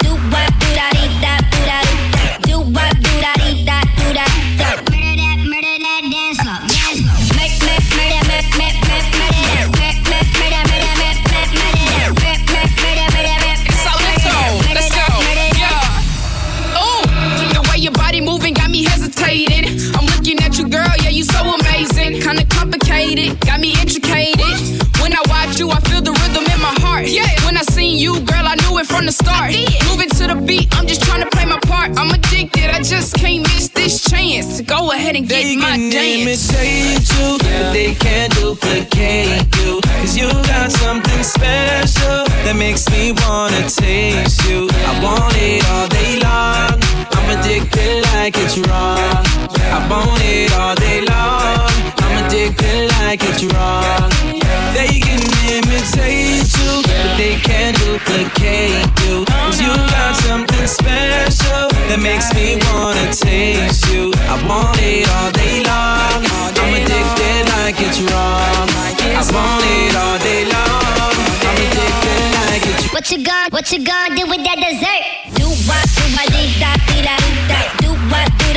Do 0.01 0.17
what 0.33 0.48
complicated, 23.29 23.47
got 23.47 23.59
me 23.59 23.73
intricated. 23.81 24.89
When 25.01 25.13
I 25.13 25.21
watch 25.27 25.59
you, 25.59 25.69
I 25.69 25.79
feel 25.81 26.01
the 26.01 26.11
rhythm 26.11 26.43
in 26.45 26.59
my 26.61 26.73
heart. 26.81 27.07
Yeah. 27.07 27.27
When 27.45 27.57
I 27.57 27.61
seen 27.63 27.97
you, 27.97 28.19
girl, 28.21 28.45
I 28.45 28.55
knew 28.55 28.77
it 28.79 28.87
from 28.87 29.05
the 29.05 29.11
start. 29.11 29.51
Moving 29.89 30.09
to 30.09 30.27
the 30.27 30.35
beat, 30.35 30.67
I'm 30.77 30.87
just 30.87 31.01
trying 31.03 31.21
to 31.23 31.29
play 31.29 31.45
my 31.45 31.59
part. 31.61 31.97
I'm 31.97 32.11
addicted, 32.11 32.69
I 32.69 32.81
just 32.81 33.15
can't 33.15 33.43
miss 33.53 33.69
this 33.69 34.03
chance 34.03 34.57
to 34.57 34.63
go 34.63 34.91
ahead 34.91 35.15
and 35.15 35.27
get 35.27 35.43
They 35.43 35.55
my 35.55 35.77
can 35.77 35.89
dance. 35.89 36.51
imitate 36.53 37.09
you, 37.17 37.37
but 37.39 37.73
they 37.73 37.95
can't 37.95 38.33
duplicate 38.35 39.45
you. 39.57 39.81
Cause 40.01 40.17
you 40.17 40.29
got 40.29 40.71
something 40.71 41.23
special 41.23 42.25
that 42.45 42.55
makes 42.55 42.89
me 42.89 43.11
wanna 43.23 43.63
taste 43.69 44.43
you. 44.49 44.67
I 44.71 45.03
want 45.03 45.35
it 45.37 45.63
all 45.71 45.87
day 45.87 46.19
long. 46.19 46.79
I'm 47.11 47.27
addicted 47.39 48.03
like 48.13 48.35
it's 48.37 48.57
wrong. 48.57 49.23
I 49.75 49.87
want 49.89 50.21
it 50.23 50.53
all 50.53 50.75
day 50.75 51.01
long. 51.01 51.88
Addicted 52.29 52.91
like 53.01 53.23
it's 53.25 53.41
wrong. 53.41 54.05
They 54.77 55.01
can 55.01 55.17
imitate 55.49 56.45
you, 56.61 56.85
but 56.85 57.17
they 57.17 57.41
can't 57.41 57.75
duplicate 57.81 58.85
you. 59.01 59.25
Cause 59.25 59.59
you 59.59 59.73
got 59.89 60.13
something 60.13 60.67
special 60.67 61.73
that 61.89 61.97
makes 61.97 62.29
me 62.37 62.61
wanna 62.69 63.09
taste 63.09 63.89
you. 63.89 64.13
I 64.29 64.37
want 64.45 64.77
it 64.77 65.09
all 65.09 65.33
day 65.33 65.65
long. 65.65 66.21
I'm 66.53 66.69
addicted 66.77 67.49
like 67.57 67.81
it's 67.81 67.97
wrong. 67.97 68.69
I 68.77 69.25
want 69.33 69.65
it 69.65 69.97
all 69.97 70.21
day 70.21 70.45
long. 70.53 71.09
I'm 71.49 71.57
addicted 71.65 72.29
like 72.45 72.61
it's 72.61 72.93
What 72.93 73.09
you 73.09 73.25
gon' 73.25 73.49
what 73.49 73.73
you 73.73 73.81
gon' 73.81 74.13
do 74.13 74.29
with 74.29 74.45
that 74.45 74.61
dessert? 74.61 75.33
Do 75.33 75.49
what 75.65 75.81
do 75.97 76.05
what 76.13 76.29
dee 76.29 76.53
da 76.61 76.77
dee 76.93 77.01
da. 77.01 77.17
Do 77.81 77.89
what 78.13 78.29
do 78.37 78.48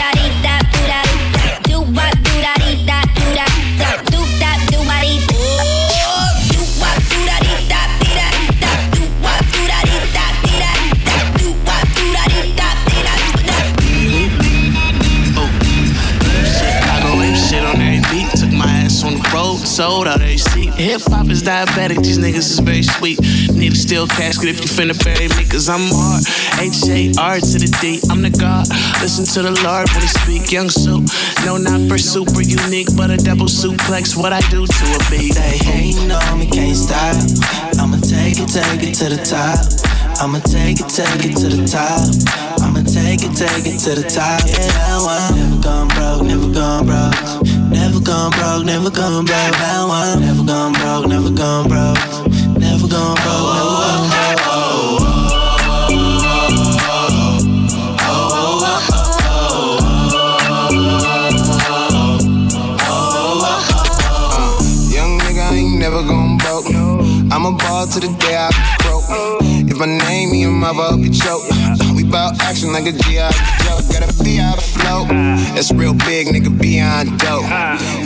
Hip 20.83 21.03
hop 21.07 21.31
is 21.31 21.45
diabetic, 21.45 22.03
these 22.03 22.19
niggas 22.19 22.51
is 22.51 22.59
very 22.59 22.83
sweet. 22.83 23.23
Need 23.55 23.71
a 23.71 23.77
steel 23.79 24.09
casket 24.09 24.51
if 24.51 24.59
you 24.59 24.67
finna 24.67 24.99
bury 25.07 25.31
me, 25.39 25.47
cause 25.47 25.71
I'm 25.71 25.87
hard. 25.95 26.27
H 26.59 26.83
A 26.91 27.15
R 27.23 27.39
to 27.39 27.57
the 27.63 27.71
D, 27.79 28.03
I'm 28.11 28.19
the 28.19 28.35
God. 28.35 28.67
Listen 28.99 29.23
to 29.39 29.47
the 29.47 29.55
Lord 29.63 29.87
when 29.95 30.03
he 30.03 30.11
speak, 30.11 30.51
young 30.51 30.67
soup. 30.67 31.07
No, 31.47 31.55
not 31.55 31.87
for 31.87 32.03
super 32.03 32.43
unique, 32.43 32.91
but 32.99 33.15
a 33.15 33.17
double 33.17 33.47
suplex. 33.47 34.19
What 34.19 34.35
I 34.35 34.43
do 34.51 34.67
to 34.67 34.85
a 34.91 34.99
beat. 35.07 35.39
They 35.39 35.63
hating 35.63 36.11
on 36.11 36.43
me, 36.43 36.51
can't 36.51 36.75
stop. 36.75 37.15
I'ma 37.79 38.03
take 38.03 38.43
it, 38.43 38.51
take 38.51 38.83
it 38.83 38.99
to 38.99 39.07
the 39.07 39.23
top. 39.23 39.63
I'ma 40.19 40.43
take 40.43 40.83
it, 40.83 40.91
take 40.91 41.31
it 41.31 41.39
to 41.39 41.49
the 41.49 41.63
top. 41.63 42.11
I'ma 42.59 42.83
take 42.83 43.23
it, 43.23 43.39
take 43.39 43.71
it 43.71 43.79
to 43.87 43.95
the 43.95 44.07
top. 44.11 44.43
Yeah. 44.51 44.59
Never 45.31 45.63
gone 45.63 45.89
broke, 45.95 46.27
never 46.27 46.51
gone 46.51 46.91
broke. 46.91 47.02
Never 48.03 48.15
gone 48.15 48.31
broke, 48.33 48.65
never 48.67 48.91
gone 48.91 49.25
broke. 49.25 49.53
That 49.63 49.87
one. 49.87 50.21
Never 50.21 50.43
gone 50.43 50.73
broke, 50.73 51.07
never 51.07 51.31
gone 51.31 51.69
broke. 51.69 51.99
Never 52.59 52.89
gone 52.89 53.15
broke, 53.23 53.55
never 53.55 53.79
gone 53.79 54.09
broke. 54.11 54.43
Uh, 58.03 58.43
I 65.39 65.55
ain't 65.55 65.79
never 65.79 66.03
gon' 66.03 66.39
broke. 66.39 66.67
I'm 67.31 67.47
a 67.47 67.53
ball 67.53 67.87
to 67.87 68.01
the 68.01 68.09
day 68.19 68.37
I 68.37 68.82
I 69.83 69.87
name 69.87 70.31
me 70.31 70.43
your 70.43 70.53
mother, 70.53 70.79
I'll 70.81 70.97
be 70.97 71.11
choke. 71.11 71.43
We 71.97 72.05
bout 72.05 72.41
action 72.41 72.73
like 72.73 72.87
a 72.87 72.93
G.I. 72.93 73.33
Joe. 73.67 73.81
Gotta 73.91 74.15
be 74.23 74.39
out 74.39 74.63
float. 74.63 75.09
That's 75.59 75.73
real 75.73 75.93
big, 75.93 76.29
nigga, 76.29 76.55
beyond 76.55 77.19
dope. 77.19 77.43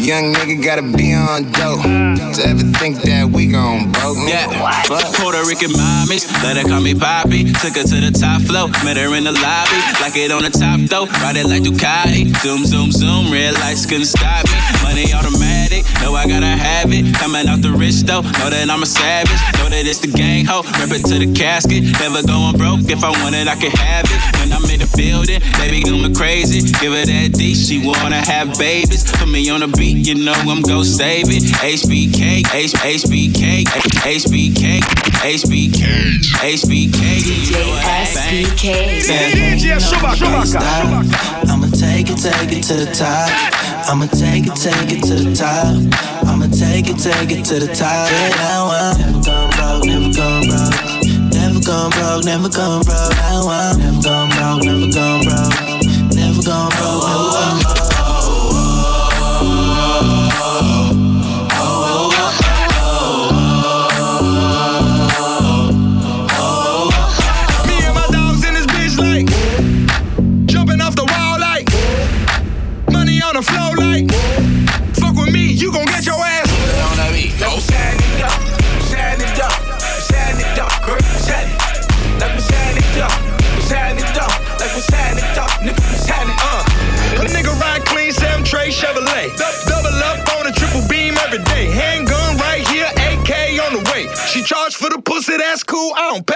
Young 0.01 0.33
nigga 0.33 0.57
gotta 0.65 0.81
be 0.81 1.13
on 1.13 1.53
dope. 1.53 1.83
To 1.85 2.41
ever 2.49 2.65
think 2.81 3.03
that 3.03 3.29
we 3.29 3.49
gon' 3.49 3.93
broke, 3.93 4.17
nigga. 4.17 4.57
Yeah, 4.57 4.83
Fuck. 4.89 5.15
Puerto 5.17 5.45
Rican 5.45 5.71
mommies, 5.77 6.25
let 6.43 6.57
her 6.57 6.65
call 6.65 6.81
me 6.81 6.95
Poppy. 6.95 7.53
Took 7.53 7.77
her 7.77 7.85
to 7.85 8.01
the 8.01 8.13
top 8.19 8.41
floor, 8.43 8.69
met 8.81 8.97
her 8.97 9.15
in 9.15 9.25
the 9.25 9.33
lobby. 9.33 9.79
Like 10.01 10.17
it 10.17 10.33
on 10.33 10.49
the 10.49 10.51
top 10.51 10.81
though, 10.89 11.05
ride 11.21 11.37
it 11.37 11.45
like 11.45 11.61
Ducati. 11.61 12.33
Zoom, 12.41 12.65
zoom, 12.65 12.91
zoom, 12.91 13.31
red 13.31 13.53
lights 13.61 13.85
couldn't 13.85 14.07
stop 14.07 14.45
me. 14.49 14.76
Money 14.97 15.13
automatic, 15.13 15.85
know 16.01 16.15
I 16.15 16.27
gotta 16.27 16.47
have 16.47 16.91
it. 16.91 17.15
Coming 17.15 17.47
out 17.49 17.61
the 17.61 17.71
wrist 17.71 18.07
though, 18.07 18.23
know 18.23 18.49
that 18.49 18.71
I'm 18.71 18.83
a 18.83 18.87
savage. 18.87 19.29
Know 19.61 19.69
that 19.69 19.85
it's 19.85 19.99
the 19.99 20.09
gang 20.09 20.47
ho, 20.47 20.63
rip 20.81 20.89
it 20.89 21.05
to 21.13 21.19
the 21.19 21.31
casket. 21.35 21.85
Never 22.01 22.27
going 22.27 22.57
broke, 22.57 22.89
if 22.89 23.05
I 23.05 23.11
want 23.11 23.35
it, 23.35 23.47
I 23.47 23.57
can 23.57 23.73
have 23.73 24.07
it. 24.09 24.36
When 24.57 24.65
I'm 24.65 24.71
in 24.73 24.81
the 24.81 24.89
building, 24.97 25.41
baby 25.61 25.85
going 25.85 26.15
crazy. 26.15 26.65
Give 26.81 26.93
her 26.93 27.05
that 27.05 27.37
D, 27.37 27.53
she 27.55 27.85
wanna 27.85 28.25
have 28.25 28.57
babies. 28.57 29.05
Put 29.05 29.29
me 29.29 29.51
on 29.51 29.61
the 29.61 29.69
beat, 29.69 30.07
you 30.09 30.15
know 30.15 30.33
I'm 30.33 30.63
gon' 30.63 30.85
save 30.85 31.29
it. 31.29 31.45
HBK, 31.61 32.41
H, 32.57 32.73
HBK, 32.73 33.69
HBK, 33.69 34.81
HBK, 35.21 36.01
HBK. 36.41 36.97
I'ma 41.53 41.69
take 41.77 42.09
it, 42.09 42.17
take 42.17 42.53
it 42.57 42.63
to 42.65 42.75
the 42.81 42.89
top. 42.97 43.29
I'ma 43.91 44.07
take 44.07 44.49
it, 44.49 44.57
take 44.57 44.89
it 44.97 45.03
to 45.05 45.15
the 45.21 45.35
top. 45.37 45.69
I'ma 46.25 46.47
take 46.49 46.89
it, 46.89 46.97
take 46.97 47.31
it 47.31 47.45
to 47.45 47.61
the 47.61 47.69
top. 47.75 48.09
Yeah, 48.09 48.31
that 48.41 48.65
one. 48.65 48.97
Never 49.05 49.21
gone 49.21 49.51
broke, 49.53 49.85
never 49.85 50.13
gone 50.17 50.49
broke. 50.49 50.86
Never 51.67 51.81
gone 51.81 51.91
broke, 51.91 52.25
never 52.25 52.49
gone 52.49 52.83
broke. 52.85 53.11
That 53.11 53.43
one. 53.43 53.79
Never 53.81 54.01
gone 54.01 54.31
broke, 54.31 54.63
never 54.63 54.87
gone 54.87 55.25
broke. 55.27 56.15
Never 56.15 56.43
gone 56.47 56.71
broke, 56.71 57.03
never 57.11 57.26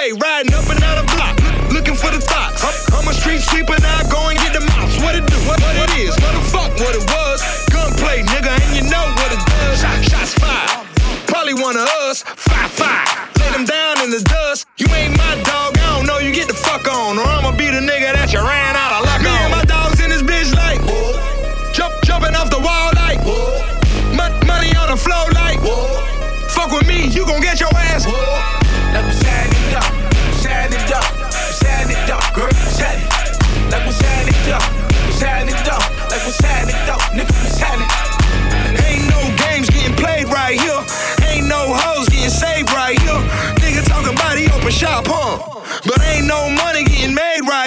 day, 0.00 0.12
riding 0.12 0.54
up 0.54 0.66
and 0.72 0.82
out 0.82 0.98
of 0.98 1.06
block, 1.12 1.36
looking 1.72 1.94
for 1.94 2.10
the 2.10 2.20
thoughts. 2.20 2.64
I'm 2.92 3.06
a 3.06 3.12
street 3.12 3.40
sweeper, 3.40 3.76
now 3.80 4.00
I 4.00 4.04
go 4.08 4.20
and 4.28 4.38
get 4.38 4.52
the 4.56 4.64
mops. 4.72 4.96
What 5.04 5.14
it 5.14 5.26
do? 5.28 5.36
What, 5.44 5.60
what 5.60 5.76
it 5.76 5.92
is? 6.00 6.16
What 6.16 6.32
the 6.32 6.44
fuck? 6.48 6.70
What 6.80 6.94
it 6.96 7.04
was? 7.04 7.38
Gunplay, 7.68 8.22
nigga, 8.32 8.56
and 8.56 8.72
you 8.76 8.84
know 8.88 9.04
what 9.20 9.30
it 9.32 9.42
does. 9.44 9.80
Shot, 9.80 10.00
shots 10.04 10.32
fired. 10.40 10.86
Probably 11.28 11.54
one 11.54 11.76
of 11.76 11.88
us. 12.08 12.22
Five, 12.22 12.69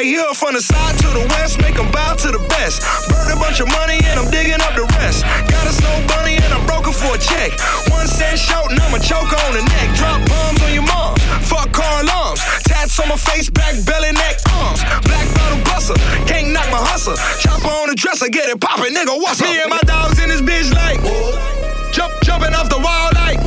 right 0.04 0.12
here. 0.12 0.34
From 0.34 0.54
the 0.54 0.62
side 0.62 0.98
to 1.00 1.08
the 1.16 1.26
west, 1.32 1.60
make 1.62 1.80
'em 1.80 1.90
bow 1.92 2.16
to 2.16 2.32
the 2.32 2.44
best. 2.52 2.82
Burn 3.08 3.32
a 3.32 3.40
bunch 3.40 3.60
of 3.60 3.68
money 3.68 4.00
and 4.04 4.20
I'm 4.20 4.30
digging 4.30 4.60
up 4.60 4.76
the 4.76 4.86
rest. 5.00 5.24
Got 5.48 5.68
a 5.68 5.74
snow 5.74 5.96
bunny 6.08 6.36
and 6.36 6.54
I'm 6.54 6.66
broken 6.66 6.92
for 6.92 7.16
a 7.16 7.18
check. 7.18 7.52
One 7.90 8.08
cent 8.08 8.38
short 8.40 8.72
and 8.72 8.80
I'ma 8.82 9.00
choke 9.00 9.32
on 9.32 9.54
the 9.54 9.64
neck. 9.64 9.88
Drop 9.96 10.20
bombs 10.28 10.62
on 10.62 10.74
your 10.74 10.84
mom. 10.84 11.16
Fuck 11.48 11.72
car 11.72 12.02
alarms. 12.04 12.42
Tats 12.68 13.00
on 13.00 13.08
my 13.10 13.16
face, 13.16 13.50
back, 13.50 13.76
belly, 13.86 14.12
neck, 14.12 14.36
arms. 14.60 14.82
Black 15.08 15.28
bottle 15.36 15.62
buster. 15.64 15.96
Can't 16.28 16.48
knock 16.54 16.70
my 16.72 16.84
hustle. 16.92 17.16
Chopper 17.40 17.68
on 17.68 17.90
the 17.90 17.96
dresser, 17.96 18.30
get 18.30 18.50
it 18.50 18.60
poppin', 18.60 18.94
nigga. 18.94 19.16
What's 19.24 19.42
up? 19.42 19.48
Me 19.48 19.62
and 19.62 19.70
my 19.70 19.84
dogs 19.86 20.20
in 20.20 20.28
this 20.30 20.42
bitch 20.42 20.74
like. 20.74 21.00
Whoa. 21.00 21.92
Jump, 21.92 22.12
jumping 22.24 22.54
off 22.54 22.68
the 22.70 22.80
wall 22.80 23.10
like. 23.14 23.40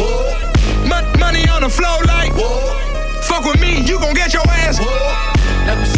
Mon- 0.88 1.18
money 1.18 1.44
on 1.48 1.60
the 1.62 1.68
floor 1.68 1.98
like. 2.04 2.32
Whoa. 2.32 3.20
Fuck 3.28 3.44
with 3.44 3.60
me, 3.60 3.82
you 3.88 3.98
gon' 3.98 4.14
get 4.14 4.32
your 4.32 4.46
ass. 4.48 4.78
Like 4.78 5.95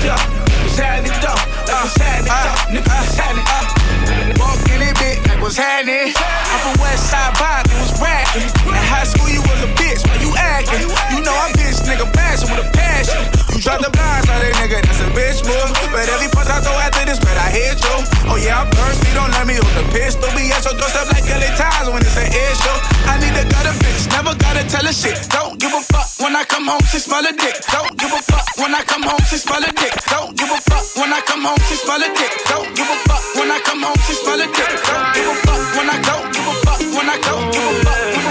we 0.00 0.08
shine 0.08 0.16
it 0.16 0.16
up, 0.16 0.24
shine 0.72 1.04
it 1.04 1.24
up, 1.24 1.36
uh, 1.36 1.68
like 1.68 1.84
we 1.84 1.90
shine 2.00 2.24
it 2.24 2.30
up, 2.32 2.40
uh, 2.40 2.72
nigga, 2.72 2.88
we 2.88 3.06
shine 3.12 3.36
up. 3.36 3.68
Uh, 3.68 4.40
Walk 4.40 4.64
in 4.72 4.80
it, 4.80 4.96
bitch, 4.96 5.20
like 5.28 5.40
what's 5.42 5.56
happening? 5.60 6.12
I'm 6.16 6.58
from 6.64 6.80
West 6.80 7.10
Side 7.12 7.36
Bond, 7.36 7.68
it 7.68 7.76
was 7.76 7.92
rapping. 8.00 8.48
In 8.64 8.84
high 8.88 9.04
school, 9.04 9.28
you 9.28 9.42
was 9.44 9.60
a 9.60 9.68
bitch, 9.76 10.00
why 10.08 10.16
you 10.24 10.32
acting? 10.40 10.88
You 11.12 11.20
know 11.20 11.36
I'm 11.36 11.52
bitch, 11.52 11.69
nigga, 11.90 12.06
passion 12.14 12.46
with 12.54 12.62
a 12.62 12.68
passion. 12.70 13.18
You 13.50 13.58
drop 13.58 13.82
the 13.82 13.90
blinds 13.90 14.30
on 14.30 14.38
that 14.38 14.54
nigga, 14.62 14.78
that's 14.86 15.02
a 15.02 15.10
bitch 15.10 15.42
move. 15.42 15.70
But 15.90 16.06
every 16.06 16.30
punch 16.30 16.46
I 16.46 16.62
throw 16.62 16.78
after 16.78 17.02
this, 17.02 17.18
bet 17.18 17.34
I 17.34 17.50
hit 17.50 17.82
you. 17.82 17.96
Oh 18.30 18.38
yeah, 18.38 18.62
I'm 18.62 18.70
thirsty, 18.70 19.10
don't 19.12 19.34
let 19.34 19.46
me 19.46 19.58
hold 19.58 19.74
the 19.74 19.84
pistol. 19.90 20.30
Be 20.38 20.54
at 20.54 20.62
your 20.62 20.78
doorstep 20.78 21.10
like 21.10 21.26
LA 21.26 21.50
Times 21.58 21.90
when 21.90 22.00
it's 22.06 22.14
an 22.14 22.30
issue. 22.30 22.76
I 23.10 23.18
need 23.18 23.34
to 23.34 23.42
a 23.42 23.72
bitch, 23.82 24.06
never 24.14 24.34
gotta 24.38 24.62
tell 24.70 24.86
a 24.86 24.94
shit. 24.94 25.18
Don't 25.34 25.58
give 25.58 25.74
a 25.74 25.82
fuck 25.82 26.06
when 26.22 26.36
I 26.38 26.46
come 26.46 26.70
home, 26.70 26.84
she 26.86 27.02
smell 27.02 27.26
a 27.26 27.32
dick. 27.34 27.58
Don't 27.74 27.98
give 27.98 28.12
a 28.14 28.22
fuck 28.22 28.46
when 28.56 28.70
I 28.74 28.82
come 28.86 29.02
home, 29.02 29.22
she 29.26 29.36
smell 29.36 29.62
a 29.62 29.70
dick. 29.74 29.94
Don't 30.06 30.36
give 30.38 30.50
a 30.50 30.58
fuck 30.70 30.84
when 30.94 31.10
I 31.10 31.20
come 31.26 31.42
home, 31.42 31.58
she 31.66 31.74
smell 31.74 31.98
a 31.98 32.08
dick. 32.14 32.32
Don't 32.46 32.70
give 32.78 32.86
a 32.86 32.96
fuck 33.10 33.22
when 33.34 33.50
I 33.50 33.58
come 33.66 33.82
home, 33.82 33.98
she 34.06 34.14
smell 34.14 34.38
a 34.38 34.46
dick. 34.46 34.70
Don't 34.86 35.10
give 35.14 35.26
a 35.26 35.34
fuck 35.42 35.62
when 35.74 35.90
I 35.90 35.98
don't 36.06 36.26
give 36.30 36.46
a 36.46 36.54
fuck 36.62 36.80
when 36.94 37.06
I 37.10 37.18
don't 37.18 37.50
give 37.50 37.66
a 37.66 37.74
fuck, 37.82 38.29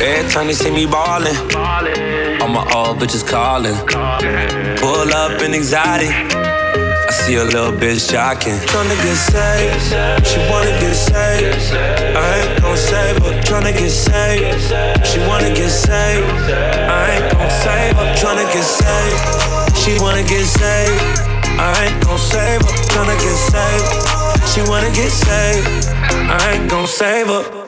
Every 0.00 0.30
time 0.30 0.46
they 0.46 0.52
see 0.52 0.70
me 0.70 0.86
ballin', 0.86 1.34
all 2.40 2.48
my 2.48 2.62
old 2.72 2.98
bitches 3.00 3.26
callin'. 3.26 3.74
Pull 4.78 5.12
up 5.12 5.42
in 5.42 5.52
anxiety. 5.52 6.06
I 6.06 7.10
see 7.10 7.34
a 7.34 7.42
little 7.42 7.72
bitch 7.72 8.06
jocking. 8.06 8.58
Tryna 8.70 8.94
get 9.02 9.16
saved, 9.16 10.24
she 10.24 10.38
wanna 10.48 10.70
get 10.78 10.94
saved. 10.94 11.74
I 12.14 12.38
ain't 12.38 12.62
gon' 12.62 12.76
save 12.76 13.16
her. 13.24 13.40
Tryna 13.42 13.72
get 13.76 13.90
saved, 13.90 15.04
she 15.04 15.18
wanna 15.26 15.52
get 15.52 15.68
saved. 15.68 16.30
I 16.54 17.18
ain't 17.18 17.32
gon' 17.32 17.50
save 17.50 17.96
her. 17.96 18.14
Tryna 18.14 18.46
get 18.54 18.62
saved, 18.62 19.76
she 19.76 19.98
wanna 19.98 20.22
get 20.22 20.46
saved. 20.46 21.02
I 21.58 21.86
ain't 21.86 22.04
gon' 22.04 22.18
save 22.18 22.62
her. 22.62 22.74
Tryna 22.92 23.16
get 23.18 23.36
saved, 23.50 24.48
she 24.50 24.60
wanna 24.70 24.90
get 24.94 25.10
saved. 25.10 25.88
I 26.30 26.52
ain't 26.52 26.70
gon' 26.70 26.86
save 26.86 27.26
her. 27.26 27.67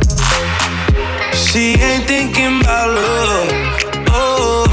She 1.33 1.75
ain't 1.79 2.05
thinking 2.07 2.61
about 2.61 2.89
love. 2.95 3.51
Oh, 4.09 4.65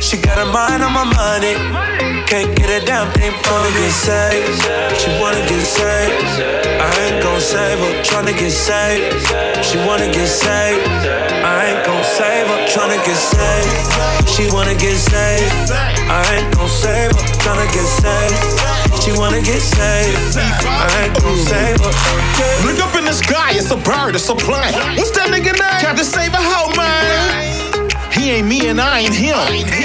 she 0.00 0.16
got 0.16 0.38
her 0.38 0.50
mind 0.52 0.82
on 0.82 0.92
my 0.92 1.04
money. 1.04 1.54
Can't 2.26 2.56
get 2.56 2.70
a 2.70 2.84
damn 2.84 3.12
thing 3.12 3.32
from 3.42 3.62
to 3.62 3.70
get. 3.92 4.58
She 4.98 5.10
wanna 5.20 5.44
get 5.46 5.64
saved. 5.64 6.24
I 6.80 6.90
ain't 7.06 7.22
gon' 7.22 7.40
save 7.40 7.78
her. 7.78 8.02
Tryna 8.02 8.36
get 8.38 8.50
saved. 8.50 9.64
She 9.64 9.78
wanna 9.86 10.10
get 10.10 10.26
saved. 10.26 10.88
I 10.88 11.66
ain't 11.70 11.86
gon' 11.86 12.04
save 12.04 12.46
her. 12.48 12.66
Tryna 12.66 12.98
get 13.06 13.16
saved. 13.16 14.28
She 14.28 14.50
wanna 14.52 14.74
get 14.74 14.96
saved. 14.96 15.70
I 15.70 16.22
ain't 16.34 16.54
gon' 16.56 16.68
save 16.68 17.12
her. 17.12 17.24
Tryna 17.42 17.66
get 17.72 17.86
saved. 17.86 18.73
She 19.04 19.12
wanna 19.12 19.42
get 19.42 19.60
saved. 19.60 20.38
I 20.64 21.04
ain't 21.04 21.20
gon' 21.20 21.36
save 21.44 21.76
her. 21.76 21.92
Look 22.64 22.80
up 22.80 22.96
in 22.96 23.04
the 23.04 23.12
sky, 23.12 23.52
it's 23.52 23.70
a 23.70 23.76
bird, 23.76 24.14
it's 24.14 24.30
a 24.30 24.34
plane. 24.34 24.72
What's 24.96 25.10
that 25.12 25.28
nigga 25.28 25.52
name? 25.52 25.80
Captain 25.84 26.06
Save 26.06 26.32
a 26.32 26.40
hoe, 26.40 26.72
man. 26.72 27.44
He 28.10 28.30
ain't 28.30 28.48
me 28.48 28.66
and 28.68 28.80
I 28.80 29.00
ain't 29.00 29.12
him. 29.12 29.36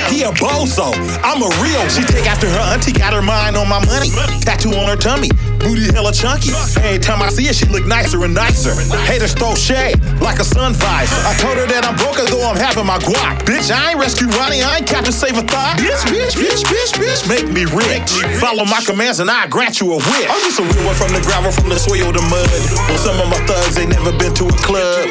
He 0.07 0.23
a 0.23 0.31
bozo. 0.31 0.95
I'm 1.19 1.43
a 1.43 1.51
real. 1.59 1.83
She 1.89 2.03
take 2.07 2.31
after 2.31 2.47
her 2.47 2.63
auntie, 2.71 2.93
got 2.93 3.11
her 3.11 3.21
mind 3.21 3.57
on 3.57 3.67
my 3.67 3.83
money. 3.83 4.07
Tattoo 4.39 4.71
on 4.71 4.87
her 4.87 4.95
tummy, 4.95 5.27
booty 5.59 5.91
hella 5.91 6.11
chunky. 6.11 6.51
Every 6.81 6.99
time 6.99 7.21
I 7.21 7.29
see 7.29 7.45
her, 7.47 7.53
she 7.53 7.65
look 7.67 7.85
nicer 7.85 8.23
and 8.23 8.33
nicer. 8.33 8.73
Haters 9.05 9.33
throw 9.33 9.55
shade 9.55 9.99
like 10.21 10.39
a 10.39 10.47
sun 10.47 10.73
visor. 10.73 11.19
I 11.27 11.35
told 11.37 11.57
her 11.57 11.67
that 11.67 11.85
I'm 11.85 11.95
broke 11.95 12.17
though 12.27 12.43
I'm 12.47 12.57
having 12.57 12.85
my 12.85 12.97
guac. 12.99 13.43
Bitch, 13.45 13.71
I 13.71 13.91
ain't 13.91 13.99
rescue 13.99 14.27
Ronnie, 14.39 14.63
I 14.63 14.81
ain't 14.81 14.87
Captain 14.87 15.13
Save 15.13 15.37
a 15.37 15.43
thought. 15.43 15.77
Bitch, 15.77 16.03
bitch, 16.07 16.35
bitch, 16.35 16.63
bitch, 16.65 16.91
bitch, 16.97 17.21
make 17.27 17.47
me 17.51 17.63
rich. 17.69 18.11
Follow 18.39 18.65
my 18.65 18.81
commands 18.85 19.19
and 19.19 19.29
I 19.29 19.47
grant 19.47 19.79
you 19.79 19.93
a 19.93 19.97
wish. 19.97 20.27
I'm 20.29 20.41
just 20.41 20.59
a 20.59 20.63
real 20.63 20.85
one 20.85 20.95
from 20.95 21.13
the 21.13 21.21
gravel, 21.21 21.51
from 21.51 21.69
the 21.69 21.77
soil 21.77 22.11
to 22.11 22.23
mud. 22.31 22.49
Well, 22.89 22.97
some 22.97 23.19
of 23.19 23.27
my 23.29 23.39
thugs 23.45 23.77
ain't 23.77 23.91
never 23.91 24.11
been 24.17 24.33
to 24.39 24.45
a 24.47 24.57
club. 24.63 25.07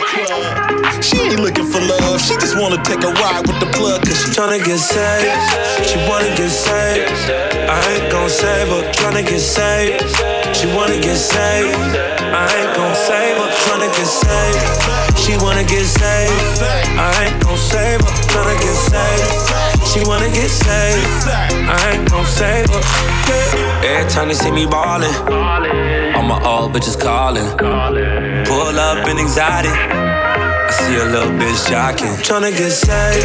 She 1.03 1.17
ain't 1.21 1.41
looking 1.41 1.65
for 1.65 1.81
love, 1.81 2.21
she 2.21 2.35
just 2.43 2.59
wanna 2.59 2.83
take 2.83 3.05
a 3.05 3.13
ride 3.23 3.47
with 3.47 3.61
the 3.61 3.71
plug, 3.71 4.03
cause 4.03 4.19
she 4.19 4.31
tryna 4.31 4.65
get 4.65 4.79
saved. 4.79 5.31
She 5.87 5.97
wanna 6.09 6.35
get 6.37 6.51
saved. 6.51 7.13
I 7.69 7.93
ain't 7.93 8.11
gon' 8.11 8.31
save 8.31 8.69
her. 8.69 8.83
Tryna 8.93 9.29
get 9.29 9.41
saved. 9.41 10.38
She 10.55 10.67
wanna 10.75 10.99
get 11.01 11.17
saved. 11.17 11.75
I 12.33 12.47
ain't 12.59 12.73
gon' 12.77 12.95
save 12.95 13.37
her. 13.37 13.49
Tryna 13.65 13.89
get 13.97 14.07
saved. 14.07 15.19
She 15.19 15.37
wanna 15.37 15.65
get 15.65 15.85
saved. 15.85 16.63
I 16.99 17.25
ain't 17.25 17.43
gon' 17.43 17.57
save 17.57 18.01
her. 18.01 18.13
Tryna 18.33 18.57
get 18.65 18.77
saved. 18.91 19.87
She 19.91 20.01
wanna 20.09 20.29
get 20.31 20.51
saved. 20.51 21.29
I 21.69 21.93
ain't 21.93 22.11
gon' 22.11 22.27
save 22.27 22.69
her. 22.71 22.83
Every 23.85 24.11
time 24.11 24.29
they 24.29 24.35
see 24.35 24.51
me 24.51 24.67
ballin', 24.67 25.15
all 26.17 26.23
my 26.23 26.41
old 26.45 26.73
bitches 26.73 26.99
callin'. 27.01 27.49
Pull 28.47 28.79
up 28.79 29.07
in 29.09 29.19
anxiety. 29.19 29.73
I 30.69 30.71
see 30.71 30.97
a 31.01 31.05
little 31.07 31.33
bitch 31.41 31.65
jocking. 31.65 32.13
Tryna 32.21 32.53
get 32.53 32.69
saved. 32.69 33.25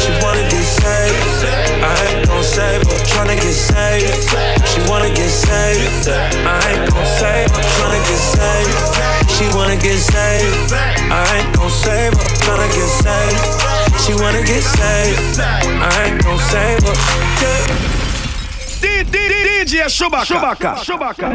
She 0.00 0.08
wanna 0.24 0.40
get 0.48 0.64
saved. 0.64 1.44
I 1.84 1.92
ain't 2.08 2.26
gon' 2.26 2.42
save 2.42 2.80
her. 2.80 2.96
Tryna 3.12 3.36
get 3.36 3.52
saved. 3.52 4.08
She 4.66 4.80
wanna 4.88 5.12
get 5.12 5.28
saved. 5.28 6.08
I 6.08 6.56
ain't 6.72 6.88
gon' 6.88 7.04
save 7.20 7.52
her. 7.52 7.60
Tryna 7.76 8.00
get 8.08 8.16
saved. 8.32 8.72
She 9.36 9.44
wanna 9.54 9.76
get 9.76 10.00
saved. 10.00 10.72
I 11.12 11.28
ain't 11.36 11.52
gon' 11.54 11.68
save 11.68 12.16
her. 12.16 12.24
Tryna 12.40 12.68
get 12.72 12.88
saved. 13.04 13.36
She 14.00 14.12
wanna 14.14 14.40
get 14.40 14.64
saved. 14.64 15.40
I 15.44 15.92
ain't 16.08 16.24
gon' 16.24 16.40
save 16.48 16.82
her. 16.88 16.96
Yeah. 17.44 19.04
DJ 19.12 19.84
Chewbacca. 19.92 20.24
Chewbacca. 20.24 20.72
Chewbacca. 20.86 21.28